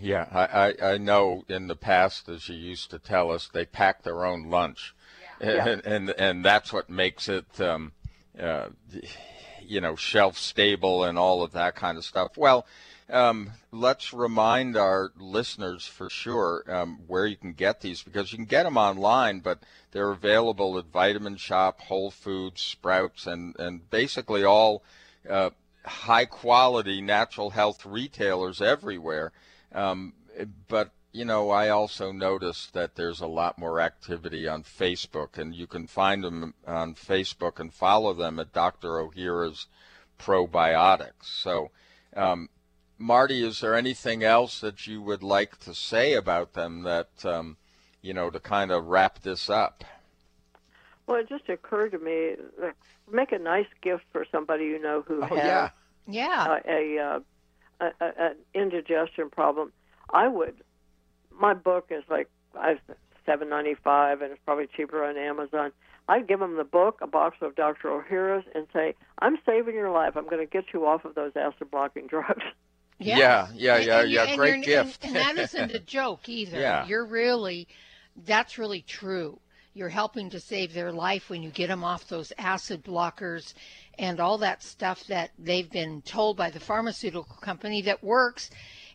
Yeah, 0.00 0.26
I, 0.30 0.44
I, 0.68 0.92
I 0.92 0.98
know 0.98 1.44
in 1.48 1.66
the 1.66 1.76
past, 1.76 2.28
as 2.28 2.48
you 2.48 2.54
used 2.54 2.90
to 2.92 2.98
tell 2.98 3.30
us, 3.30 3.48
they 3.52 3.64
pack 3.64 4.02
their 4.02 4.24
own 4.24 4.48
lunch, 4.48 4.94
yeah. 5.40 5.68
and, 5.68 5.84
and 5.84 6.10
and 6.10 6.44
that's 6.44 6.72
what 6.72 6.88
makes 6.88 7.28
it, 7.28 7.60
um, 7.60 7.92
uh, 8.40 8.68
you 9.60 9.80
know, 9.80 9.96
shelf 9.96 10.38
stable 10.38 11.02
and 11.02 11.18
all 11.18 11.42
of 11.42 11.52
that 11.52 11.74
kind 11.74 11.98
of 11.98 12.04
stuff. 12.04 12.36
Well, 12.36 12.64
um, 13.10 13.52
let's 13.72 14.12
remind 14.12 14.76
our 14.76 15.12
listeners 15.18 15.86
for 15.86 16.10
sure 16.10 16.62
um, 16.68 17.00
where 17.06 17.26
you 17.26 17.36
can 17.36 17.52
get 17.52 17.80
these 17.80 18.02
because 18.02 18.32
you 18.32 18.38
can 18.38 18.44
get 18.44 18.64
them 18.64 18.76
online, 18.76 19.40
but 19.40 19.60
they're 19.92 20.10
available 20.10 20.78
at 20.78 20.86
Vitamin 20.86 21.36
Shoppe, 21.36 21.80
Whole 21.82 22.10
Foods, 22.10 22.60
Sprouts, 22.60 23.26
and, 23.26 23.56
and 23.58 23.88
basically 23.90 24.44
all 24.44 24.82
uh, 25.28 25.50
high 25.84 26.26
quality 26.26 27.00
natural 27.00 27.50
health 27.50 27.86
retailers 27.86 28.60
everywhere. 28.60 29.32
Um, 29.72 30.12
but 30.68 30.92
you 31.12 31.24
know, 31.24 31.50
I 31.50 31.70
also 31.70 32.12
noticed 32.12 32.74
that 32.74 32.94
there's 32.94 33.20
a 33.20 33.26
lot 33.26 33.58
more 33.58 33.80
activity 33.80 34.46
on 34.46 34.62
Facebook, 34.62 35.38
and 35.38 35.54
you 35.54 35.66
can 35.66 35.86
find 35.86 36.22
them 36.22 36.54
on 36.66 36.94
Facebook 36.94 37.58
and 37.58 37.72
follow 37.72 38.12
them 38.12 38.38
at 38.38 38.52
Dr. 38.52 38.88
Ohhira's 38.88 39.66
Probiotics. 40.18 41.24
So, 41.24 41.70
um, 42.14 42.50
Martie, 42.98 43.46
is 43.46 43.60
there 43.60 43.74
anything 43.74 44.24
else 44.24 44.60
that 44.60 44.86
you 44.86 45.00
would 45.00 45.22
like 45.22 45.58
to 45.60 45.72
say 45.72 46.14
about 46.14 46.54
them 46.54 46.82
that, 46.82 47.24
um, 47.24 47.56
you 48.02 48.12
know, 48.12 48.28
to 48.28 48.40
kind 48.40 48.72
of 48.72 48.86
wrap 48.86 49.20
this 49.20 49.48
up? 49.48 49.84
Well, 51.06 51.20
it 51.20 51.28
just 51.28 51.48
occurred 51.48 51.92
to 51.92 51.98
me, 51.98 52.34
make 53.10 53.32
a 53.32 53.38
nice 53.38 53.68
gift 53.80 54.04
for 54.12 54.26
somebody 54.30 54.64
you 54.64 54.80
know 54.80 55.02
who 55.06 55.22
oh, 55.22 55.26
has 55.26 55.38
yeah. 55.38 55.70
Yeah. 56.06 56.58
a, 56.66 56.96
a, 56.96 57.20
a, 57.80 57.84
a, 58.00 58.12
an 58.18 58.36
indigestion 58.52 59.30
problem. 59.30 59.72
I 60.10 60.28
would. 60.28 60.56
My 61.32 61.54
book 61.54 61.86
is 61.90 62.02
like 62.10 62.28
I've 62.58 62.80
seven 63.24 63.48
ninety 63.48 63.74
five, 63.74 64.22
and 64.22 64.32
it's 64.32 64.40
probably 64.44 64.68
cheaper 64.74 65.04
on 65.04 65.16
Amazon. 65.16 65.70
I'd 66.08 66.26
give 66.26 66.40
them 66.40 66.56
the 66.56 66.64
book, 66.64 66.98
a 67.02 67.06
box 67.06 67.36
of 67.42 67.54
Dr. 67.54 67.88
Ohhira's, 67.88 68.44
and 68.54 68.66
say, 68.72 68.94
"I'm 69.20 69.38
saving 69.46 69.74
your 69.74 69.90
life. 69.90 70.16
I'm 70.16 70.24
going 70.24 70.44
to 70.44 70.50
get 70.50 70.72
you 70.72 70.86
off 70.86 71.04
of 71.04 71.14
those 71.14 71.32
acid 71.36 71.70
blocking 71.70 72.06
drugs." 72.08 72.42
Yes. 72.98 73.18
Yeah, 73.18 73.48
yeah, 73.54 73.76
and, 73.76 73.86
yeah, 73.86 74.00
and 74.00 74.10
yeah. 74.10 74.36
Great 74.36 74.64
gift. 74.64 75.04
And, 75.04 75.16
and 75.16 75.38
that 75.38 75.44
isn't 75.44 75.72
a 75.72 75.78
joke 75.78 76.28
either. 76.28 76.60
Yeah. 76.60 76.86
You're 76.86 77.06
really, 77.06 77.68
that's 78.26 78.58
really 78.58 78.82
true. 78.82 79.38
You're 79.74 79.88
helping 79.88 80.30
to 80.30 80.40
save 80.40 80.74
their 80.74 80.90
life 80.90 81.30
when 81.30 81.42
you 81.42 81.50
get 81.50 81.68
them 81.68 81.84
off 81.84 82.08
those 82.08 82.32
acid 82.36 82.82
blockers 82.82 83.54
and 83.98 84.18
all 84.18 84.38
that 84.38 84.62
stuff 84.62 85.04
that 85.06 85.30
they've 85.38 85.70
been 85.70 86.02
told 86.02 86.36
by 86.36 86.50
the 86.50 86.58
pharmaceutical 86.58 87.36
company 87.36 87.82
that 87.82 88.02
works 88.02 88.50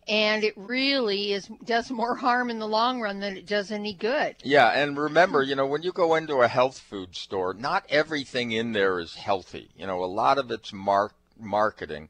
and 0.07 0.43
it 0.43 0.53
really 0.57 1.33
is 1.33 1.49
does 1.63 1.89
more 1.89 2.15
harm 2.15 2.49
in 2.49 2.59
the 2.59 2.67
long 2.67 2.99
run 2.99 3.19
than 3.19 3.37
it 3.37 3.45
does 3.45 3.71
any 3.71 3.93
good. 3.93 4.35
Yeah, 4.43 4.69
and 4.69 4.97
remember, 4.97 5.43
hmm. 5.43 5.49
you 5.49 5.55
know, 5.55 5.65
when 5.65 5.83
you 5.83 5.91
go 5.91 6.15
into 6.15 6.41
a 6.41 6.47
health 6.47 6.79
food 6.79 7.15
store, 7.15 7.53
not 7.53 7.85
everything 7.89 8.51
in 8.51 8.73
there 8.73 8.99
is 8.99 9.15
healthy. 9.15 9.69
You 9.77 9.87
know, 9.87 10.03
a 10.03 10.05
lot 10.05 10.37
of 10.37 10.51
it's 10.51 10.73
mark 10.73 11.13
marketing. 11.39 12.09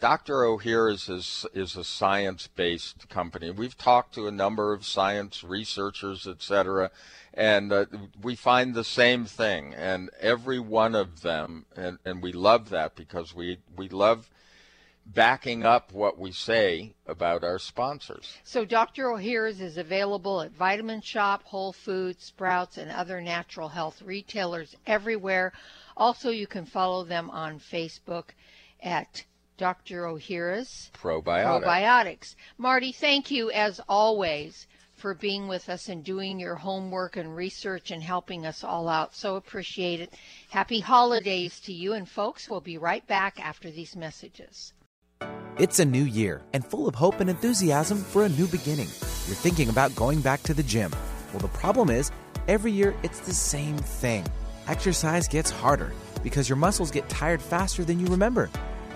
Dr. 0.00 0.44
Ohhira's 0.44 1.10
is, 1.10 1.44
is 1.52 1.76
a 1.76 1.84
science-based 1.84 3.10
company. 3.10 3.50
We've 3.50 3.76
talked 3.76 4.14
to 4.14 4.26
a 4.26 4.32
number 4.32 4.72
of 4.72 4.86
science 4.86 5.44
researchers, 5.44 6.26
et 6.26 6.40
cetera, 6.40 6.90
and 7.34 7.70
uh, 7.70 7.84
we 8.22 8.34
find 8.34 8.74
the 8.74 8.82
same 8.82 9.26
thing. 9.26 9.74
And 9.74 10.08
every 10.18 10.58
one 10.58 10.94
of 10.94 11.20
them, 11.20 11.66
and, 11.76 11.98
and 12.06 12.22
we 12.22 12.32
love 12.32 12.70
that 12.70 12.96
because 12.96 13.34
we, 13.34 13.58
we 13.76 13.90
love 13.90 14.30
backing 15.04 15.64
up 15.64 15.92
what 15.92 16.18
we 16.18 16.32
say 16.32 16.94
about 17.06 17.44
our 17.44 17.58
sponsors. 17.58 18.38
So 18.42 18.64
Dr. 18.64 19.04
Ohhira's 19.04 19.60
is 19.60 19.76
available 19.76 20.40
at 20.40 20.52
Vitamin 20.52 21.02
Shoppe, 21.02 21.42
Whole 21.44 21.74
Foods, 21.74 22.24
Sprouts, 22.24 22.78
and 22.78 22.90
other 22.90 23.20
natural 23.20 23.68
health 23.68 24.00
retailers 24.00 24.74
everywhere. 24.86 25.52
Also, 25.94 26.30
you 26.30 26.46
can 26.46 26.64
follow 26.64 27.04
them 27.04 27.28
on 27.28 27.58
Facebook 27.58 28.30
at 28.82 29.24
Dr. 29.60 30.04
Ohhira's 30.04 30.90
Probiotics. 30.94 31.62
Probiotics. 31.62 32.34
Martie, 32.56 32.92
thank 32.92 33.30
you 33.30 33.50
as 33.50 33.78
always 33.90 34.66
for 34.94 35.12
being 35.12 35.48
with 35.48 35.68
us 35.68 35.90
and 35.90 36.02
doing 36.02 36.40
your 36.40 36.54
homework 36.54 37.18
and 37.18 37.36
research 37.36 37.90
and 37.90 38.02
helping 38.02 38.46
us 38.46 38.64
all 38.64 38.88
out. 38.88 39.14
So 39.14 39.36
appreciate 39.36 40.00
it. 40.00 40.14
Happy 40.48 40.80
holidays 40.80 41.60
to 41.60 41.74
you 41.74 41.92
and 41.92 42.08
folks. 42.08 42.48
We'll 42.48 42.62
be 42.62 42.78
right 42.78 43.06
back 43.06 43.38
after 43.38 43.70
these 43.70 43.94
messages. 43.94 44.72
It's 45.58 45.78
a 45.78 45.84
new 45.84 46.04
year 46.04 46.40
and 46.54 46.64
full 46.64 46.88
of 46.88 46.94
hope 46.94 47.20
and 47.20 47.28
enthusiasm 47.28 47.98
for 47.98 48.24
a 48.24 48.30
new 48.30 48.46
beginning. 48.46 48.88
You're 49.26 49.36
thinking 49.36 49.68
about 49.68 49.94
going 49.94 50.22
back 50.22 50.42
to 50.44 50.54
the 50.54 50.62
gym. 50.62 50.90
Well, 51.32 51.40
the 51.40 51.48
problem 51.48 51.90
is, 51.90 52.10
every 52.48 52.72
year 52.72 52.94
it's 53.02 53.20
the 53.20 53.34
same 53.34 53.76
thing. 53.76 54.24
Exercise 54.68 55.28
gets 55.28 55.50
harder 55.50 55.92
because 56.22 56.48
your 56.48 56.56
muscles 56.56 56.90
get 56.90 57.10
tired 57.10 57.42
faster 57.42 57.84
than 57.84 58.00
you 58.00 58.06
remember 58.06 58.48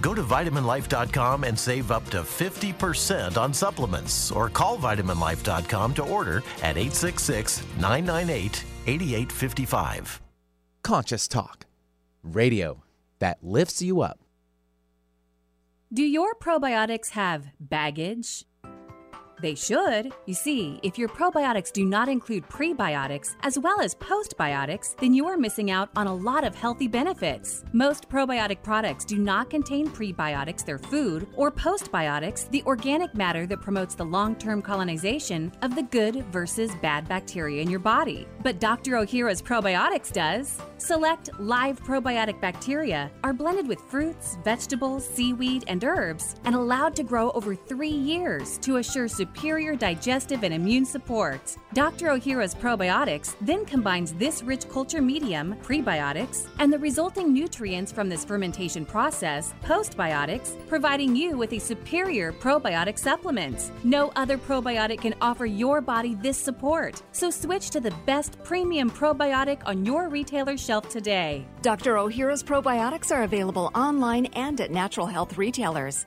Go 0.00 0.14
to 0.14 0.22
vitaminlife.com 0.22 1.44
and 1.44 1.58
save 1.58 1.90
up 1.90 2.04
to 2.10 2.22
50% 2.22 3.36
on 3.36 3.52
supplements 3.52 4.32
or 4.32 4.48
call 4.48 4.78
vitaminlife.com 4.78 5.94
to 5.94 6.02
order 6.04 6.38
at 6.62 6.76
866 6.76 7.62
998 7.76 8.64
8855. 8.86 10.20
Conscious 10.82 11.28
Talk, 11.28 11.66
radio 12.22 12.82
that 13.20 13.38
lifts 13.40 13.80
you 13.80 14.00
up. 14.00 14.18
Do 15.92 16.02
your 16.02 16.34
probiotics 16.34 17.10
have 17.10 17.46
baggage? 17.60 18.46
They 19.42 19.56
should. 19.56 20.12
You 20.26 20.34
see, 20.34 20.78
if 20.84 20.96
your 20.96 21.08
probiotics 21.08 21.72
do 21.72 21.84
not 21.84 22.08
include 22.08 22.48
prebiotics 22.48 23.34
as 23.42 23.58
well 23.58 23.80
as 23.80 23.92
postbiotics, 23.96 24.96
then 24.98 25.12
you 25.12 25.26
are 25.26 25.36
missing 25.36 25.72
out 25.72 25.88
on 25.96 26.06
a 26.06 26.14
lot 26.14 26.44
of 26.44 26.54
healthy 26.54 26.86
benefits. 26.86 27.64
Most 27.72 28.08
probiotic 28.08 28.62
products 28.62 29.04
do 29.04 29.18
not 29.18 29.50
contain 29.50 29.88
prebiotics, 29.88 30.64
their 30.64 30.78
food, 30.78 31.26
or 31.34 31.50
postbiotics, 31.50 32.48
the 32.50 32.62
organic 32.66 33.16
matter 33.16 33.44
that 33.48 33.60
promotes 33.60 33.96
the 33.96 34.04
long 34.04 34.36
term 34.36 34.62
colonization 34.62 35.50
of 35.62 35.74
the 35.74 35.82
good 35.82 36.24
versus 36.26 36.70
bad 36.80 37.08
bacteria 37.08 37.60
in 37.60 37.68
your 37.68 37.80
body. 37.80 38.28
But 38.44 38.60
Dr. 38.60 38.92
Ohhira's 38.92 39.42
probiotics 39.42 40.12
does. 40.12 40.60
Select 40.78 41.30
live 41.40 41.80
probiotic 41.82 42.40
bacteria 42.40 43.10
are 43.24 43.32
blended 43.32 43.66
with 43.66 43.80
fruits, 43.80 44.36
vegetables, 44.44 45.04
seaweed, 45.04 45.64
and 45.66 45.82
herbs 45.82 46.36
and 46.44 46.54
allowed 46.54 46.94
to 46.96 47.02
grow 47.02 47.32
over 47.32 47.56
three 47.56 47.88
years 47.88 48.58
to 48.58 48.76
assure 48.76 49.08
superior 49.08 49.31
digestive 49.78 50.44
and 50.44 50.54
immune 50.54 50.84
support. 50.84 51.56
Dr. 51.74 52.08
Ohhira's 52.08 52.54
probiotics 52.54 53.34
then 53.40 53.64
combines 53.64 54.12
this 54.14 54.42
rich 54.42 54.68
culture 54.68 55.02
medium, 55.02 55.56
prebiotics, 55.62 56.46
and 56.58 56.72
the 56.72 56.78
resulting 56.78 57.32
nutrients 57.32 57.92
from 57.92 58.08
this 58.08 58.24
fermentation 58.24 58.86
process, 58.86 59.54
postbiotics, 59.64 60.56
providing 60.68 61.16
you 61.16 61.36
with 61.36 61.52
a 61.52 61.58
superior 61.58 62.32
probiotic 62.32 62.98
supplement. 62.98 63.72
No 63.84 64.12
other 64.16 64.38
probiotic 64.38 65.00
can 65.00 65.14
offer 65.20 65.46
your 65.46 65.80
body 65.80 66.14
this 66.14 66.38
support, 66.38 67.02
so 67.12 67.30
switch 67.30 67.70
to 67.70 67.80
the 67.80 67.94
best 68.06 68.42
premium 68.44 68.90
probiotic 68.90 69.60
on 69.66 69.84
your 69.84 70.08
retailer 70.08 70.56
shelf 70.56 70.88
today. 70.88 71.46
Dr. 71.62 71.94
Ohhira's 71.94 72.42
probiotics 72.42 73.14
are 73.14 73.22
available 73.22 73.70
online 73.74 74.26
and 74.34 74.60
at 74.60 74.70
natural 74.70 75.06
health 75.06 75.38
retailers. 75.38 76.06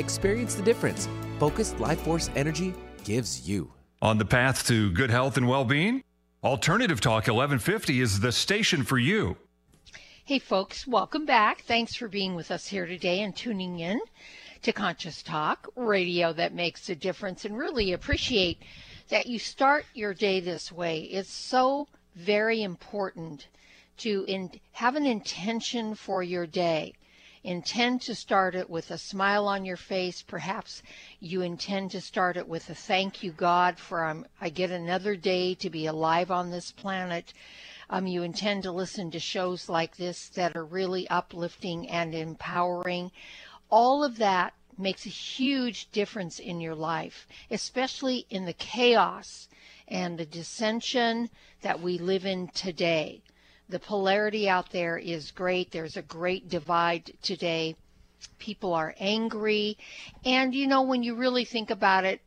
Experience 0.00 0.54
the 0.54 0.62
difference 0.62 1.08
Focused 1.38 1.78
Life 1.78 2.00
Force 2.00 2.30
Energy 2.34 2.72
gives 3.04 3.46
you. 3.46 3.70
On 4.00 4.16
the 4.16 4.24
path 4.24 4.66
to 4.66 4.90
good 4.92 5.10
health 5.10 5.36
and 5.36 5.46
well 5.46 5.66
being? 5.66 6.02
Alternative 6.42 6.98
Talk 7.00 7.28
1150 7.28 8.00
is 8.00 8.20
the 8.20 8.32
station 8.32 8.82
for 8.82 8.96
you. 8.96 9.36
Hey, 10.24 10.38
folks, 10.38 10.86
welcome 10.86 11.26
back. 11.26 11.60
Thanks 11.60 11.94
for 11.94 12.08
being 12.08 12.34
with 12.34 12.50
us 12.50 12.66
here 12.66 12.86
today 12.86 13.20
and 13.20 13.36
tuning 13.36 13.78
in 13.78 14.00
to 14.62 14.72
Conscious 14.72 15.22
Talk, 15.22 15.68
radio 15.76 16.32
that 16.32 16.54
makes 16.54 16.88
a 16.88 16.94
difference, 16.94 17.44
and 17.44 17.58
really 17.58 17.92
appreciate 17.92 18.58
that 19.10 19.26
you 19.26 19.38
start 19.38 19.84
your 19.92 20.14
day 20.14 20.40
this 20.40 20.72
way. 20.72 21.00
It's 21.00 21.30
so 21.30 21.88
very 22.16 22.62
important 22.62 23.48
to 23.98 24.24
in, 24.26 24.50
have 24.72 24.96
an 24.96 25.04
intention 25.04 25.94
for 25.94 26.22
your 26.22 26.46
day. 26.46 26.94
Intend 27.42 28.02
to 28.02 28.14
start 28.14 28.54
it 28.54 28.68
with 28.68 28.90
a 28.90 28.98
smile 28.98 29.48
on 29.48 29.64
your 29.64 29.78
face. 29.78 30.20
Perhaps 30.20 30.82
you 31.20 31.40
intend 31.40 31.90
to 31.92 32.00
start 32.00 32.36
it 32.36 32.46
with 32.46 32.68
a 32.68 32.74
thank 32.74 33.22
you, 33.22 33.32
God, 33.32 33.78
for 33.78 34.04
um, 34.04 34.26
I 34.42 34.50
get 34.50 34.70
another 34.70 35.16
day 35.16 35.54
to 35.54 35.70
be 35.70 35.86
alive 35.86 36.30
on 36.30 36.50
this 36.50 36.70
planet. 36.70 37.32
Um, 37.88 38.06
you 38.06 38.22
intend 38.22 38.64
to 38.64 38.72
listen 38.72 39.10
to 39.12 39.18
shows 39.18 39.70
like 39.70 39.96
this 39.96 40.28
that 40.28 40.54
are 40.54 40.66
really 40.66 41.08
uplifting 41.08 41.88
and 41.88 42.14
empowering. 42.14 43.10
All 43.70 44.04
of 44.04 44.18
that 44.18 44.52
makes 44.76 45.06
a 45.06 45.10
huge 45.10 45.90
difference 45.92 46.38
in 46.38 46.60
your 46.60 46.74
life, 46.74 47.26
especially 47.50 48.26
in 48.28 48.44
the 48.44 48.52
chaos 48.52 49.48
and 49.88 50.18
the 50.18 50.26
dissension 50.26 51.30
that 51.62 51.80
we 51.80 51.96
live 51.96 52.26
in 52.26 52.48
today. 52.48 53.22
The 53.70 53.78
polarity 53.78 54.48
out 54.48 54.72
there 54.72 54.98
is 54.98 55.30
great. 55.30 55.70
There's 55.70 55.96
a 55.96 56.02
great 56.02 56.48
divide 56.48 57.12
today. 57.22 57.76
People 58.40 58.74
are 58.74 58.96
angry. 58.98 59.78
And, 60.24 60.52
you 60.52 60.66
know, 60.66 60.82
when 60.82 61.04
you 61.04 61.14
really 61.14 61.44
think 61.44 61.70
about 61.70 62.04
it, 62.04 62.20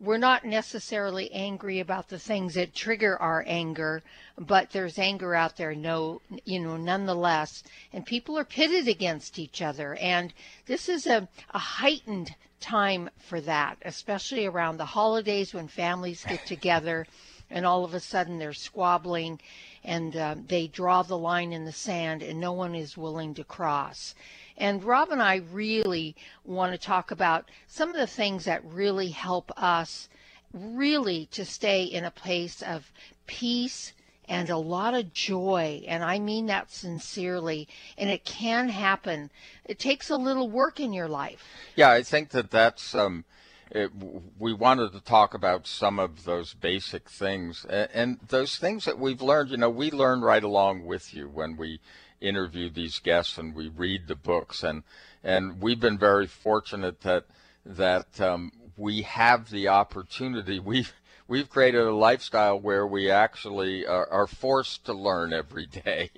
we're 0.00 0.18
not 0.18 0.44
necessarily 0.44 1.30
angry 1.30 1.78
about 1.78 2.08
the 2.08 2.18
things 2.18 2.54
that 2.54 2.74
trigger 2.74 3.16
our 3.18 3.44
anger, 3.46 4.02
but 4.36 4.70
there's 4.72 4.98
anger 4.98 5.32
out 5.32 5.56
there, 5.56 5.76
no, 5.76 6.22
you 6.44 6.58
know, 6.58 6.76
nonetheless. 6.76 7.62
And 7.92 8.04
people 8.04 8.36
are 8.36 8.44
pitted 8.44 8.88
against 8.88 9.38
each 9.38 9.62
other. 9.62 9.94
And 9.94 10.34
this 10.66 10.88
is 10.88 11.06
a, 11.06 11.28
a 11.50 11.58
heightened 11.58 12.34
time 12.58 13.10
for 13.28 13.40
that, 13.42 13.76
especially 13.82 14.46
around 14.46 14.78
the 14.78 14.86
holidays 14.86 15.54
when 15.54 15.68
families 15.68 16.24
get 16.24 16.46
together 16.46 17.06
and 17.50 17.66
all 17.66 17.84
of 17.84 17.94
a 17.94 18.00
sudden 18.00 18.38
they're 18.38 18.52
squabbling 18.52 19.40
and 19.84 20.16
uh, 20.16 20.34
they 20.46 20.66
draw 20.66 21.02
the 21.02 21.18
line 21.18 21.52
in 21.52 21.64
the 21.64 21.72
sand 21.72 22.22
and 22.22 22.38
no 22.38 22.52
one 22.52 22.74
is 22.74 22.96
willing 22.96 23.34
to 23.34 23.44
cross. 23.44 24.14
And 24.56 24.84
Rob 24.84 25.10
and 25.10 25.22
I 25.22 25.36
really 25.36 26.14
want 26.44 26.72
to 26.72 26.78
talk 26.78 27.10
about 27.10 27.50
some 27.66 27.88
of 27.88 27.96
the 27.96 28.06
things 28.06 28.44
that 28.44 28.64
really 28.64 29.08
help 29.08 29.50
us 29.56 30.08
really 30.52 31.26
to 31.26 31.44
stay 31.44 31.84
in 31.84 32.04
a 32.04 32.10
place 32.10 32.60
of 32.62 32.92
peace 33.26 33.92
and 34.28 34.50
a 34.50 34.56
lot 34.56 34.94
of 34.94 35.12
joy. 35.12 35.82
And 35.88 36.04
I 36.04 36.18
mean 36.18 36.46
that 36.46 36.70
sincerely. 36.70 37.68
And 37.96 38.10
it 38.10 38.24
can 38.24 38.68
happen. 38.68 39.30
It 39.64 39.78
takes 39.78 40.10
a 40.10 40.16
little 40.16 40.48
work 40.48 40.78
in 40.78 40.92
your 40.92 41.08
life. 41.08 41.42
Yeah, 41.74 41.90
I 41.90 42.02
think 42.02 42.30
that 42.30 42.50
that's. 42.50 42.94
Um, 42.94 43.24
it, 43.70 43.90
we 44.38 44.52
wanted 44.52 44.92
to 44.92 45.00
talk 45.00 45.34
about 45.34 45.66
some 45.66 45.98
of 45.98 46.24
those 46.24 46.54
basic 46.54 47.08
things 47.08 47.64
and, 47.68 47.88
and 47.94 48.20
those 48.28 48.56
things 48.56 48.84
that 48.84 48.98
we've 48.98 49.22
learned. 49.22 49.50
You 49.50 49.58
know, 49.58 49.70
we 49.70 49.90
learn 49.90 50.22
right 50.22 50.42
along 50.42 50.86
with 50.86 51.14
you 51.14 51.28
when 51.28 51.56
we 51.56 51.80
interview 52.20 52.68
these 52.68 52.98
guests 52.98 53.38
and 53.38 53.54
we 53.54 53.68
read 53.68 54.06
the 54.06 54.14
books 54.14 54.62
and 54.62 54.82
and 55.22 55.60
we've 55.60 55.80
been 55.80 55.98
very 55.98 56.26
fortunate 56.26 57.00
that 57.00 57.24
that 57.64 58.20
um, 58.20 58.52
we 58.76 59.02
have 59.02 59.50
the 59.50 59.68
opportunity 59.68 60.60
we've 60.60 60.92
we've 61.28 61.48
created 61.48 61.80
a 61.80 61.94
lifestyle 61.94 62.58
where 62.58 62.86
we 62.86 63.10
actually 63.10 63.86
are, 63.86 64.06
are 64.10 64.26
forced 64.26 64.84
to 64.84 64.92
learn 64.92 65.32
every 65.32 65.66
day 65.66 66.10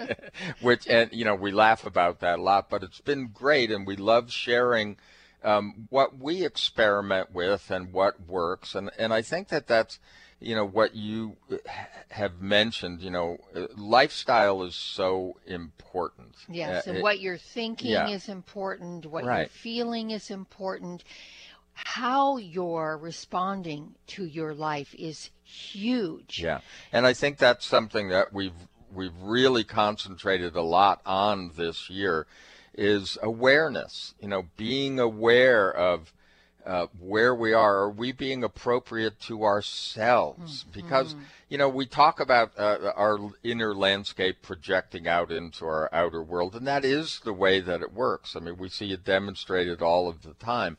which 0.62 0.86
and 0.88 1.12
you 1.12 1.24
know 1.24 1.34
we 1.34 1.50
laugh 1.50 1.84
about 1.84 2.20
that 2.20 2.38
a 2.38 2.42
lot 2.42 2.70
but 2.70 2.82
it's 2.82 3.00
been 3.00 3.28
great 3.28 3.70
and 3.70 3.86
we 3.86 3.96
love 3.96 4.32
sharing 4.32 4.96
um, 5.44 5.88
what 5.90 6.18
we 6.18 6.44
experiment 6.44 7.32
with 7.32 7.70
and 7.70 7.92
what 7.92 8.26
works. 8.26 8.74
And 8.74 8.90
and 8.98 9.12
I 9.12 9.22
think 9.22 9.48
that 9.48 9.66
that's 9.66 9.98
you 10.40 10.54
know 10.54 10.66
what 10.66 10.94
you 10.96 11.36
have 12.10 12.40
mentioned 12.40 13.00
you 13.00 13.10
know 13.10 13.38
lifestyle 13.76 14.62
is 14.62 14.74
so 14.74 15.36
important. 15.46 16.34
Yes 16.48 16.86
uh, 16.86 16.90
and 16.90 16.98
it, 16.98 17.02
what 17.02 17.20
you're 17.20 17.38
thinking 17.38 17.92
yeah. 17.92 18.08
is 18.08 18.28
important 18.28 19.06
what 19.06 19.24
right. 19.24 19.40
you're 19.40 19.48
feeling 19.48 20.10
is 20.10 20.30
important. 20.30 21.04
How 21.74 22.36
you're 22.36 22.98
responding 22.98 23.94
to 24.08 24.26
your 24.26 24.52
life 24.52 24.94
is 24.94 25.30
huge. 25.42 26.40
Yeah. 26.42 26.60
And 26.92 27.06
i 27.06 27.12
think 27.12 27.38
that's 27.38 27.64
something 27.64 28.08
that 28.08 28.32
we've 28.32 28.52
we've 28.94 29.16
really 29.22 29.64
concentrated 29.64 30.54
a 30.54 30.62
lot 30.62 31.00
on 31.06 31.52
this 31.56 31.88
year 31.88 32.26
is 32.74 33.18
awareness 33.22 34.14
you 34.20 34.28
know 34.28 34.46
being 34.56 34.98
aware 34.98 35.70
of 35.70 36.12
uh, 36.64 36.86
where 36.98 37.34
we 37.34 37.52
are, 37.52 37.78
are 37.78 37.90
we 37.90 38.12
being 38.12 38.44
appropriate 38.44 39.20
to 39.20 39.44
ourselves? 39.44 40.64
Mm-hmm. 40.64 40.80
Because, 40.80 41.14
you 41.48 41.58
know, 41.58 41.68
we 41.68 41.86
talk 41.86 42.20
about 42.20 42.52
uh, 42.56 42.92
our 42.94 43.18
inner 43.42 43.74
landscape 43.74 44.42
projecting 44.42 45.08
out 45.08 45.30
into 45.30 45.64
our 45.64 45.92
outer 45.92 46.22
world, 46.22 46.54
and 46.54 46.66
that 46.66 46.84
is 46.84 47.20
the 47.24 47.32
way 47.32 47.60
that 47.60 47.82
it 47.82 47.92
works. 47.92 48.36
I 48.36 48.40
mean, 48.40 48.56
we 48.58 48.68
see 48.68 48.92
it 48.92 49.04
demonstrated 49.04 49.82
all 49.82 50.08
of 50.08 50.22
the 50.22 50.34
time. 50.34 50.78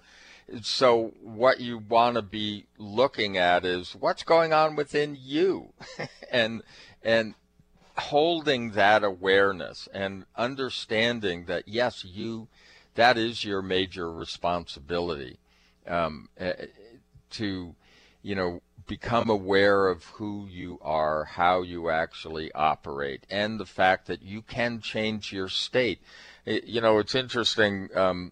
So, 0.62 1.14
what 1.22 1.60
you 1.60 1.78
want 1.78 2.16
to 2.16 2.22
be 2.22 2.66
looking 2.78 3.38
at 3.38 3.66
is 3.66 3.96
what's 3.96 4.24
going 4.24 4.52
on 4.52 4.76
within 4.76 5.18
you, 5.20 5.74
and 6.32 6.62
and 7.02 7.34
holding 7.98 8.72
that 8.72 9.04
awareness 9.04 9.88
and 9.94 10.26
understanding 10.36 11.46
that 11.46 11.68
yes, 11.68 12.04
you 12.04 12.48
that 12.96 13.18
is 13.18 13.44
your 13.44 13.62
major 13.62 14.12
responsibility 14.12 15.39
um, 15.88 16.30
uh, 16.39 16.54
to, 17.32 17.76
you 18.22 18.36
know, 18.36 18.62
become 18.88 19.30
aware 19.30 19.88
of 19.88 20.04
who 20.06 20.46
you 20.50 20.78
are, 20.82 21.24
how 21.24 21.62
you 21.62 21.89
actually 21.89 22.52
operate, 22.54 23.26
and 23.30 23.60
the 23.60 23.66
fact 23.66 24.08
that 24.08 24.22
you 24.22 24.41
can 24.41 24.80
change 24.82 25.32
your 25.32 25.50
state. 25.50 26.00
It, 26.46 26.66
you 26.66 26.82
know, 26.82 27.00
it's 27.00 27.16
interesting. 27.16 27.89
Um, 27.96 28.32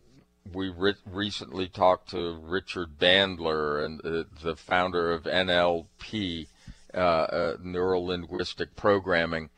we 0.51 0.69
re- 0.69 0.95
recently 1.05 1.67
talked 1.67 2.09
to 2.11 2.37
Richard 2.41 2.99
Bandler, 2.99 3.83
and 3.83 4.05
uh, 4.05 4.23
the 4.43 4.55
founder 4.55 5.11
of 5.11 5.23
NLP, 5.23 6.47
Neuro 6.93 7.99
Linguistic 7.99 8.75
Programming, 8.75 9.49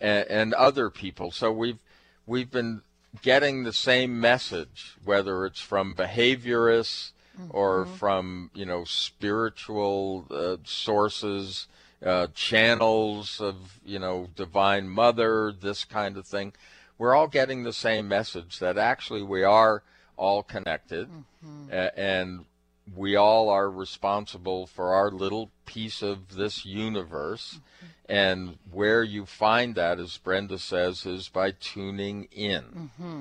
and, 0.00 0.26
and 0.28 0.54
other 0.54 0.90
people. 0.90 1.30
So 1.30 1.52
we've 1.52 1.78
we've 2.26 2.50
been 2.50 2.82
getting 3.20 3.64
the 3.64 3.72
same 3.72 4.20
message, 4.20 4.96
whether 5.04 5.44
it's 5.44 5.60
from 5.60 5.94
behaviorists 5.94 7.12
mm-hmm. 7.38 7.50
or 7.50 7.86
from 7.86 8.50
you 8.54 8.64
know 8.64 8.84
spiritual 8.84 10.26
uh, 10.30 10.56
sources, 10.64 11.66
uh, 12.04 12.28
channels 12.34 13.40
of 13.40 13.80
you 13.84 13.98
know 13.98 14.28
Divine 14.34 14.88
Mother, 14.88 15.52
this 15.52 15.84
kind 15.84 16.16
of 16.16 16.26
thing. 16.26 16.52
We're 16.98 17.14
all 17.14 17.28
getting 17.28 17.64
the 17.64 17.72
same 17.72 18.08
message 18.08 18.58
that 18.60 18.78
actually 18.78 19.22
we 19.22 19.42
are 19.42 19.82
all 20.16 20.42
connected, 20.42 21.08
mm-hmm. 21.08 21.70
and 21.96 22.44
we 22.94 23.16
all 23.16 23.48
are 23.48 23.70
responsible 23.70 24.66
for 24.66 24.94
our 24.94 25.10
little 25.10 25.50
piece 25.66 26.02
of 26.02 26.36
this 26.36 26.64
universe. 26.64 27.54
Mm-hmm. 27.54 27.86
And 28.08 28.58
where 28.70 29.02
you 29.02 29.24
find 29.24 29.74
that, 29.76 29.98
as 29.98 30.18
Brenda 30.18 30.58
says, 30.58 31.06
is 31.06 31.28
by 31.28 31.52
tuning 31.52 32.28
in. 32.32 32.62
Mm-hmm. 32.62 33.20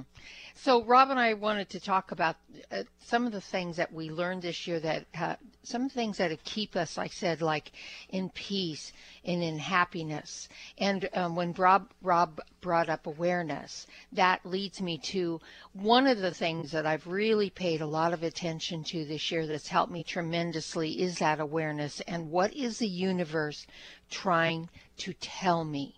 So, 0.56 0.84
Rob 0.84 1.10
and 1.12 1.20
I 1.20 1.34
wanted 1.34 1.70
to 1.70 1.80
talk 1.80 2.12
about 2.12 2.36
uh, 2.72 2.84
some 3.00 3.26
of 3.26 3.32
the 3.32 3.42
things 3.42 3.78
that 3.78 3.94
we 3.94 4.10
learned 4.10 4.42
this 4.42 4.68
year 4.68 4.80
that 4.82 5.06
uh, 5.18 5.36
some 5.64 5.90
things 5.90 6.18
that 6.18 6.44
keep 6.44 6.76
us, 6.76 6.98
like 6.98 7.12
I 7.12 7.14
said, 7.14 7.42
like 7.42 7.72
in 8.10 8.30
peace 8.30 8.92
and 9.24 9.44
in 9.44 9.60
happiness. 9.60 10.50
And 10.78 11.08
um, 11.14 11.36
when 11.36 11.54
Rob 11.54 11.92
Rob 12.02 12.42
brought 12.62 12.90
up 12.90 13.06
awareness, 13.06 13.86
that 14.12 14.46
leads 14.46 14.82
me 14.82 14.98
to 15.00 15.40
one 15.74 16.08
of 16.08 16.18
the 16.20 16.34
things 16.34 16.72
that 16.72 16.86
I've 16.86 17.06
really 17.06 17.50
paid 17.50 17.82
a 17.82 17.88
lot 17.88 18.14
of 18.14 18.24
attention 18.24 18.84
to 18.86 19.06
this 19.06 19.32
year 19.32 19.46
that's 19.46 19.68
helped 19.68 19.92
me 19.92 20.04
tremendously 20.04 21.02
is 21.02 21.20
that 21.20 21.40
awareness 21.40 22.02
and 22.02 22.32
what 22.32 22.54
is 22.54 22.80
the 22.80 22.88
universe 22.88 23.68
trying 24.10 24.70
to 24.98 25.14
tell 25.14 25.64
me. 25.64 25.96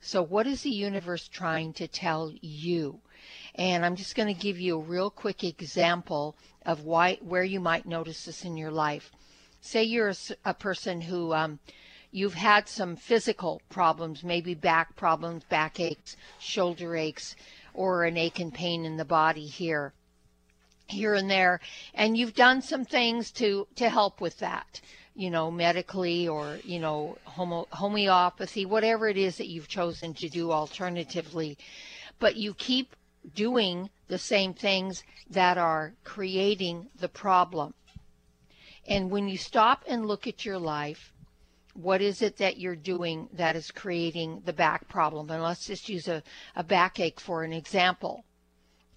So, 0.00 0.22
what 0.22 0.46
is 0.46 0.62
the 0.62 0.70
universe 0.70 1.26
trying 1.26 1.72
to 1.74 1.88
tell 1.88 2.32
you? 2.40 3.00
And 3.54 3.84
I'm 3.84 3.96
just 3.96 4.14
going 4.14 4.32
to 4.32 4.40
give 4.40 4.60
you 4.60 4.76
a 4.76 4.82
real 4.82 5.10
quick 5.10 5.42
example 5.42 6.36
of 6.66 6.84
why 6.84 7.14
where 7.22 7.44
you 7.44 7.60
might 7.60 7.86
notice 7.86 8.24
this 8.24 8.44
in 8.44 8.56
your 8.56 8.72
life. 8.72 9.10
Say 9.60 9.84
you're 9.84 10.10
a, 10.10 10.16
a 10.44 10.54
person 10.54 11.00
who 11.00 11.32
um, 11.32 11.60
you've 12.10 12.34
had 12.34 12.68
some 12.68 12.96
physical 12.96 13.62
problems, 13.70 14.22
maybe 14.22 14.52
back 14.54 14.96
problems, 14.96 15.44
back 15.44 15.80
aches, 15.80 16.16
shoulder 16.38 16.96
aches, 16.96 17.36
or 17.72 18.04
an 18.04 18.16
ache 18.16 18.40
and 18.40 18.52
pain 18.52 18.84
in 18.84 18.96
the 18.96 19.04
body 19.04 19.46
here 19.46 19.92
here 20.88 21.14
and 21.14 21.28
there 21.30 21.60
and 21.94 22.16
you've 22.16 22.34
done 22.34 22.62
some 22.62 22.84
things 22.84 23.32
to 23.32 23.66
to 23.74 23.88
help 23.88 24.20
with 24.20 24.38
that 24.38 24.80
you 25.16 25.30
know 25.30 25.50
medically 25.50 26.28
or 26.28 26.58
you 26.62 26.78
know 26.78 27.18
homo, 27.24 27.66
homeopathy 27.72 28.64
whatever 28.64 29.08
it 29.08 29.16
is 29.16 29.36
that 29.36 29.48
you've 29.48 29.66
chosen 29.66 30.14
to 30.14 30.28
do 30.28 30.52
alternatively 30.52 31.58
but 32.20 32.36
you 32.36 32.54
keep 32.54 32.94
doing 33.34 33.90
the 34.08 34.18
same 34.18 34.54
things 34.54 35.02
that 35.30 35.58
are 35.58 35.94
creating 36.04 36.88
the 36.98 37.08
problem. 37.08 37.74
And 38.88 39.10
when 39.10 39.28
you 39.28 39.36
stop 39.36 39.84
and 39.88 40.06
look 40.06 40.26
at 40.26 40.44
your 40.44 40.58
life, 40.58 41.12
what 41.74 42.00
is 42.00 42.22
it 42.22 42.38
that 42.38 42.58
you're 42.58 42.76
doing 42.76 43.28
that 43.32 43.56
is 43.56 43.70
creating 43.70 44.42
the 44.44 44.52
back 44.52 44.88
problem? 44.88 45.30
And 45.30 45.42
let's 45.42 45.66
just 45.66 45.88
use 45.88 46.08
a, 46.08 46.22
a 46.54 46.64
backache 46.64 47.20
for 47.20 47.42
an 47.42 47.52
example. 47.52 48.24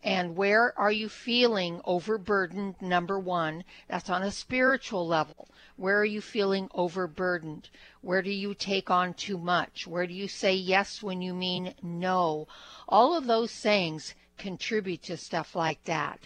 And 0.01 0.37
where 0.37 0.77
are 0.79 0.91
you 0.91 1.09
feeling 1.09 1.81
overburdened? 1.83 2.75
Number 2.81 3.19
one, 3.19 3.65
that's 3.89 4.09
on 4.09 4.23
a 4.23 4.31
spiritual 4.31 5.05
level. 5.05 5.49
Where 5.75 5.99
are 5.99 6.05
you 6.05 6.21
feeling 6.21 6.69
overburdened? 6.73 7.69
Where 7.99 8.21
do 8.21 8.31
you 8.31 8.53
take 8.53 8.89
on 8.89 9.13
too 9.13 9.37
much? 9.37 9.87
Where 9.87 10.07
do 10.07 10.13
you 10.13 10.29
say 10.29 10.53
yes 10.53 11.03
when 11.03 11.21
you 11.21 11.33
mean 11.33 11.73
no? 11.81 12.47
All 12.87 13.13
of 13.13 13.27
those 13.27 13.51
things 13.51 14.15
contribute 14.39 15.03
to 15.03 15.17
stuff 15.17 15.55
like 15.55 15.83
that. 15.83 16.19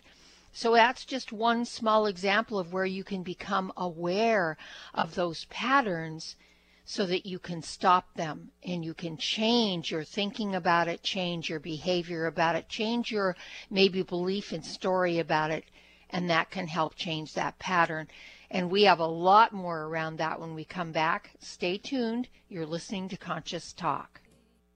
So 0.54 0.74
that's 0.74 1.04
just 1.04 1.32
one 1.32 1.66
small 1.66 2.06
example 2.06 2.60
of 2.60 2.72
where 2.72 2.86
you 2.86 3.04
can 3.04 3.24
become 3.24 3.74
aware 3.76 4.56
of 4.94 5.16
those 5.16 5.46
patterns 5.46 6.36
so 6.86 7.06
that 7.08 7.26
you 7.26 7.40
can 7.40 7.62
stop 7.62 8.14
them 8.14 8.52
and 8.64 8.86
you 8.86 8.94
can 8.94 9.18
change 9.18 9.92
your 9.92 10.04
thinking 10.04 10.54
about 10.54 10.88
it, 10.88 11.02
change 11.02 11.50
your 11.50 11.60
behavior 11.60 12.28
about 12.28 12.56
it, 12.56 12.70
change 12.70 13.12
your 13.12 13.36
maybe 13.70 14.04
belief 14.04 14.52
and 14.52 14.66
story 14.66 15.18
about 15.18 15.50
it, 15.50 15.66
and 16.10 16.30
that 16.30 16.52
can 16.52 16.68
help 16.68 16.96
change 16.96 17.34
that 17.34 17.58
pattern. 17.58 18.08
And 18.52 18.70
we 18.70 18.84
have 18.84 19.00
a 19.00 19.08
lot 19.08 19.54
more 19.54 19.86
around 19.86 20.18
that 20.18 20.40
when 20.40 20.54
we 20.54 20.66
come 20.66 20.92
back. 20.92 21.32
Stay 21.40 21.78
tuned. 21.80 22.28
You're 22.50 22.68
listening 22.68 23.10
to 23.10 23.18
Conscious 23.18 23.74
Talk. 23.74 24.22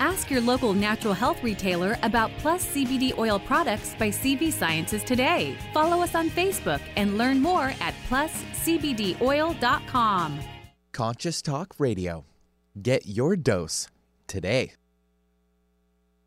Ask 0.00 0.30
your 0.30 0.40
local 0.40 0.72
natural 0.74 1.14
health 1.14 1.42
retailer 1.42 1.98
about 2.02 2.30
Plus 2.38 2.66
CBD 2.66 3.16
oil 3.18 3.38
products 3.38 3.94
by 3.98 4.10
CV 4.10 4.52
Sciences 4.52 5.02
today. 5.02 5.56
Follow 5.72 6.02
us 6.02 6.14
on 6.14 6.28
Facebook 6.30 6.80
and 6.96 7.18
learn 7.18 7.40
more 7.40 7.72
at 7.80 7.94
pluscbdoil.com. 8.08 10.40
Conscious 10.92 11.42
Talk 11.42 11.74
Radio. 11.78 12.24
Get 12.80 13.06
your 13.06 13.34
dose 13.36 13.88
today. 14.26 14.72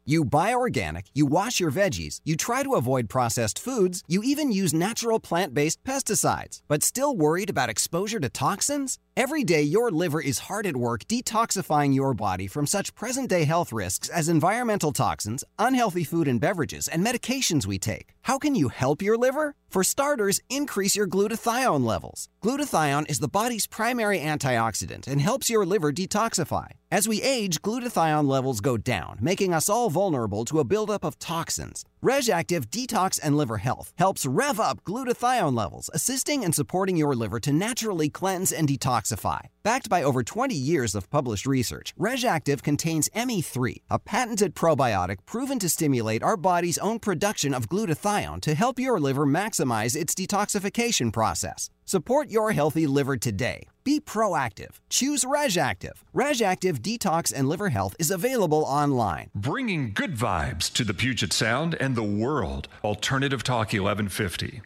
You 0.03 0.25
buy 0.25 0.55
organic, 0.55 1.11
you 1.13 1.27
wash 1.27 1.59
your 1.59 1.69
veggies, 1.71 2.21
you 2.25 2.35
try 2.35 2.63
to 2.63 2.73
avoid 2.73 3.07
processed 3.07 3.59
foods, 3.59 4.01
you 4.07 4.23
even 4.23 4.51
use 4.51 4.73
natural 4.73 5.19
plant 5.19 5.53
based 5.53 5.83
pesticides, 5.83 6.61
but 6.67 6.83
still 6.83 7.15
worried 7.15 7.51
about 7.51 7.69
exposure 7.69 8.19
to 8.19 8.27
toxins? 8.27 8.97
Every 9.17 9.43
day, 9.43 9.61
your 9.61 9.91
liver 9.91 10.21
is 10.21 10.47
hard 10.47 10.65
at 10.65 10.77
work 10.77 11.03
detoxifying 11.03 11.93
your 11.93 12.13
body 12.13 12.47
from 12.47 12.65
such 12.65 12.95
present 12.95 13.27
day 13.27 13.43
health 13.43 13.73
risks 13.73 14.07
as 14.07 14.29
environmental 14.29 14.93
toxins, 14.93 15.43
unhealthy 15.59 16.05
food 16.05 16.29
and 16.29 16.39
beverages, 16.39 16.87
and 16.87 17.05
medications 17.05 17.65
we 17.65 17.77
take. 17.77 18.13
How 18.21 18.37
can 18.37 18.55
you 18.55 18.69
help 18.69 19.01
your 19.01 19.17
liver? 19.17 19.55
For 19.69 19.83
starters, 19.83 20.39
increase 20.49 20.95
your 20.95 21.07
glutathione 21.07 21.85
levels. 21.85 22.29
Glutathione 22.41 23.09
is 23.09 23.19
the 23.19 23.27
body's 23.27 23.67
primary 23.67 24.19
antioxidant 24.19 25.07
and 25.07 25.19
helps 25.19 25.49
your 25.49 25.65
liver 25.65 25.91
detoxify. 25.91 26.67
As 26.89 27.07
we 27.07 27.21
age, 27.21 27.61
glutathione 27.61 28.27
levels 28.27 28.61
go 28.61 28.77
down, 28.77 29.17
making 29.19 29.53
us 29.53 29.67
all 29.67 29.89
vulnerable 29.89 30.45
to 30.45 30.59
a 30.59 30.65
buildup 30.65 31.03
of 31.03 31.19
toxins. 31.19 31.83
Reg'Activ 32.03 32.65
Detox 32.71 33.19
and 33.21 33.37
Liver 33.37 33.57
Health 33.57 33.93
helps 33.95 34.25
rev 34.25 34.59
up 34.59 34.83
glutathione 34.85 35.55
levels, 35.55 35.87
assisting 35.93 36.43
and 36.43 36.55
supporting 36.55 36.97
your 36.97 37.13
liver 37.13 37.39
to 37.39 37.53
naturally 37.53 38.09
cleanse 38.09 38.51
and 38.51 38.67
detoxify. 38.67 39.41
Backed 39.61 39.87
by 39.87 40.01
over 40.01 40.23
20 40.23 40.55
years 40.55 40.95
of 40.95 41.11
published 41.11 41.45
research, 41.45 41.93
Reg'Activ 41.99 42.63
contains 42.63 43.07
ME3, 43.09 43.83
a 43.91 43.99
patented 43.99 44.55
probiotic 44.55 45.17
proven 45.27 45.59
to 45.59 45.69
stimulate 45.69 46.23
our 46.23 46.37
body's 46.37 46.79
own 46.79 46.97
production 46.97 47.53
of 47.53 47.69
glutathione 47.69 48.41
to 48.41 48.55
help 48.55 48.79
your 48.79 48.99
liver 48.99 49.27
maximize 49.27 49.95
its 49.95 50.15
detoxification 50.15 51.13
process. 51.13 51.69
Support 51.91 52.29
your 52.29 52.53
healthy 52.53 52.87
liver 52.87 53.17
today. 53.17 53.63
Be 53.83 53.99
proactive. 53.99 54.79
Choose 54.89 55.25
Reg'Activ. 55.25 55.91
Reg'Activ 56.15 56.79
Detox 56.79 57.33
and 57.35 57.49
Liver 57.49 57.67
Health 57.67 57.97
is 57.99 58.09
available 58.09 58.63
online. 58.63 59.29
Bringing 59.35 59.91
good 59.91 60.15
vibes 60.15 60.71
to 60.71 60.85
the 60.85 60.93
Puget 60.93 61.33
Sound 61.33 61.75
and 61.81 61.97
the 61.97 62.01
world. 62.01 62.69
Alternative 62.81 63.43
Talk 63.43 63.73
1150. 63.73 64.61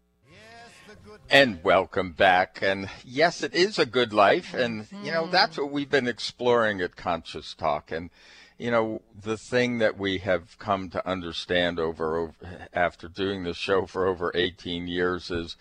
And 1.28 1.63
welcome 1.63 2.11
back. 2.11 2.59
And 2.61 2.91
yes, 3.03 3.41
it 3.41 3.55
is 3.55 3.80
a 3.80 3.88
good 3.88 4.13
life. 4.13 4.53
And, 4.53 4.86
you 5.03 5.11
know, 5.11 5.26
that's 5.26 5.57
what 5.57 5.71
we've 5.71 5.89
been 5.89 6.07
exploring 6.07 6.80
at 6.80 6.95
Conscious 6.95 7.55
Talk. 7.55 7.91
And, 7.91 8.11
you 8.59 8.69
know, 8.69 9.01
the 9.19 9.36
thing 9.36 9.80
that 9.80 9.97
we 9.97 10.19
have 10.19 10.59
come 10.59 10.91
to 10.91 11.09
understand 11.09 11.80
over, 11.80 12.17
over 12.17 12.67
after 12.71 13.07
doing 13.07 13.45
this 13.45 13.57
show 13.57 13.88
for 13.88 14.05
over 14.05 14.32
18 14.36 14.88
years 14.88 15.32
is 15.32 15.55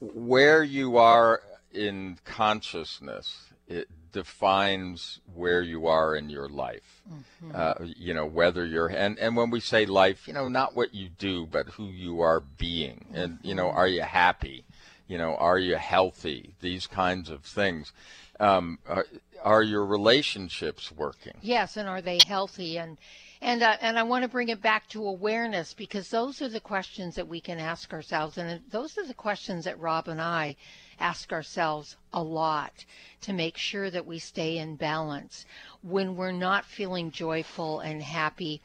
where 0.00 0.62
you 0.62 0.96
are 0.96 1.42
in 1.72 2.18
consciousness, 2.24 3.52
it 3.68 3.88
defines 4.12 5.20
where 5.34 5.62
you 5.62 5.86
are 5.86 6.16
in 6.16 6.28
your 6.28 6.48
life. 6.48 7.02
Mm-hmm. 7.08 7.52
Uh, 7.54 7.74
you 7.96 8.12
know, 8.12 8.26
whether 8.26 8.66
you're, 8.66 8.88
and, 8.88 9.18
and 9.18 9.36
when 9.36 9.50
we 9.50 9.60
say 9.60 9.86
life, 9.86 10.26
you 10.26 10.34
know, 10.34 10.48
not 10.48 10.74
what 10.74 10.94
you 10.94 11.08
do, 11.08 11.46
but 11.46 11.68
who 11.68 11.86
you 11.86 12.20
are 12.20 12.40
being. 12.40 13.04
And, 13.14 13.38
you 13.42 13.54
know, 13.54 13.66
mm-hmm. 13.66 13.78
are 13.78 13.86
you 13.86 14.02
happy? 14.02 14.64
You 15.06 15.18
know, 15.18 15.36
are 15.36 15.58
you 15.58 15.76
healthy? 15.76 16.54
These 16.60 16.86
kinds 16.86 17.30
of 17.30 17.44
things. 17.44 17.92
Um, 18.40 18.78
are, 18.88 19.06
are 19.42 19.62
your 19.62 19.84
relationships 19.84 20.90
working? 20.90 21.34
Yes, 21.42 21.76
and 21.76 21.88
are 21.88 22.02
they 22.02 22.18
healthy? 22.26 22.78
And 22.78 22.98
and 23.42 23.62
uh, 23.62 23.76
and 23.80 23.98
I 23.98 24.02
want 24.02 24.22
to 24.22 24.28
bring 24.28 24.48
it 24.48 24.60
back 24.60 24.88
to 24.88 25.06
awareness 25.06 25.72
because 25.72 26.10
those 26.10 26.42
are 26.42 26.48
the 26.48 26.60
questions 26.60 27.14
that 27.14 27.28
we 27.28 27.40
can 27.40 27.58
ask 27.58 27.92
ourselves, 27.92 28.36
and 28.38 28.60
those 28.70 28.98
are 28.98 29.06
the 29.06 29.14
questions 29.14 29.64
that 29.64 29.78
Rob 29.78 30.08
and 30.08 30.20
I 30.20 30.56
ask 30.98 31.32
ourselves 31.32 31.96
a 32.12 32.22
lot 32.22 32.84
to 33.22 33.32
make 33.32 33.56
sure 33.56 33.90
that 33.90 34.06
we 34.06 34.18
stay 34.18 34.58
in 34.58 34.76
balance. 34.76 35.46
When 35.82 36.16
we're 36.16 36.32
not 36.32 36.66
feeling 36.66 37.10
joyful 37.10 37.80
and 37.80 38.02
happy, 38.02 38.60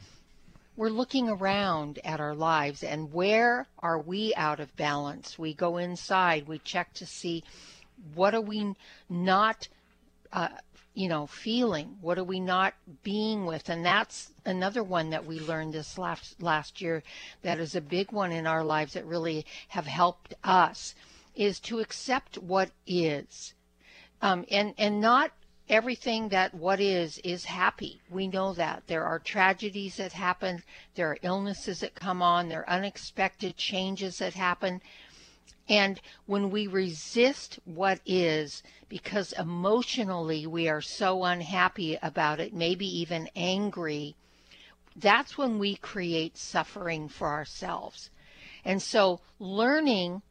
we're 0.75 0.89
looking 0.89 1.29
around 1.29 1.99
at 2.03 2.19
our 2.19 2.35
lives 2.35 2.83
and 2.83 3.13
where 3.13 3.67
are 3.79 3.99
we 3.99 4.35
out 4.35 4.59
of 4.59 4.75
balance? 4.75 5.39
We 5.39 5.53
go 5.53 5.77
inside, 5.77 6.47
we 6.47 6.59
check 6.59 6.93
to 6.95 7.05
see 7.05 7.43
what 8.13 8.35
are 8.35 8.41
we 8.41 8.75
not 9.09 9.69
uh, 10.33 10.49
you 10.95 11.09
know, 11.09 11.27
feeling? 11.27 11.97
What 12.01 12.17
are 12.17 12.23
we 12.23 12.39
not 12.39 12.73
being 13.03 13.45
with? 13.45 13.69
And 13.69 13.85
that's 13.85 14.31
another 14.45 14.81
one 14.81 15.11
that 15.11 15.25
we 15.25 15.39
learned 15.39 15.73
this 15.73 15.97
last 15.97 16.41
last 16.41 16.81
year 16.81 17.03
that 17.43 17.59
is 17.59 17.75
a 17.75 17.81
big 17.81 18.11
one 18.11 18.31
in 18.31 18.47
our 18.47 18.63
lives 18.63 18.93
that 18.93 19.05
really 19.05 19.45
have 19.67 19.85
helped 19.85 20.33
us 20.43 20.95
is 21.35 21.59
to 21.59 21.79
accept 21.79 22.37
what 22.37 22.71
is. 22.87 23.53
Um, 24.21 24.45
and 24.49 24.73
and 24.77 25.01
not 25.01 25.31
everything 25.67 26.29
that 26.29 26.53
what 26.53 26.79
is 26.79 27.17
is 27.19 27.45
happy. 27.45 27.99
We 28.09 28.27
know 28.27 28.53
that 28.53 28.83
there 28.87 29.03
are 29.03 29.19
tragedies 29.19 29.97
that 29.97 30.13
happen, 30.13 30.63
there 30.95 31.09
are 31.11 31.17
illnesses 31.23 31.81
that 31.81 31.95
come 31.95 32.21
on, 32.21 32.47
there 32.47 32.61
are 32.61 32.77
unexpected 32.77 33.57
changes 33.57 34.19
that 34.19 34.33
happen. 34.33 34.81
And 35.67 35.99
when 36.25 36.51
we 36.51 36.67
resist 36.67 37.59
what 37.65 37.99
is, 38.05 38.61
because 38.87 39.33
emotionally 39.33 40.45
we 40.45 40.69
are 40.69 40.81
so 40.81 41.23
unhappy 41.23 41.97
about 42.01 42.39
it, 42.39 42.53
maybe 42.53 42.85
even 42.99 43.29
angry, 43.35 44.15
that's 44.95 45.37
when 45.37 45.57
we 45.57 45.75
create 45.75 46.37
suffering 46.37 47.09
for 47.09 47.27
ourselves. 47.27 48.09
And 48.63 48.81
so 48.81 49.21
learning 49.39 50.21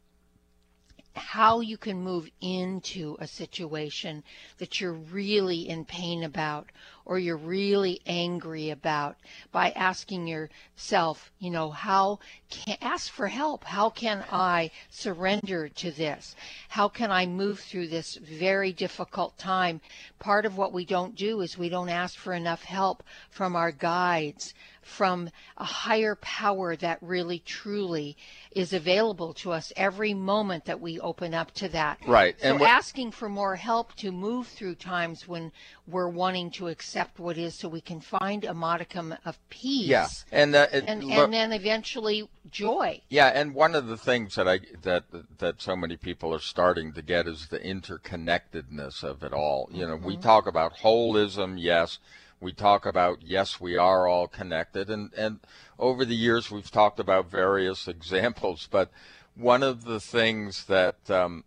how 1.15 1.61
you 1.61 1.77
can 1.77 2.01
move 2.01 2.29
into 2.41 3.15
a 3.19 3.27
situation 3.27 4.23
that 4.57 4.79
you're 4.79 4.93
really 4.93 5.67
in 5.67 5.85
pain 5.85 6.23
about 6.23 6.69
or 7.05 7.19
you're 7.19 7.37
really 7.37 8.01
angry 8.07 8.71
about 8.71 9.15
by 9.51 9.69
asking 9.71 10.27
yourself, 10.27 11.31
you 11.39 11.51
know, 11.51 11.69
how 11.69 12.19
can 12.49 12.77
ask 12.81 13.11
for 13.11 13.27
help? 13.27 13.63
How 13.63 13.89
can 13.89 14.23
I 14.31 14.71
surrender 14.89 15.69
to 15.69 15.91
this? 15.91 16.35
How 16.69 16.87
can 16.87 17.11
I 17.11 17.25
move 17.27 17.59
through 17.59 17.87
this 17.87 18.15
very 18.15 18.73
difficult 18.73 19.37
time? 19.37 19.81
Part 20.19 20.45
of 20.45 20.57
what 20.57 20.73
we 20.73 20.85
don't 20.85 21.15
do 21.15 21.41
is 21.41 21.57
we 21.57 21.69
don't 21.69 21.89
ask 21.89 22.17
for 22.17 22.33
enough 22.33 22.63
help 22.63 23.03
from 23.29 23.55
our 23.55 23.71
guides, 23.71 24.53
from 24.81 25.29
a 25.57 25.63
higher 25.63 26.15
power 26.15 26.75
that 26.75 26.97
really 27.01 27.39
truly 27.39 28.15
is 28.51 28.73
available 28.73 29.33
to 29.33 29.51
us 29.51 29.73
every 29.75 30.13
moment 30.13 30.65
that 30.65 30.79
we 30.79 30.99
open 30.99 31.33
up 31.33 31.51
to 31.51 31.67
that. 31.69 31.97
Right. 32.07 32.39
So 32.39 32.53
and 32.53 32.61
asking 32.61 33.11
for 33.11 33.27
more 33.27 33.55
help 33.55 33.95
to 33.95 34.11
move 34.11 34.47
through 34.47 34.75
times 34.75 35.27
when 35.27 35.51
we're 35.87 36.07
wanting 36.07 36.51
to 36.51 36.67
accept 36.67 36.94
what 37.17 37.37
is 37.37 37.55
so 37.55 37.67
we 37.67 37.81
can 37.81 37.99
find 37.99 38.45
a 38.45 38.53
modicum 38.53 39.15
of 39.25 39.37
peace. 39.49 39.87
Yeah. 39.87 40.07
And 40.31 40.55
uh, 40.55 40.67
and, 40.71 41.03
and 41.03 41.33
then 41.33 41.51
eventually 41.51 42.27
joy. 42.49 43.01
Yeah, 43.09 43.27
and 43.27 43.53
one 43.53 43.75
of 43.75 43.87
the 43.87 43.97
things 43.97 44.35
that 44.35 44.47
I 44.47 44.59
that 44.83 45.05
that 45.39 45.61
so 45.61 45.75
many 45.75 45.97
people 45.97 46.33
are 46.33 46.39
starting 46.39 46.93
to 46.93 47.01
get 47.01 47.27
is 47.27 47.47
the 47.47 47.59
interconnectedness 47.59 49.03
of 49.03 49.23
it 49.23 49.33
all. 49.33 49.69
You 49.71 49.87
know, 49.87 49.97
mm-hmm. 49.97 50.05
we 50.05 50.17
talk 50.17 50.47
about 50.47 50.77
holism, 50.77 51.55
yes, 51.57 51.99
we 52.39 52.53
talk 52.53 52.85
about 52.85 53.19
yes, 53.21 53.59
we 53.59 53.77
are 53.77 54.07
all 54.07 54.27
connected, 54.27 54.89
and 54.89 55.11
and 55.15 55.39
over 55.79 56.05
the 56.05 56.15
years 56.15 56.51
we've 56.51 56.71
talked 56.71 56.99
about 56.99 57.29
various 57.29 57.87
examples, 57.95 58.67
but 58.71 58.91
one 59.35 59.63
of 59.63 59.83
the 59.83 59.99
things 59.99 60.65
that 60.65 61.09
um, 61.09 61.43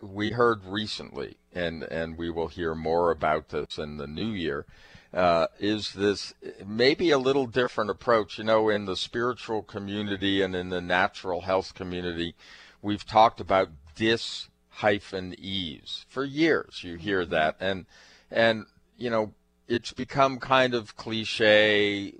we 0.00 0.30
heard 0.30 0.64
recently, 0.64 1.36
and 1.54 1.82
and 1.84 2.18
we 2.18 2.30
will 2.30 2.48
hear 2.48 2.74
more 2.74 3.10
about 3.10 3.48
this 3.48 3.78
in 3.78 3.96
the 3.96 4.06
new 4.06 4.30
year, 4.30 4.66
uh, 5.12 5.46
is 5.58 5.92
this 5.92 6.34
maybe 6.66 7.10
a 7.10 7.18
little 7.18 7.46
different 7.46 7.90
approach. 7.90 8.38
You 8.38 8.44
know, 8.44 8.68
in 8.68 8.84
the 8.84 8.96
spiritual 8.96 9.62
community 9.62 10.42
and 10.42 10.54
in 10.54 10.70
the 10.70 10.80
natural 10.80 11.42
health 11.42 11.74
community, 11.74 12.34
we've 12.82 13.06
talked 13.06 13.40
about 13.40 13.70
dis 13.94 14.48
hyphen 14.68 15.34
ease 15.38 16.04
for 16.08 16.24
years. 16.24 16.82
You 16.82 16.96
hear 16.96 17.22
mm-hmm. 17.22 17.30
that, 17.32 17.56
and 17.60 17.86
and 18.30 18.66
you 18.96 19.10
know 19.10 19.32
it's 19.68 19.92
become 19.92 20.38
kind 20.38 20.74
of 20.74 20.96
cliche. 20.96 22.14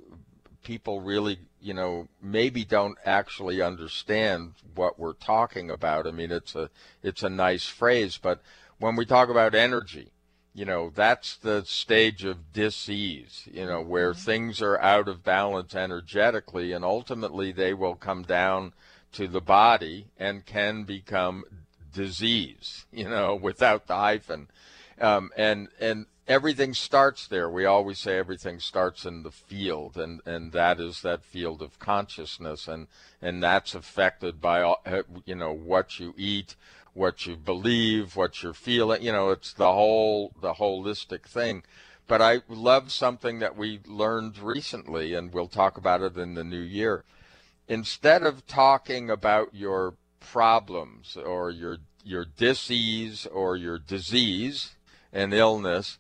People 0.63 1.01
really, 1.01 1.39
you 1.65 1.73
know, 1.73 2.09
maybe 2.21 2.63
don't 2.63 2.99
actually 3.07 3.63
understand 3.63 4.53
what 4.75 4.99
we're 4.99 5.15
talking 5.15 5.71
about. 5.71 6.07
I 6.07 6.11
mean, 6.11 6.31
it's 6.31 6.55
a 6.55 6.69
it's 7.03 7.23
a 7.23 7.31
nice 7.31 7.67
phrase, 7.67 8.19
but 8.21 8.43
when 8.79 8.97
we 8.97 9.07
talk 9.07 9.31
about 9.31 9.55
energy, 9.55 10.11
you 10.53 10.67
know, 10.67 10.93
that's 10.95 11.37
the 11.37 11.65
stage 11.65 12.23
of 12.23 12.53
disease, 12.53 13.49
you 13.51 13.65
know, 13.65 13.81
where 13.81 14.13
mm-hmm. 14.13 14.21
things 14.21 14.61
are 14.61 14.79
out 14.79 15.09
of 15.09 15.25
balance 15.25 15.75
energetically, 15.75 16.73
and 16.73 16.85
ultimately 16.85 17.51
they 17.51 17.73
will 17.73 17.95
come 17.95 18.23
down 18.23 18.75
to 19.13 19.27
the 19.27 19.41
body 19.41 20.09
and 20.19 20.45
can 20.45 20.85
become 20.85 21.45
disease, 21.95 22.85
you 22.93 23.09
know, 23.09 23.35
without 23.35 23.87
the 23.87 23.97
hyphen. 23.97 24.49
Um, 25.01 25.31
and 25.35 25.69
and 25.81 26.05
everything 26.27 26.75
starts 26.75 27.27
there. 27.27 27.49
We 27.49 27.65
always 27.65 27.99
say 27.99 28.19
everything 28.19 28.61
starts 28.61 29.05
in 29.05 29.23
the 29.23 29.31
field, 29.31 29.97
and, 29.97 30.21
and 30.27 30.53
that 30.53 30.81
is 30.81 31.03
that 31.03 31.25
field 31.25 31.63
of 31.63 31.79
consciousness, 31.79 32.69
and 32.69 32.87
and 33.21 33.43
that's 33.43 33.75
affected 33.75 34.41
by 34.41 34.63
uh, 34.63 35.03
you 35.25 35.35
know 35.35 35.53
what 35.53 35.99
you 35.99 36.15
eat, 36.17 36.57
what 36.93 37.27
you 37.27 37.37
believe, 37.37 38.17
what 38.17 38.43
you're 38.43 38.55
feeling. 38.55 39.03
You 39.03 39.13
know, 39.13 39.31
it's 39.31 39.53
the 39.53 39.73
whole 39.73 40.33
the 40.41 40.55
holistic 40.55 41.23
thing. 41.23 41.63
But 42.07 42.21
I 42.21 42.43
love 42.49 42.93
something 42.93 43.39
that 43.39 43.57
we 43.57 43.81
learned 43.87 44.39
recently, 44.39 45.15
and 45.15 45.33
we'll 45.33 45.49
talk 45.49 45.79
about 45.79 46.03
it 46.03 46.17
in 46.19 46.35
the 46.35 46.45
new 46.45 46.61
year. 46.61 47.05
Instead 47.67 48.25
of 48.25 48.47
talking 48.47 49.09
about 49.09 49.55
your 49.55 49.95
problems 50.21 51.17
or 51.17 51.51
your 51.51 51.79
your 52.05 52.27
disease 52.27 53.27
or 53.27 53.57
your 53.57 53.79
disease 53.79 54.74
and 55.15 55.33
illness, 55.33 55.99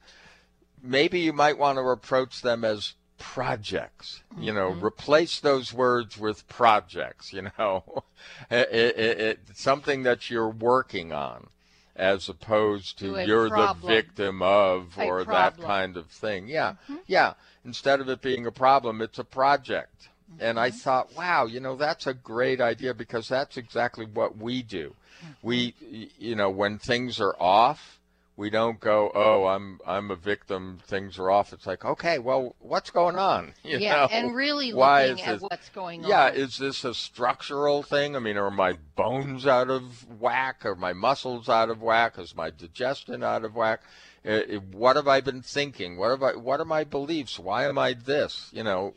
maybe 0.83 1.21
you 1.21 1.33
might 1.33 1.57
want 1.57 1.79
to 1.79 1.83
approach 1.83 2.43
them 2.43 2.65
as 2.65 2.95
projects. 3.19 4.23
You 4.39 4.53
know, 4.53 4.73
mm-hmm. 4.73 4.85
replace 4.85 5.41
those 5.41 5.73
words 5.73 6.19
with 6.19 6.47
projects. 6.49 7.33
You 7.33 7.51
know, 7.59 8.05
it, 8.51 8.69
it, 8.73 9.21
it, 9.21 9.39
something 9.55 10.03
that 10.03 10.29
you're 10.29 10.51
working 10.51 11.13
on, 11.13 11.49
as 11.97 12.29
opposed 12.29 12.99
to, 12.99 13.15
to 13.15 13.27
you're 13.27 13.49
problem. 13.49 13.81
the 13.81 13.87
victim 13.87 14.43
of 14.43 14.99
a 14.99 15.05
or 15.05 15.25
problem. 15.25 15.35
that 15.35 15.67
kind 15.67 15.97
of 15.97 16.09
thing. 16.09 16.49
Yeah, 16.49 16.73
mm-hmm. 16.73 16.97
yeah. 17.07 17.35
Instead 17.65 18.01
of 18.01 18.09
it 18.11 18.21
being 18.21 18.45
a 18.47 18.53
problem, 18.53 19.01
it's 19.01 19.19
a 19.19 19.25
project. 19.25 20.09
Mm-hmm. 20.31 20.45
And 20.45 20.61
I 20.61 20.69
mm-hmm. 20.69 20.79
thought, 20.79 21.17
wow, 21.17 21.47
you 21.47 21.61
know, 21.61 21.77
that's 21.77 22.07
a 22.07 22.15
great 22.15 22.61
idea 22.61 22.93
because 22.93 23.29
that's 23.29 23.57
exactly 23.57 24.05
what 24.05 24.37
we 24.37 24.63
do. 24.63 24.95
We, 25.43 25.73
mm-hmm. 25.73 26.05
you 26.19 26.35
know, 26.35 26.51
when 26.51 26.79
things 26.79 27.21
are 27.21 27.35
off, 27.41 27.99
we 28.37 28.51
don't 28.51 28.81
go, 28.81 29.13
oh, 29.15 29.47
I'm 29.47 29.79
I'm 29.87 30.11
a 30.11 30.17
victim. 30.17 30.81
Things 30.87 31.19
are 31.19 31.31
off. 31.31 31.53
It's 31.53 31.67
like, 31.67 31.85
okay, 31.85 32.19
well, 32.19 32.57
what's 32.59 32.91
going 32.91 33.17
on? 33.17 33.55
You 33.65 33.79
yeah, 33.79 33.95
know? 33.95 34.09
and 34.11 34.35
really 34.35 34.75
Why 34.75 35.07
looking 35.07 35.25
at 35.25 35.33
this, 35.35 35.43
what's 35.43 35.69
going 35.71 36.05
on. 36.05 36.11
Yeah, 36.11 36.31
is 36.31 36.59
this 36.59 36.85
a 36.85 36.95
structural 36.95 37.83
thing? 37.83 38.15
I 38.15 38.19
mean, 38.19 38.37
are 38.37 38.51
my 38.51 38.75
bones 38.95 39.47
out 39.47 39.71
of 39.71 40.21
whack? 40.21 40.67
Are 40.67 40.75
my 40.75 40.93
muscles 40.93 41.49
out 41.49 41.71
of 41.71 41.81
whack? 41.81 42.19
Is 42.19 42.37
my 42.37 42.51
digestion 42.51 43.23
out 43.23 43.45
of 43.45 43.55
whack? 43.55 43.81
Uh, 44.27 44.41
what 44.73 44.97
have 44.97 45.09
I 45.09 45.21
been 45.21 45.43
thinking? 45.43 45.97
What 45.97 46.11
have 46.11 46.23
I? 46.23 46.37
What 46.37 46.61
are 46.61 46.67
my 46.67 46.85
beliefs? 46.85 47.39
Why 47.39 47.67
am 47.69 47.79
I 47.79 47.95
this? 47.95 48.51
You 48.53 48.65
know, 48.65 48.95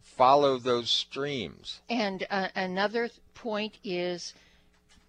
follow 0.00 0.58
those 0.58 0.90
streams. 0.90 1.80
And 1.90 2.26
uh, 2.30 2.48
another 2.54 3.10
point 3.34 3.78
is, 3.84 4.32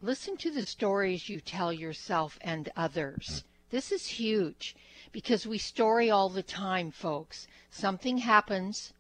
listen 0.02 0.36
to 0.38 0.52
the 0.52 0.66
stories 0.66 1.30
you 1.30 1.40
tell 1.40 1.72
yourself 1.72 2.38
and 2.42 2.70
others. 2.76 3.44
This 3.70 3.92
is 3.92 4.08
huge 4.08 4.76
because 5.12 5.46
we 5.46 5.58
story 5.58 6.10
all 6.10 6.30
the 6.30 6.44
time, 6.44 6.92
folks. 6.92 7.48
Something 7.70 8.20
happens, 8.20 8.94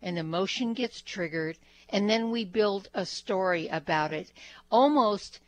an 0.00 0.16
emotion 0.16 0.72
gets 0.72 1.02
triggered, 1.02 1.58
and 1.88 2.08
then 2.08 2.30
we 2.30 2.44
build 2.44 2.88
a 2.94 3.04
story 3.04 3.68
about 3.68 4.12
it, 4.12 4.32
almost 4.70 5.40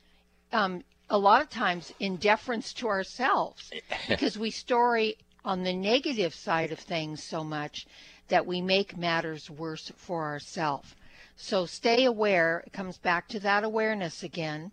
um, 0.53 0.85
a 1.09 1.19
lot 1.19 1.41
of 1.41 1.49
times 1.49 1.95
in 1.99 2.17
deference 2.17 2.73
to 2.75 2.89
ourselves, 2.89 3.73
because 4.09 4.39
we 4.39 4.51
story 4.51 5.17
on 5.45 5.63
the 5.63 5.73
negative 5.73 6.35
side 6.35 6.71
of 6.71 6.79
things 6.79 7.23
so 7.23 7.43
much 7.43 7.87
that 8.29 8.47
we 8.47 8.61
make 8.61 8.97
matters 8.97 9.49
worse 9.49 9.91
for 9.97 10.25
ourselves. 10.25 10.95
So 11.37 11.65
stay 11.65 12.05
aware. 12.05 12.65
It 12.67 12.73
comes 12.73 12.99
back 12.99 13.29
to 13.29 13.41
that 13.41 13.65
awareness 13.65 14.23
again. 14.23 14.73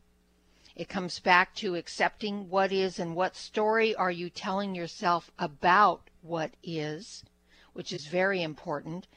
It 0.76 0.90
comes 0.90 1.20
back 1.20 1.56
to 1.56 1.76
accepting 1.76 2.50
what 2.50 2.74
is 2.74 3.00
and 3.00 3.16
what 3.16 3.38
story 3.38 3.96
are 3.96 4.12
you 4.12 4.30
telling 4.30 4.76
yourself 4.76 5.32
about 5.40 6.10
what 6.22 6.52
is, 6.62 7.24
which 7.72 7.94
is 7.94 8.08
very 8.08 8.42
important. 8.44 9.08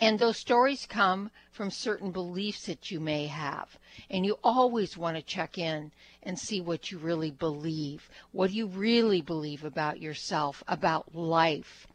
And 0.00 0.18
those 0.18 0.36
stories 0.36 0.84
come 0.84 1.30
from 1.52 1.70
certain 1.70 2.10
beliefs 2.10 2.66
that 2.66 2.90
you 2.90 2.98
may 2.98 3.28
have. 3.28 3.78
And 4.10 4.26
you 4.26 4.40
always 4.42 4.96
want 4.96 5.16
to 5.16 5.22
check 5.22 5.56
in 5.56 5.92
and 6.24 6.38
see 6.38 6.60
what 6.60 6.90
you 6.90 6.98
really 6.98 7.30
believe. 7.30 8.10
What 8.32 8.50
do 8.50 8.56
you 8.56 8.66
really 8.66 9.20
believe 9.20 9.62
about 9.62 10.00
yourself, 10.00 10.64
about 10.66 11.14
life, 11.14 11.86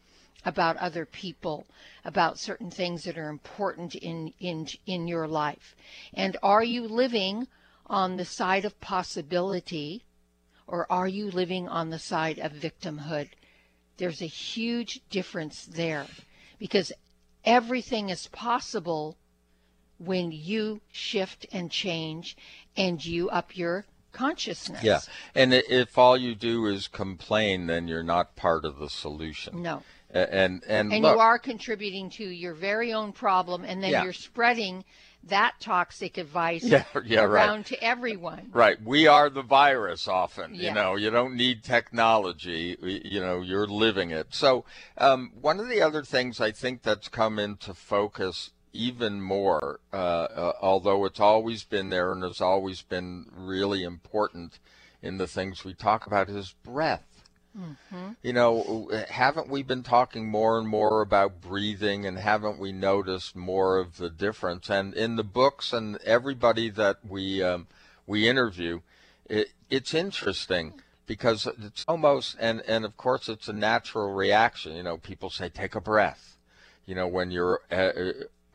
about 0.46 0.78
other 0.78 1.06
people, 1.06 1.68
about 2.06 2.40
certain 2.40 2.72
things 2.72 3.04
that 3.04 3.18
are 3.18 3.30
important 3.30 3.94
in, 3.94 4.34
in, 4.40 4.68
in 4.86 5.10
your 5.10 5.28
life? 5.28 5.76
And 6.14 6.38
are 6.42 6.64
you 6.64 6.88
living 6.88 7.48
on 7.92 8.16
the 8.16 8.26
side 8.26 8.64
of 8.64 8.80
possibility 8.80 10.06
or 10.66 10.90
are 10.90 11.08
you 11.08 11.30
living 11.30 11.68
on 11.68 11.90
the 11.90 12.00
side 12.00 12.40
of 12.40 12.54
victimhood? 12.54 13.28
There's 13.98 14.22
a 14.22 14.28
huge 14.28 15.02
difference 15.10 15.66
there 15.66 16.08
because 16.58 16.94
everything 17.44 18.10
is 18.10 18.28
possible 18.28 19.18
when 19.98 20.32
you 20.32 20.80
shift 20.92 21.46
and 21.52 21.70
change 21.70 22.38
and 22.78 23.04
you 23.06 23.30
up 23.30 23.58
your 23.58 23.86
consciousness. 24.14 24.84
Yeah. 24.84 25.02
And 25.36 25.54
if 25.54 25.98
all 25.98 26.18
you 26.18 26.34
do 26.34 26.66
is 26.68 26.88
complain, 26.88 27.68
then 27.68 27.90
you're 27.90 28.04
not 28.04 28.38
part 28.38 28.64
of 28.64 28.80
the 28.80 28.90
solution. 28.90 29.62
No. 29.62 29.84
And 30.10 30.64
and, 30.66 30.94
and 30.94 31.04
look, 31.04 31.16
you 31.16 31.20
are 31.20 31.40
contributing 31.40 32.10
to 32.12 32.24
your 32.24 32.54
very 32.54 32.94
own 32.94 33.12
problem 33.12 33.66
and 33.66 33.84
then 33.84 33.92
yeah. 33.92 34.04
you're 34.04 34.14
spreading 34.14 34.86
that 35.26 35.54
toxic 35.60 36.18
advice 36.18 36.64
yeah, 36.64 36.84
yeah, 37.06 37.24
around 37.24 37.58
right. 37.58 37.66
to 37.68 37.84
everyone. 37.84 38.50
Right. 38.52 38.82
We 38.84 39.08
are 39.08 39.30
the 39.30 39.44
virus 39.44 40.08
often. 40.08 40.56
Yeah. 40.56 40.70
You 40.70 40.76
know, 40.76 40.96
you 40.96 41.10
don't 41.10 41.36
need 41.36 41.64
technology. 41.64 42.78
You 42.82 43.20
know, 43.20 43.42
you're 43.42 43.68
living 43.68 44.12
it. 44.12 44.28
So, 44.32 44.66
um, 44.98 45.32
one 45.40 45.60
of 45.60 45.70
the 45.70 45.82
other 45.82 46.04
things 46.04 46.42
I 46.42 46.52
think 46.52 46.82
that's 46.82 47.08
come 47.08 47.40
into 47.40 47.74
focus 47.74 48.52
even 48.74 49.22
more, 49.22 49.80
uh, 49.92 49.96
uh, 49.96 50.54
although 50.62 51.06
it's 51.06 51.20
always 51.20 51.64
been 51.64 51.90
there 51.90 52.12
and 52.12 52.24
has 52.24 52.42
always 52.42 52.82
been 52.82 53.26
really 53.36 53.84
important 53.84 54.60
in 55.02 55.18
the 55.18 55.28
things 55.28 55.66
we 55.66 55.74
talk 55.74 56.08
about, 56.08 56.30
is 56.30 56.56
breath. 56.64 57.04
Mm-hmm. 57.58 58.12
You 58.22 58.34
know, 58.34 58.90
haven't 59.10 59.50
we 59.50 59.64
been 59.64 59.84
talking 59.84 60.30
more 60.30 60.58
and 60.58 60.68
more 60.68 61.02
about 61.02 61.42
breathing 61.42 62.06
and 62.06 62.18
haven't 62.18 62.60
we 62.60 62.72
noticed 62.72 63.36
more 63.36 63.78
of 63.78 63.98
the 63.98 64.10
difference? 64.10 64.70
And 64.70 64.94
in 64.94 65.18
the 65.18 65.24
books 65.24 65.74
and 65.74 65.98
everybody 66.04 66.70
that 66.70 67.00
we 67.08 67.44
um, 67.44 67.68
we 68.08 68.28
interview, 68.28 68.82
it, 69.30 69.50
it's 69.70 69.94
interesting 69.94 70.82
because 71.06 71.46
it's 71.46 71.84
almost 71.88 72.38
and 72.40 72.62
and 72.68 72.86
of 72.86 72.96
course 72.96 73.28
it's 73.28 73.50
a 73.50 73.54
natural 73.54 74.14
reaction. 74.14 74.74
You 74.76 74.84
know, 74.84 74.98
people 74.98 75.30
say 75.30 75.50
take 75.50 75.76
a 75.76 75.82
breath. 75.82 76.38
You 76.86 76.96
know, 76.96 77.08
when 77.08 77.32
your 77.32 77.62
uh, 77.70 77.92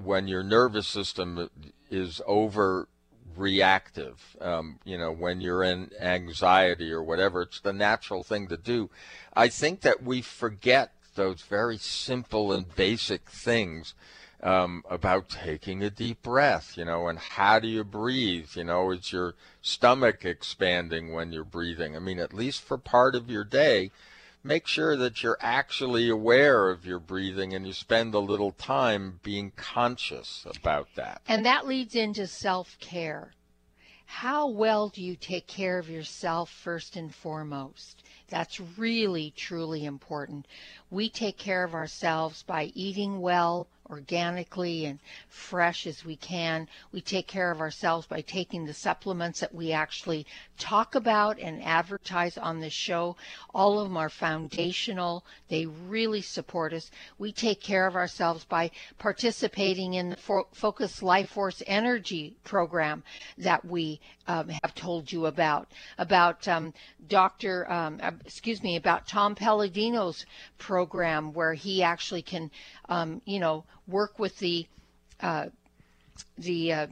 when 0.02 0.26
your 0.26 0.42
nervous 0.42 0.86
system 0.86 1.50
is 1.90 2.22
over 2.26 2.88
reactive. 3.36 4.36
Um, 4.40 4.78
you 4.84 4.98
know, 4.98 5.12
when 5.12 5.40
you're 5.40 5.62
in 5.62 5.90
anxiety 6.00 6.92
or 6.92 7.02
whatever, 7.02 7.42
it's 7.42 7.60
the 7.60 7.72
natural 7.72 8.22
thing 8.22 8.48
to 8.48 8.56
do. 8.56 8.90
I 9.34 9.48
think 9.48 9.82
that 9.82 10.02
we 10.02 10.22
forget 10.22 10.92
those 11.14 11.42
very 11.42 11.78
simple 11.78 12.52
and 12.52 12.74
basic 12.74 13.30
things 13.30 13.94
um, 14.42 14.84
about 14.88 15.28
taking 15.28 15.82
a 15.82 15.90
deep 15.90 16.22
breath, 16.22 16.76
you 16.76 16.84
know, 16.84 17.08
and 17.08 17.18
how 17.18 17.58
do 17.58 17.68
you 17.68 17.82
breathe? 17.82 18.50
You 18.54 18.64
know, 18.64 18.90
is 18.90 19.12
your 19.12 19.34
stomach 19.62 20.24
expanding 20.24 21.12
when 21.12 21.32
you're 21.32 21.44
breathing? 21.44 21.96
I 21.96 21.98
mean, 21.98 22.18
at 22.18 22.34
least 22.34 22.62
for 22.62 22.78
part 22.78 23.14
of 23.14 23.30
your 23.30 23.44
day, 23.44 23.90
make 24.46 24.66
sure 24.66 24.96
that 24.96 25.22
you're 25.22 25.38
actually 25.40 26.08
aware 26.08 26.70
of 26.70 26.86
your 26.86 27.00
breathing 27.00 27.52
and 27.52 27.66
you 27.66 27.72
spend 27.72 28.14
a 28.14 28.18
little 28.18 28.52
time 28.52 29.18
being 29.22 29.50
conscious 29.56 30.46
about 30.56 30.88
that. 30.94 31.20
And 31.26 31.44
that 31.44 31.66
leads 31.66 31.94
into 31.94 32.26
self 32.26 32.78
care. 32.78 33.32
How 34.06 34.46
well 34.46 34.88
do 34.88 35.02
you 35.02 35.16
take 35.16 35.48
care 35.48 35.78
of 35.78 35.90
yourself 35.90 36.48
first 36.48 36.94
and 36.94 37.12
foremost? 37.12 38.04
That's 38.28 38.60
really, 38.60 39.32
truly 39.36 39.84
important. 39.84 40.46
We 40.90 41.10
take 41.10 41.36
care 41.36 41.64
of 41.64 41.74
ourselves 41.74 42.44
by 42.44 42.70
eating 42.74 43.20
well, 43.20 43.66
organically 43.90 44.84
and 44.84 44.98
fresh 45.28 45.86
as 45.86 46.04
we 46.04 46.16
can. 46.16 46.68
We 46.92 47.00
take 47.00 47.26
care 47.26 47.50
of 47.50 47.60
ourselves 47.60 48.06
by 48.06 48.20
taking 48.20 48.64
the 48.64 48.74
supplements 48.74 49.40
that 49.40 49.54
we 49.54 49.72
actually 49.72 50.26
talk 50.58 50.94
about 50.94 51.38
and 51.38 51.62
advertise 51.62 52.38
on 52.38 52.60
this 52.60 52.72
show. 52.72 53.16
All 53.54 53.78
of 53.78 53.88
them 53.88 53.96
are 53.96 54.08
foundational. 54.08 55.24
They 55.48 55.66
really 55.66 56.22
support 56.22 56.72
us. 56.72 56.90
We 57.18 57.32
take 57.32 57.60
care 57.60 57.86
of 57.86 57.96
ourselves 57.96 58.44
by 58.44 58.70
participating 58.98 59.94
in 59.94 60.10
the 60.10 60.44
Focus 60.52 61.02
Life 61.02 61.30
Force 61.30 61.62
Energy 61.66 62.36
program 62.44 63.02
that 63.38 63.64
we 63.64 64.00
um, 64.28 64.48
have 64.48 64.74
told 64.74 65.10
you 65.10 65.26
about, 65.26 65.68
about 65.98 66.46
um, 66.48 66.72
Dr. 67.08 67.70
Um, 67.70 68.00
uh, 68.02 68.12
excuse 68.24 68.62
me, 68.62 68.76
about 68.76 69.06
Tom 69.06 69.34
Paladino's 69.34 70.24
program 70.58 71.32
where 71.32 71.54
he 71.54 71.82
actually 71.82 72.22
can, 72.22 72.50
um, 72.88 73.22
you 73.24 73.38
know, 73.38 73.64
work 73.86 74.18
with 74.18 74.38
the 74.38 74.66
uh, 75.20 75.46
the 76.38 76.72
uh, 76.72 76.86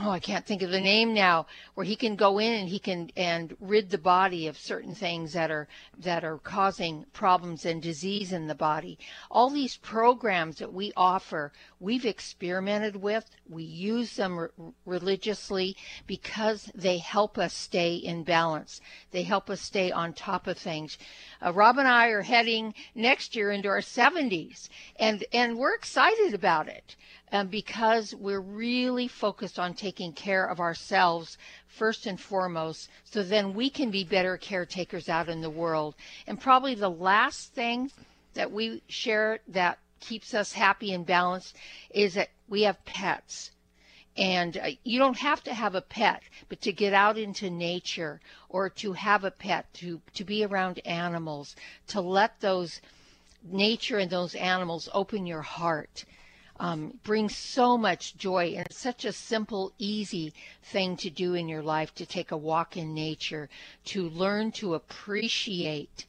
oh 0.00 0.10
I 0.10 0.18
can't 0.18 0.44
think 0.44 0.62
of 0.62 0.70
the 0.70 0.80
name 0.80 1.14
now 1.14 1.46
where 1.74 1.84
he 1.84 1.96
can 1.96 2.16
go 2.16 2.38
in 2.38 2.52
and 2.54 2.68
he 2.68 2.78
can 2.78 3.10
and 3.16 3.56
rid 3.60 3.90
the 3.90 3.98
body 3.98 4.46
of 4.46 4.58
certain 4.58 4.94
things 4.94 5.32
that 5.32 5.50
are 5.50 5.68
that 5.98 6.24
are 6.24 6.38
causing 6.38 7.04
problems 7.12 7.64
and 7.64 7.82
disease 7.82 8.32
in 8.32 8.46
the 8.46 8.54
body. 8.54 8.98
All 9.30 9.50
these 9.50 9.76
programs 9.76 10.58
that 10.58 10.72
we 10.72 10.92
offer, 10.96 11.52
we've 11.80 12.06
experimented 12.06 12.96
with. 12.96 13.24
We 13.48 13.62
use 13.62 14.16
them 14.16 14.38
re- 14.38 14.48
religiously 14.84 15.76
because 16.06 16.70
they 16.74 16.98
help 16.98 17.38
us 17.38 17.54
stay 17.54 17.94
in 17.96 18.24
balance. 18.24 18.80
They 19.10 19.22
help 19.22 19.50
us 19.50 19.60
stay 19.60 19.92
on 19.92 20.12
top 20.12 20.46
of 20.46 20.58
things. 20.58 20.98
Uh, 21.44 21.52
Rob 21.52 21.78
and 21.78 21.88
I 21.88 22.08
are 22.08 22.22
heading 22.22 22.74
next 22.94 23.36
year 23.36 23.50
into 23.52 23.68
our 23.68 23.80
70s, 23.80 24.68
and 24.98 25.24
and 25.32 25.58
we're 25.58 25.74
excited 25.74 26.34
about 26.34 26.68
it 26.68 26.96
um, 27.32 27.48
because 27.48 28.14
we're 28.14 28.40
really 28.40 29.08
focused 29.08 29.58
on 29.58 29.74
taking 29.76 30.12
care 30.12 30.46
of 30.46 30.60
ourselves 30.60 31.38
first 31.68 32.06
and 32.06 32.20
foremost, 32.20 32.88
so 33.04 33.22
then 33.22 33.54
we 33.54 33.70
can 33.70 33.90
be 33.90 34.04
better 34.04 34.36
caretakers 34.36 35.08
out 35.08 35.28
in 35.28 35.40
the 35.40 35.50
world. 35.50 35.94
And 36.26 36.40
probably 36.40 36.74
the 36.74 36.90
last 36.90 37.52
thing 37.52 37.90
that 38.34 38.52
we 38.52 38.82
share 38.88 39.40
that 39.48 39.78
keeps 40.00 40.34
us 40.34 40.52
happy 40.52 40.92
and 40.92 41.06
balanced 41.06 41.56
is 41.90 42.14
that 42.14 42.30
we 42.48 42.62
have 42.62 42.84
pets. 42.84 43.50
And 44.16 44.56
uh, 44.56 44.70
you 44.84 44.98
don't 44.98 45.18
have 45.18 45.44
to 45.44 45.52
have 45.52 45.74
a 45.74 45.82
pet, 45.82 46.22
but 46.48 46.60
to 46.62 46.72
get 46.72 46.94
out 46.94 47.18
into 47.18 47.50
nature 47.50 48.20
or 48.48 48.70
to 48.70 48.94
have 48.94 49.24
a 49.24 49.30
pet, 49.30 49.72
to, 49.74 50.00
to 50.14 50.24
be 50.24 50.44
around 50.44 50.80
animals, 50.86 51.54
to 51.88 52.00
let 52.00 52.40
those 52.40 52.80
nature 53.42 53.98
and 53.98 54.10
those 54.10 54.34
animals 54.34 54.88
open 54.94 55.26
your 55.26 55.42
heart 55.42 56.04
um, 56.58 56.98
brings 57.04 57.36
so 57.36 57.76
much 57.76 58.16
joy 58.16 58.54
and 58.56 58.66
it's 58.66 58.78
such 58.78 59.04
a 59.04 59.12
simple, 59.12 59.72
easy 59.78 60.32
thing 60.62 60.96
to 60.98 61.10
do 61.10 61.34
in 61.34 61.48
your 61.48 61.62
life 61.62 61.94
to 61.96 62.06
take 62.06 62.30
a 62.30 62.36
walk 62.36 62.76
in 62.76 62.94
nature, 62.94 63.48
to 63.86 64.08
learn 64.10 64.52
to 64.52 64.74
appreciate 64.74 66.06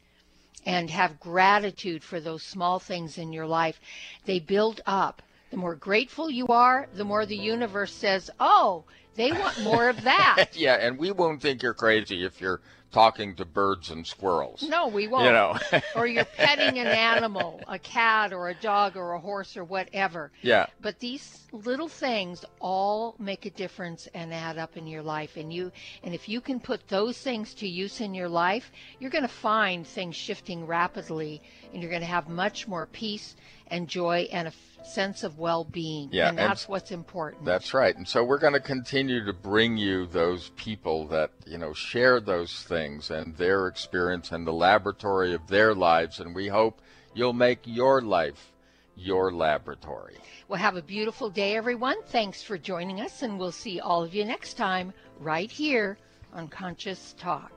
and 0.66 0.90
have 0.90 1.20
gratitude 1.20 2.04
for 2.04 2.20
those 2.20 2.44
small 2.44 2.80
things 2.80 3.18
in 3.18 3.32
your 3.32 3.48
life. 3.48 3.80
They 4.26 4.40
build 4.40 4.82
up. 4.86 5.22
The 5.50 5.58
more 5.58 5.76
grateful 5.76 6.30
you 6.30 6.48
are, 6.48 6.88
the 6.94 7.06
more 7.06 7.26
the 7.26 7.38
universe 7.38 7.94
says, 7.94 8.30
oh, 8.40 8.84
they 9.16 9.32
want 9.32 9.64
more 9.64 9.90
of 9.90 10.04
that. 10.04 10.50
yeah, 10.54 10.76
and 10.76 10.98
we 10.98 11.12
won't 11.12 11.42
think 11.42 11.64
you're 11.64 11.74
crazy 11.74 12.26
if 12.26 12.42
you're 12.42 12.60
talking 12.92 13.36
to 13.36 13.46
birds 13.46 13.90
and 13.90 14.06
squirrels. 14.06 14.64
No, 14.64 14.88
we 14.88 15.08
won't. 15.08 15.26
You 15.26 15.32
know. 15.32 15.58
or 15.96 16.08
you're 16.08 16.26
petting 16.26 16.80
an 16.80 16.88
animal, 17.16 17.62
a 17.68 17.80
cat 17.80 18.34
or 18.34 18.50
a 18.50 18.56
dog 18.56 18.96
or 18.96 19.14
a 19.14 19.20
horse 19.20 19.58
or 19.58 19.64
whatever. 19.64 20.32
Yeah. 20.42 20.68
But 20.82 21.00
these 21.00 21.48
little 21.52 21.88
things 21.88 22.46
all 22.60 23.16
make 23.20 23.46
a 23.46 23.50
difference 23.50 24.08
and 24.14 24.34
add 24.34 24.58
up 24.58 24.78
in 24.78 24.88
your 24.88 25.02
life 25.02 25.38
and 25.38 25.52
you 25.52 25.72
and 26.04 26.14
if 26.14 26.30
you 26.30 26.42
can 26.42 26.60
put 26.60 26.88
those 26.88 27.18
things 27.18 27.54
to 27.56 27.68
use 27.68 28.02
in 28.02 28.14
your 28.14 28.30
life, 28.30 28.72
you're 29.00 29.12
going 29.12 29.24
to 29.24 29.28
find 29.28 29.86
things 29.86 30.16
shifting 30.16 30.66
rapidly 30.66 31.42
and 31.74 31.82
you're 31.82 31.92
going 31.92 32.02
to 32.02 32.08
have 32.08 32.28
much 32.30 32.68
more 32.68 32.86
peace 32.86 33.36
and 33.68 33.88
joy 33.88 34.28
and 34.32 34.48
a 34.48 34.52
sense 34.88 35.24
of 35.24 35.38
well-being 35.38 36.10
yeah, 36.12 36.30
and 36.30 36.38
that's 36.38 36.64
and 36.66 36.72
what's 36.72 36.92
important. 36.92 37.46
that's 37.46 37.74
right. 37.74 37.96
And 37.96 38.08
so 38.08 38.24
we're 38.24 38.40
going 38.40 38.54
to 38.54 38.60
continue 38.60 39.26
to 39.26 39.34
bring 39.34 39.78
you 39.78 40.06
those 40.08 40.50
people 40.56 41.08
that 41.08 41.32
you 41.46 41.58
know 41.58 41.74
share 41.74 42.20
those 42.20 42.64
things 42.64 43.12
and 43.12 43.36
their 43.38 43.68
experience 43.68 44.32
and 44.32 44.46
the 44.46 44.54
laboratory 44.54 45.34
of 45.34 45.48
their 45.48 45.74
lives 45.76 46.20
and 46.20 46.34
we 46.34 46.48
hope 46.48 46.82
you'll 47.14 47.34
make 47.34 47.60
your 47.66 48.02
life 48.02 48.52
your 48.96 49.32
laboratory. 49.32 50.18
Well 50.48 50.60
have 50.60 50.76
a 50.76 50.82
beautiful 50.82 51.30
day 51.30 51.56
everyone. 51.56 52.02
Thanks 52.08 52.42
for 52.42 52.58
joining 52.58 53.02
us 53.02 53.22
and 53.22 53.38
we'll 53.38 53.52
see 53.52 53.80
all 53.80 54.04
of 54.04 54.16
you 54.16 54.26
next 54.26 54.56
time 54.56 54.94
right 55.20 55.52
here 55.52 55.98
on 56.34 56.48
conscious 56.48 57.14
talk 57.18 57.57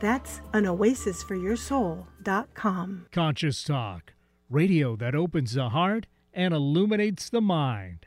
That's 0.00 0.40
anoasisforyoursoul.com. 0.52 3.06
Conscious 3.12 3.62
Talk, 3.62 4.14
radio 4.48 4.96
that 4.96 5.14
opens 5.14 5.52
the 5.52 5.68
heart 5.68 6.06
and 6.34 6.52
illuminates 6.54 7.28
the 7.28 7.40
mind. 7.40 8.06